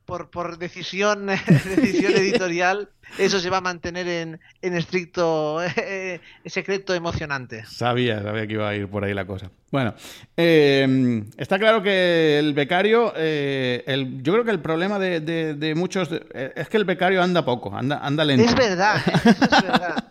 por, 0.08 0.30
por 0.30 0.58
decisión, 0.58 1.28
decisión 1.76 2.14
editorial, 2.16 2.90
eso 3.20 3.40
se 3.40 3.50
va 3.50 3.58
a 3.58 3.62
mantener 3.62 4.08
en, 4.08 4.40
en 4.62 4.74
estricto 4.74 5.62
eh, 5.62 6.20
secreto 6.46 6.96
emocionante. 6.96 7.66
Sabía, 7.66 8.24
sabía 8.24 8.48
que 8.48 8.54
iba 8.54 8.70
a 8.70 8.76
ir 8.76 8.88
por 8.88 9.04
ahí 9.04 9.14
la 9.14 9.26
cosa. 9.26 9.52
Bueno, 9.70 9.94
eh, 10.38 11.24
está 11.38 11.60
claro 11.60 11.84
que 11.84 12.40
el 12.40 12.54
becario, 12.54 13.14
eh, 13.18 13.84
el, 13.86 14.24
yo 14.24 14.32
creo 14.32 14.46
que 14.46 14.52
el 14.52 14.62
problema 14.62 14.98
de, 14.98 15.20
de, 15.20 15.76
muchos 15.76 16.10
es 16.34 16.70
que 16.70 16.78
el 16.78 16.86
becario 16.86 17.22
anda 17.22 17.44
poco, 17.44 17.76
anda, 17.76 18.00
anda 18.00 18.24
lento. 18.24 18.46
Es 18.46 18.56
verdad, 18.56 19.02
es 19.26 19.62
verdad. 19.62 20.06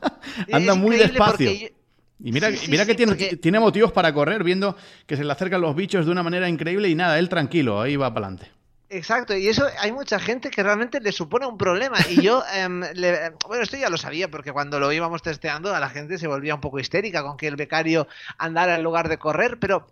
anda 0.53 0.75
muy 0.75 0.97
despacio. 0.97 1.51
Y 2.19 2.33
mira, 2.33 2.51
mira 2.69 2.85
que 2.85 2.95
tiene, 2.95 3.15
tiene 3.15 3.61
motivos 3.61 3.93
para 3.93 4.13
correr, 4.13 4.45
viendo 4.45 4.77
que 5.07 5.17
se 5.17 5.25
le 5.25 5.33
acercan 5.33 5.61
los 5.61 5.75
bichos 5.75 6.05
de 6.05 6.13
una 6.13 6.23
manera 6.23 6.49
increíble 6.49 6.89
y 6.89 6.95
nada, 6.95 7.19
él 7.19 7.31
tranquilo, 7.31 7.81
ahí 7.81 7.97
va 7.97 8.13
para 8.13 8.27
adelante. 8.27 8.56
Exacto, 8.89 9.37
y 9.37 9.49
eso 9.49 9.67
hay 9.81 9.91
mucha 9.91 10.21
gente 10.21 10.49
que 10.49 10.63
realmente 10.63 11.01
le 11.01 11.11
supone 11.11 11.47
un 11.47 11.59
problema. 11.59 11.97
Y 12.09 12.23
yo, 12.23 12.45
em, 12.55 12.81
bueno, 13.49 13.63
esto 13.63 13.77
ya 13.77 13.91
lo 13.91 13.97
sabía, 13.97 14.31
porque 14.31 14.53
cuando 14.53 14.79
lo 14.79 14.93
íbamos 14.93 15.23
testeando, 15.23 15.75
a 15.75 15.81
la 15.81 15.89
gente 15.89 16.19
se 16.19 16.29
volvía 16.29 16.55
un 16.55 16.61
poco 16.61 16.79
histérica 16.79 17.23
con 17.23 17.37
que 17.37 17.49
el 17.49 17.57
becario 17.57 18.07
andara 18.39 18.77
en 18.77 18.85
lugar 18.85 19.09
de 19.09 19.19
correr, 19.19 19.59
pero 19.59 19.89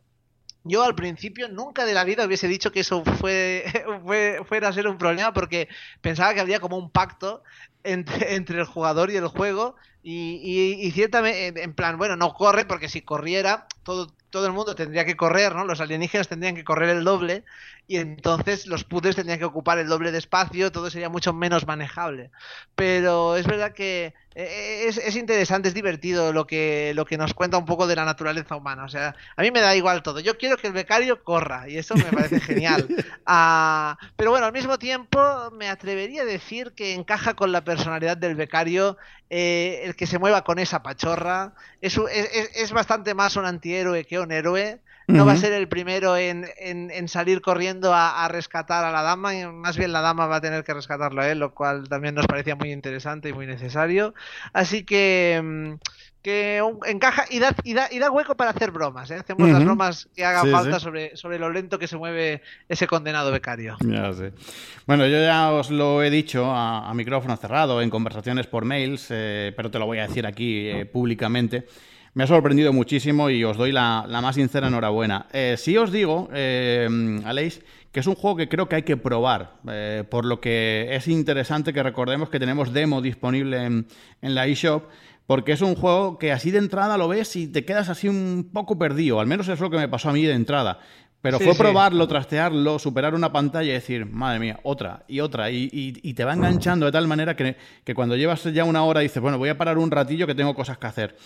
yo 0.63 0.85
al 0.85 0.95
principio 0.95 1.49
nunca 1.49 1.85
de 1.85 1.95
la 1.95 2.05
vida 2.05 2.25
hubiese 2.25 2.49
dicho 2.49 2.73
que 2.73 2.81
eso 2.81 3.05
fue, 3.05 3.65
fuera 4.47 4.69
a 4.69 4.73
ser 4.73 4.87
un 4.87 4.97
problema, 4.97 5.33
porque 5.33 5.69
pensaba 6.01 6.33
que 6.33 6.41
había 6.41 6.61
como 6.61 6.79
un 6.79 6.91
pacto 6.91 7.43
entre, 7.85 8.35
entre 8.35 8.59
el 8.59 8.65
jugador 8.65 9.11
y 9.11 9.17
el 9.17 9.29
juego, 9.29 9.77
y, 10.03 10.41
y, 10.43 10.87
y 10.87 10.91
ciertamente, 10.91 11.63
en 11.63 11.75
plan, 11.75 11.97
bueno, 11.97 12.17
no 12.17 12.35
corre, 12.35 12.67
porque 12.67 12.89
si 12.89 13.01
corriera, 13.03 13.67
todo, 13.85 14.13
todo 14.35 14.47
el 14.47 14.53
mundo 14.53 14.75
tendría 14.75 15.05
que 15.05 15.17
correr, 15.17 15.55
¿no? 15.55 15.65
Los 15.65 15.81
alienígenas 15.81 16.27
tendrían 16.27 16.57
que 16.57 16.65
correr 16.65 16.91
el 16.91 17.05
doble 17.05 17.45
y 17.87 17.99
entonces 17.99 18.67
los 18.67 18.83
puzzles 18.83 19.15
tendrían 19.15 19.39
que 19.39 19.45
ocupar 19.45 19.79
el 19.79 19.87
doble 19.89 20.11
de 20.11 20.19
espacio, 20.19 20.73
todo 20.73 20.91
sería 20.91 21.09
mucho 21.09 21.33
menos 21.33 21.67
manejable. 21.67 22.31
Pero 22.75 23.37
es 23.37 23.47
verdad 23.47 23.73
que 23.73 24.15
eh, 24.35 24.87
es, 24.89 25.15
interesante, 25.15 25.69
es 25.69 25.75
divertido 25.75 26.33
lo 26.33 26.47
que, 26.47 26.93
lo 26.97 27.05
que 27.05 27.19
nos 27.19 27.35
cuenta 27.35 27.59
un 27.59 27.67
poco 27.67 27.87
de 27.87 27.95
la 27.95 28.05
naturaleza 28.05 28.57
humana. 28.57 28.85
O 28.85 28.89
sea, 28.89 29.15
a 29.37 29.43
mí 29.43 29.51
me 29.51 29.61
da 29.61 29.77
igual 29.77 30.03
todo. 30.03 30.19
Yo 30.19 30.37
quiero 30.39 30.57
que 30.57 30.67
el 30.67 30.73
becario 30.73 31.23
corra 31.23 31.69
y 31.69 31.77
eso 31.77 31.95
me 31.95 32.05
parece 32.05 32.41
genial. 32.41 32.89
Ah, 33.27 33.99
pero 34.17 34.31
bueno, 34.31 34.47
al 34.47 34.53
mismo 34.53 34.79
tiempo 34.79 35.21
me 35.53 35.69
atrevería 35.69 36.23
a 36.23 36.27
decir 36.27 36.73
que 36.75 36.95
encaja 36.95 37.35
con 37.35 37.53
la 37.53 37.65
personalidad 37.65 37.74
del 38.19 38.35
becario 38.35 38.97
eh, 39.31 39.83
el 39.85 39.97
que 39.97 40.07
se 40.07 40.19
mueva 40.19 40.45
con 40.45 40.59
esa 40.59 40.83
pachorra. 40.83 41.55
Es, 41.81 41.97
es, 41.99 42.51
es 42.55 42.73
bastante 42.73 43.15
más 43.15 43.37
un 43.37 43.47
antihéroe 43.47 44.05
que 44.05 44.19
un 44.19 44.33
héroe. 44.33 44.81
No 45.07 45.27
va 45.27 45.33
a 45.33 45.37
ser 45.37 45.53
el 45.53 45.69
primero 45.69 46.17
en, 46.17 46.47
en, 46.59 47.09
salir 47.09 47.41
corriendo 47.41 47.93
a, 47.95 48.27
rescatar 48.29 48.85
a 48.85 48.93
la 48.93 49.03
dama, 49.03 49.35
y 49.35 49.47
más 49.47 49.77
bien 49.77 49.93
la 49.93 50.01
dama 50.01 50.27
va 50.27 50.37
a 50.37 50.41
tener 50.41 50.65
que 50.65 50.75
rescatarlo 50.75 51.21
a 51.23 51.29
él, 51.29 51.39
lo 51.39 51.55
cual 51.55 51.89
también 51.89 52.15
nos 52.15 52.27
parecía 52.27 52.57
muy 52.57 52.73
interesante 52.73 53.29
y 53.29 53.33
muy 53.33 53.47
necesario. 53.47 54.15
Así 54.53 54.85
que 54.85 55.41
mm, 55.43 55.75
que 56.25 56.63
encaja 56.87 57.27
y 57.29 57.39
da, 57.39 57.55
y 57.65 57.75
da, 57.75 57.89
y 57.93 57.99
da, 57.99 58.11
hueco 58.11 58.35
para 58.35 58.53
hacer 58.53 58.71
bromas. 58.71 59.11
¿eh? 59.11 59.17
Hacemos 59.17 59.47
las 59.47 59.63
bromas 59.63 60.09
que 60.17 60.25
hagan 60.25 60.51
falta 60.51 60.81
Sobre, 60.81 61.15
sobre 61.19 61.39
lo 61.39 61.51
lento 61.51 61.79
que 61.79 61.87
se 61.87 61.99
mueve 61.99 62.41
ese 62.67 62.87
condenado 62.87 63.31
becario. 63.31 63.77
Ya 63.81 64.11
sé. 64.15 64.33
Bueno, 64.87 65.07
yo 65.07 65.23
ya 65.23 65.53
os 65.53 65.71
lo 65.71 66.03
he 66.03 66.09
dicho 66.09 66.51
a, 66.51 66.93
micrófono 66.95 67.37
cerrado, 67.37 67.83
en 67.83 67.91
conversaciones 67.91 68.47
por 68.47 68.65
mails, 68.65 69.09
eh, 69.11 69.53
pero 69.55 69.71
te 69.71 69.79
lo 69.79 69.85
voy 69.85 69.99
a 69.99 70.07
decir 70.07 70.27
aquí 70.27 70.67
eh, 70.67 70.87
públicamente. 70.87 71.67
Me 72.15 72.23
ha 72.23 72.27
sorprendido 72.29 72.73
muchísimo 72.73 73.29
y 73.29 73.43
os 73.43 73.57
doy 73.57 73.73
la, 73.73 74.07
más 74.09 74.37
sincera 74.37 74.69
enhorabuena. 74.69 75.27
Eh, 75.33 75.57
sí 75.59 75.77
os 75.77 75.91
digo, 75.91 76.29
eh, 76.33 76.89
Aleix, 77.25 77.61
que 77.91 78.01
es 78.01 78.07
un 78.07 78.15
juego 78.15 78.37
que 78.37 78.49
creo 78.49 78.69
que 78.69 78.77
hay 78.77 78.83
que 78.85 78.97
probar, 78.97 79.57
eh, 79.69 80.05
por 80.09 80.25
lo 80.25 80.41
que 80.41 80.95
es 80.95 81.09
interesante 81.09 81.73
que 81.73 81.83
recordemos 81.83 82.31
que 82.31 82.39
tenemos 82.39 82.73
demo 82.73 83.03
disponible 83.03 83.65
en, 83.65 83.87
la 84.21 84.47
eShop, 84.47 84.85
porque 85.27 85.53
es 85.53 85.61
un 85.61 85.75
juego 85.75 86.17
que 86.17 86.31
así 86.31 86.53
de 86.53 86.59
entrada 86.59 86.97
lo 86.99 87.09
ves 87.09 87.35
y 87.35 87.49
te 87.49 87.65
quedas 87.65 87.89
así 87.89 88.09
un 88.09 88.51
poco 88.53 88.79
perdido, 88.79 89.19
al 89.19 89.27
menos 89.27 89.49
es 89.49 89.59
lo 89.59 89.69
que 89.69 89.79
me 89.79 89.89
pasó 89.89 90.11
a 90.11 90.13
mí 90.13 90.23
de 90.23 90.35
entrada. 90.35 90.79
Pero 91.21 91.41
fue 91.41 91.55
probarlo, 91.55 92.07
trastearlo, 92.07 92.79
superar 92.79 93.15
una 93.15 93.33
pantalla 93.33 93.71
y 93.71 93.73
decir, 93.73 94.05
madre 94.05 94.39
mía, 94.39 94.61
otra 94.63 95.05
y 95.09 95.21
otra. 95.21 95.51
Y, 95.51 96.13
te 96.13 96.23
va 96.23 96.35
enganchando 96.35 96.85
de 96.85 96.93
tal 96.93 97.09
manera 97.09 97.35
que, 97.35 97.57
que, 97.83 97.95
cuando 97.95 98.15
llevas 98.15 98.45
ya 98.53 98.65
una 98.65 98.85
hora 98.85 99.01
dices, 99.01 99.23
bueno, 99.23 99.39
voy 99.39 99.49
a 99.49 99.57
parar 99.57 99.79
un 99.79 99.91
ratillo 99.91 100.27
que 100.27 100.35
tengo 100.35 100.55
cosas 100.55 100.77
que 100.77 100.87
hacer. 100.87 101.17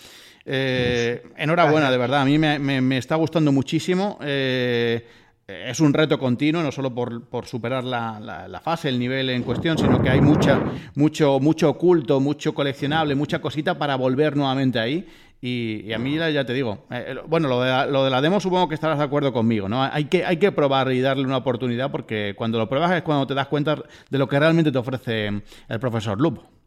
Eh, 0.45 1.23
enhorabuena, 1.37 1.91
de 1.91 1.97
verdad. 1.97 2.21
A 2.21 2.25
mí 2.25 2.37
me, 2.37 2.97
está 2.97 3.15
gustando 3.15 3.51
muchísimo. 3.51 4.17
Eh, 4.21 5.05
es 5.47 5.79
un 5.79 5.93
reto 5.93 6.19
continuo, 6.19 6.61
no 6.61 6.71
solo 6.71 6.93
por, 6.93 7.45
superar 7.45 7.83
la, 7.83 8.61
fase, 8.63 8.89
el 8.89 8.99
nivel 8.99 9.29
en 9.31 9.43
cuestión, 9.43 9.77
sino 9.77 10.01
que 10.01 10.09
hay 10.09 10.21
mucha, 10.21 10.61
mucho, 10.95 11.39
mucho 11.39 11.69
oculto, 11.69 12.19
mucho 12.19 12.53
coleccionable, 12.53 13.15
mucha 13.15 13.39
cosita 13.41 13.77
para 13.77 13.95
volver 13.95 14.35
nuevamente 14.35 14.79
ahí. 14.79 15.07
Y, 15.41 15.91
a 15.93 15.97
mí 15.97 16.17
ya 16.17 16.45
te 16.45 16.53
digo, 16.53 16.85
eh, 16.91 17.15
bueno, 17.25 17.47
lo 17.47 17.61
de, 17.61 17.69
la, 17.69 17.85
lo 17.85 18.03
de, 18.03 18.09
la, 18.09 18.21
demo 18.21 18.41
supongo 18.41 18.67
que 18.67 18.75
estarás 18.75 18.97
de 18.97 19.05
acuerdo 19.05 19.31
conmigo, 19.31 19.69
¿no? 19.69 19.81
Hay 19.81 20.05
que, 20.05 20.25
hay 20.25 20.35
que 20.37 20.51
probar 20.51 20.91
y 20.91 20.99
darle 20.99 21.23
una 21.23 21.37
oportunidad 21.37 21.89
porque 21.91 22.33
cuando 22.35 22.57
lo 22.57 22.67
pruebas 22.67 22.91
es 22.91 23.03
cuando 23.03 23.25
te 23.25 23.33
das 23.33 23.47
cuenta 23.47 23.81
de 24.09 24.17
lo 24.17 24.27
que 24.27 24.37
realmente 24.37 24.71
te 24.71 24.77
ofrece 24.77 25.27
el 25.69 25.79
profesor 25.79 26.19
Lupo. 26.19 26.58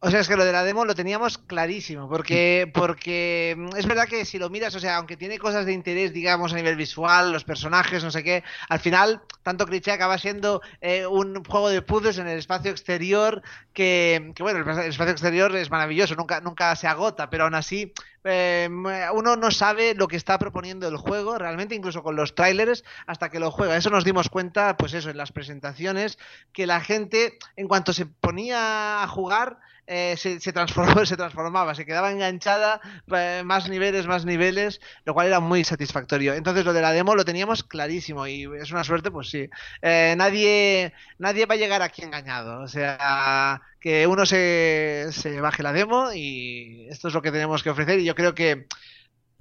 O 0.00 0.10
sea, 0.10 0.20
es 0.20 0.28
que 0.28 0.36
lo 0.36 0.44
de 0.44 0.52
la 0.52 0.62
demo 0.62 0.84
lo 0.84 0.94
teníamos 0.94 1.38
clarísimo, 1.38 2.06
porque, 2.08 2.70
porque 2.74 3.54
mm, 3.56 3.76
es 3.76 3.86
verdad 3.86 4.06
que 4.06 4.26
si 4.26 4.38
lo 4.38 4.50
miras, 4.50 4.74
o 4.74 4.80
sea, 4.80 4.96
aunque 4.96 5.16
tiene 5.16 5.38
cosas 5.38 5.64
de 5.64 5.72
interés, 5.72 6.12
digamos, 6.12 6.52
a 6.52 6.56
nivel 6.56 6.76
visual, 6.76 7.32
los 7.32 7.44
personajes, 7.44 8.04
no 8.04 8.10
sé 8.10 8.22
qué, 8.22 8.44
al 8.68 8.78
final, 8.78 9.22
tanto 9.42 9.64
cliché 9.64 9.92
acaba 9.92 10.18
siendo 10.18 10.60
eh, 10.82 11.06
un 11.06 11.42
juego 11.44 11.70
de 11.70 11.80
puzzles 11.80 12.18
en 12.18 12.28
el 12.28 12.38
espacio 12.38 12.70
exterior 12.70 13.42
que, 13.72 14.32
que, 14.34 14.42
bueno, 14.42 14.58
el 14.70 14.88
espacio 14.88 15.12
exterior 15.12 15.56
es 15.56 15.70
maravilloso, 15.70 16.14
nunca, 16.14 16.40
nunca 16.42 16.76
se 16.76 16.86
agota, 16.86 17.30
pero 17.30 17.44
aún 17.44 17.54
así 17.54 17.94
eh, 18.28 18.68
uno 19.14 19.36
no 19.36 19.50
sabe 19.50 19.94
lo 19.94 20.08
que 20.08 20.16
está 20.16 20.38
proponiendo 20.38 20.88
el 20.88 20.96
juego, 20.96 21.38
realmente, 21.38 21.74
incluso 21.74 22.02
con 22.02 22.16
los 22.16 22.34
trailers, 22.34 22.84
hasta 23.06 23.30
que 23.30 23.38
lo 23.38 23.50
juega. 23.50 23.76
Eso 23.76 23.90
nos 23.90 24.04
dimos 24.04 24.28
cuenta, 24.28 24.76
pues 24.76 24.94
eso, 24.94 25.10
en 25.10 25.16
las 25.16 25.32
presentaciones, 25.32 26.18
que 26.52 26.66
la 26.66 26.80
gente, 26.80 27.38
en 27.54 27.68
cuanto 27.68 27.92
se 27.92 28.06
ponía 28.06 29.02
a 29.02 29.08
jugar, 29.08 29.58
eh, 29.86 30.16
se, 30.16 30.40
se, 30.40 30.52
transformó, 30.52 31.04
se 31.06 31.16
transformaba, 31.16 31.74
se 31.74 31.86
quedaba 31.86 32.10
enganchada, 32.10 32.80
eh, 33.14 33.42
más 33.44 33.68
niveles, 33.68 34.06
más 34.06 34.24
niveles, 34.24 34.80
lo 35.04 35.14
cual 35.14 35.28
era 35.28 35.40
muy 35.40 35.64
satisfactorio. 35.64 36.34
Entonces 36.34 36.64
lo 36.64 36.72
de 36.72 36.82
la 36.82 36.92
demo 36.92 37.14
lo 37.14 37.24
teníamos 37.24 37.62
clarísimo 37.62 38.26
y 38.26 38.48
es 38.60 38.70
una 38.72 38.84
suerte, 38.84 39.10
pues 39.10 39.30
sí. 39.30 39.48
Eh, 39.82 40.14
nadie, 40.16 40.92
nadie 41.18 41.46
va 41.46 41.54
a 41.54 41.58
llegar 41.58 41.82
aquí 41.82 42.02
engañado. 42.02 42.60
O 42.62 42.68
sea, 42.68 43.62
que 43.80 44.06
uno 44.06 44.26
se, 44.26 45.08
se 45.12 45.40
baje 45.40 45.62
la 45.62 45.72
demo 45.72 46.12
y 46.12 46.88
esto 46.90 47.08
es 47.08 47.14
lo 47.14 47.22
que 47.22 47.32
tenemos 47.32 47.62
que 47.62 47.70
ofrecer 47.70 48.00
y 48.00 48.04
yo 48.04 48.14
creo 48.14 48.34
que 48.34 48.66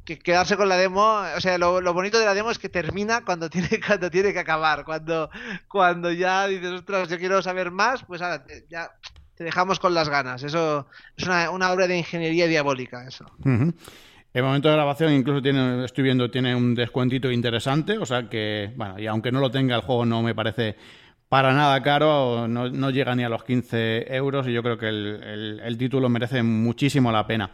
que 0.05 0.19
quedarse 0.19 0.55
con 0.55 0.69
la 0.69 0.77
demo, 0.77 1.23
o 1.35 1.41
sea, 1.41 1.57
lo, 1.57 1.81
lo, 1.81 1.93
bonito 1.93 2.19
de 2.19 2.25
la 2.25 2.35
demo 2.35 2.51
es 2.51 2.59
que 2.59 2.69
termina 2.69 3.25
cuando 3.25 3.49
tiene, 3.49 3.79
cuando 3.85 4.11
tiene 4.11 4.33
que 4.33 4.39
acabar, 4.39 4.85
cuando, 4.85 5.29
cuando 5.67 6.11
ya 6.11 6.47
dices, 6.47 6.71
ostras, 6.71 7.09
yo 7.09 7.17
quiero 7.17 7.41
saber 7.41 7.71
más, 7.71 8.03
pues 8.03 8.21
ahora 8.21 8.45
ya 8.69 8.91
te 9.35 9.43
dejamos 9.43 9.79
con 9.79 9.93
las 9.93 10.09
ganas. 10.09 10.43
Eso 10.43 10.87
es 11.15 11.25
una, 11.25 11.71
obra 11.71 11.87
de 11.87 11.97
ingeniería 11.97 12.47
diabólica, 12.47 13.05
eso. 13.07 13.25
El 14.35 14.43
momento 14.43 14.67
de 14.67 14.75
grabación 14.75 15.13
incluso 15.13 15.41
tiene, 15.41 15.85
estoy 15.85 16.03
viendo, 16.03 16.29
tiene 16.29 16.55
un 16.55 16.75
descuentito 16.75 17.31
interesante, 17.31 17.97
o 17.97 18.05
sea 18.05 18.27
que, 18.27 18.73
bueno, 18.75 18.99
y 18.99 19.07
aunque 19.07 19.31
no 19.31 19.39
lo 19.39 19.49
tenga 19.49 19.75
el 19.75 19.81
juego 19.81 20.05
no 20.05 20.21
me 20.21 20.35
parece 20.35 20.75
para 21.29 21.53
nada 21.53 21.81
caro, 21.81 22.47
no, 22.47 22.89
llega 22.89 23.15
ni 23.15 23.23
a 23.23 23.29
los 23.29 23.43
15 23.43 24.13
euros 24.13 24.47
y 24.47 24.53
yo 24.53 24.61
creo 24.61 24.77
que 24.77 24.89
el, 24.89 25.75
título 25.77 26.09
merece 26.09 26.43
muchísimo 26.43 27.11
la 27.11 27.25
pena. 27.25 27.49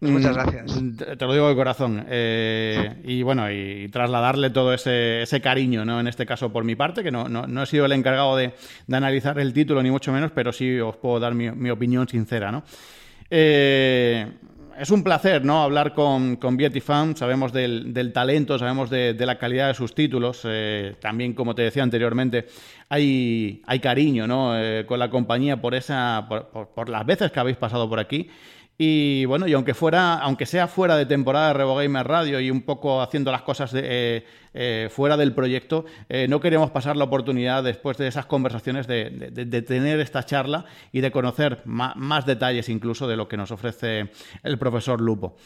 Muchas 0.00 0.32
mm, 0.32 0.34
gracias. 0.34 1.18
Te 1.18 1.24
lo 1.24 1.32
digo 1.32 1.48
de 1.48 1.54
corazón. 1.54 2.04
Eh, 2.08 3.02
y 3.04 3.22
bueno, 3.22 3.50
y 3.50 3.88
trasladarle 3.88 4.50
todo 4.50 4.74
ese, 4.74 5.22
ese, 5.22 5.40
cariño, 5.40 5.84
¿no? 5.84 6.00
En 6.00 6.08
este 6.08 6.26
caso 6.26 6.52
por 6.52 6.64
mi 6.64 6.76
parte, 6.76 7.02
que 7.02 7.10
no, 7.10 7.28
no, 7.28 7.62
he 7.62 7.66
sido 7.66 7.86
el 7.86 7.92
encargado 7.92 8.36
de, 8.36 8.54
analizar 8.92 9.38
el 9.38 9.52
título, 9.52 9.82
ni 9.82 9.90
mucho 9.90 10.12
menos, 10.12 10.30
pero 10.34 10.52
sí 10.52 10.78
os 10.80 10.96
puedo 10.96 11.20
dar 11.20 11.34
mi, 11.34 11.50
mi 11.50 11.70
opinión 11.70 12.08
sincera, 12.08 12.52
¿no? 12.52 12.64
Eh, 13.30 14.26
es 14.78 14.90
un 14.90 15.02
placer 15.02 15.44
¿no? 15.44 15.62
hablar 15.62 15.94
con, 15.94 16.36
con 16.36 16.58
Fan, 16.58 17.16
sabemos 17.16 17.52
del, 17.52 18.12
talento, 18.12 18.58
sabemos 18.58 18.90
de, 18.90 19.14
la 19.18 19.38
calidad 19.38 19.68
de 19.68 19.74
sus 19.74 19.94
títulos, 19.94 20.42
eh, 20.44 20.96
también 21.00 21.32
como 21.32 21.54
te 21.54 21.62
decía 21.62 21.82
anteriormente, 21.82 22.46
hay, 22.88 23.62
hay 23.66 23.80
cariño 23.80 24.26
¿no? 24.26 24.58
Eh, 24.58 24.84
con 24.86 24.98
la 24.98 25.10
compañía 25.10 25.60
por, 25.60 25.74
esa, 25.74 26.26
por, 26.28 26.88
las 26.88 27.06
veces 27.06 27.30
que 27.30 27.40
habéis 27.40 27.56
pasado 27.56 27.88
por 27.88 27.98
aquí 27.98 28.28
y 28.76 29.24
bueno, 29.26 29.46
y 29.46 29.52
aunque 29.52 29.72
fuera, 29.72 30.14
aunque 30.14 30.46
sea 30.46 30.66
fuera 30.66 30.96
de 30.96 31.06
temporada 31.06 31.48
de 31.48 31.54
Revo 31.54 31.76
Gamer 31.76 32.06
Radio 32.06 32.40
y 32.40 32.50
un 32.50 32.62
poco 32.62 33.00
haciendo 33.00 33.30
las 33.30 33.42
cosas 33.42 33.72
eh, 33.74 34.24
eh, 34.52 34.88
fuera 34.90 35.16
del 35.16 35.32
proyecto, 35.32 35.84
eh, 36.08 36.26
no 36.28 36.40
queremos 36.40 36.72
pasar 36.72 36.96
la 36.96 37.04
oportunidad 37.04 37.62
después 37.62 37.96
de 37.98 38.08
esas 38.08 38.26
conversaciones 38.26 38.88
de, 38.88 39.64
tener 39.66 40.00
esta 40.00 40.24
charla 40.24 40.64
y 40.90 41.00
de 41.02 41.12
conocer 41.12 41.62
más, 41.66 42.26
detalles 42.26 42.68
incluso 42.68 43.06
de 43.06 43.16
lo 43.16 43.28
que 43.28 43.36
nos 43.36 43.52
ofrece 43.52 44.10
el 44.42 44.58
profesor 44.58 45.00
Lupo. 45.00 45.36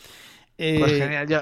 Pues 0.56 0.92
genial, 0.92 1.28
yo, 1.28 1.40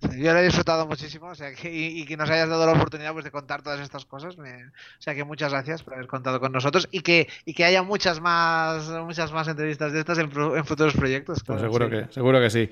yo 0.00 0.32
lo 0.32 0.38
he 0.38 0.44
disfrutado 0.44 0.86
muchísimo, 0.86 1.26
o 1.26 1.34
sea, 1.34 1.52
que, 1.54 1.70
y, 1.72 2.04
que 2.04 2.16
nos 2.16 2.30
hayas 2.30 2.48
dado 2.48 2.64
la 2.66 2.72
oportunidad 2.72 3.12
pues, 3.12 3.24
de 3.24 3.30
contar 3.30 3.62
todas 3.62 3.80
estas 3.80 4.04
cosas. 4.04 4.38
Me, 4.38 4.66
o 4.66 5.00
sea, 5.00 5.14
que 5.14 5.24
muchas 5.24 5.52
gracias 5.52 5.82
por 5.82 5.94
haber 5.94 6.06
contado 6.06 6.38
con 6.38 6.52
nosotros 6.52 6.88
y 6.92 7.00
que, 7.00 7.28
y 7.44 7.54
que 7.54 7.64
haya 7.64 7.82
muchas 7.82 8.20
más, 8.20 8.88
muchas 9.04 9.32
más 9.32 9.48
entrevistas 9.48 9.92
de 9.92 10.00
estas 10.00 10.18
en, 10.18 10.30
futuros 10.30 10.94
proyectos. 10.94 11.42
Pues 11.44 11.60
seguro, 11.60 11.90
que, 11.90 12.06
seguro 12.10 12.40
que 12.40 12.50
sí. 12.50 12.70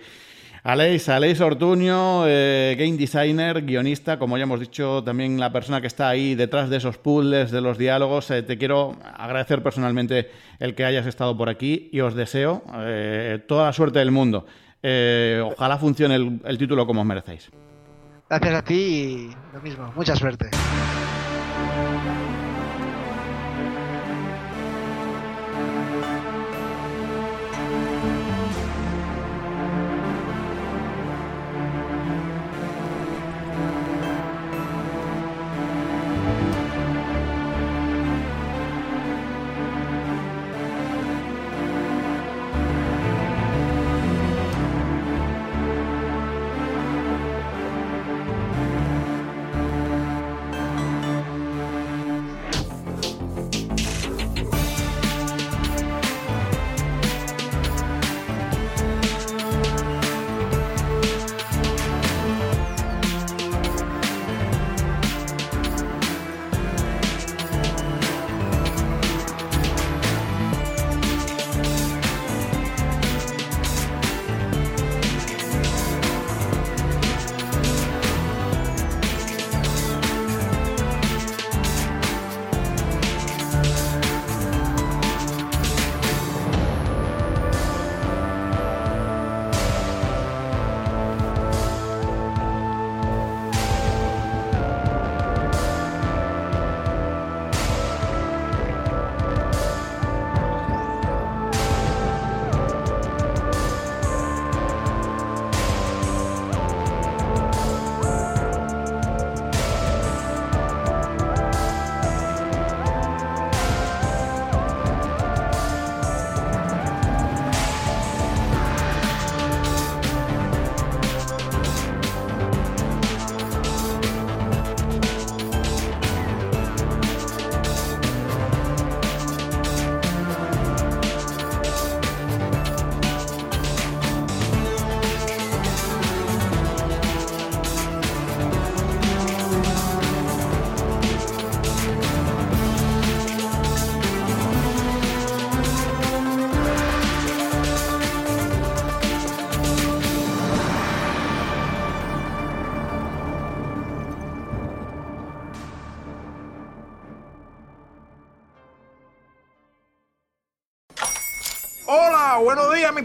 Aleix, 0.62 1.08
Aleix 1.08 1.40
Ortuño, 1.40 2.24
eh, 2.26 2.74
game 2.78 2.96
designer, 2.96 3.62
guionista, 3.64 4.18
como 4.18 4.36
ya 4.36 4.44
hemos 4.44 4.58
dicho, 4.58 5.02
también 5.04 5.38
la 5.38 5.52
persona 5.52 5.80
que 5.80 5.86
está 5.86 6.08
ahí 6.08 6.34
detrás 6.34 6.70
de 6.70 6.78
esos 6.78 6.98
puzzles, 6.98 7.52
de 7.52 7.60
los 7.60 7.78
diálogos. 7.78 8.30
Eh, 8.32 8.42
te 8.42 8.58
quiero 8.58 8.96
agradecer 9.16 9.62
personalmente 9.62 10.30
el 10.58 10.74
que 10.74 10.84
hayas 10.84 11.06
estado 11.06 11.36
por 11.36 11.48
aquí 11.48 11.88
y 11.92 12.00
os 12.00 12.14
deseo 12.14 12.64
eh, 12.78 13.40
toda 13.46 13.66
la 13.66 13.72
suerte 13.72 14.00
del 14.00 14.10
mundo 14.10 14.46
eh, 14.88 15.42
ojalá 15.44 15.78
funcione 15.78 16.14
el, 16.14 16.40
el 16.44 16.58
título 16.58 16.86
como 16.86 17.00
os 17.00 17.06
merecéis. 17.06 17.50
Gracias 18.28 18.54
a 18.54 18.62
ti 18.62 18.74
y 18.74 19.36
lo 19.52 19.60
mismo. 19.60 19.92
Mucha 19.96 20.14
suerte. 20.14 20.48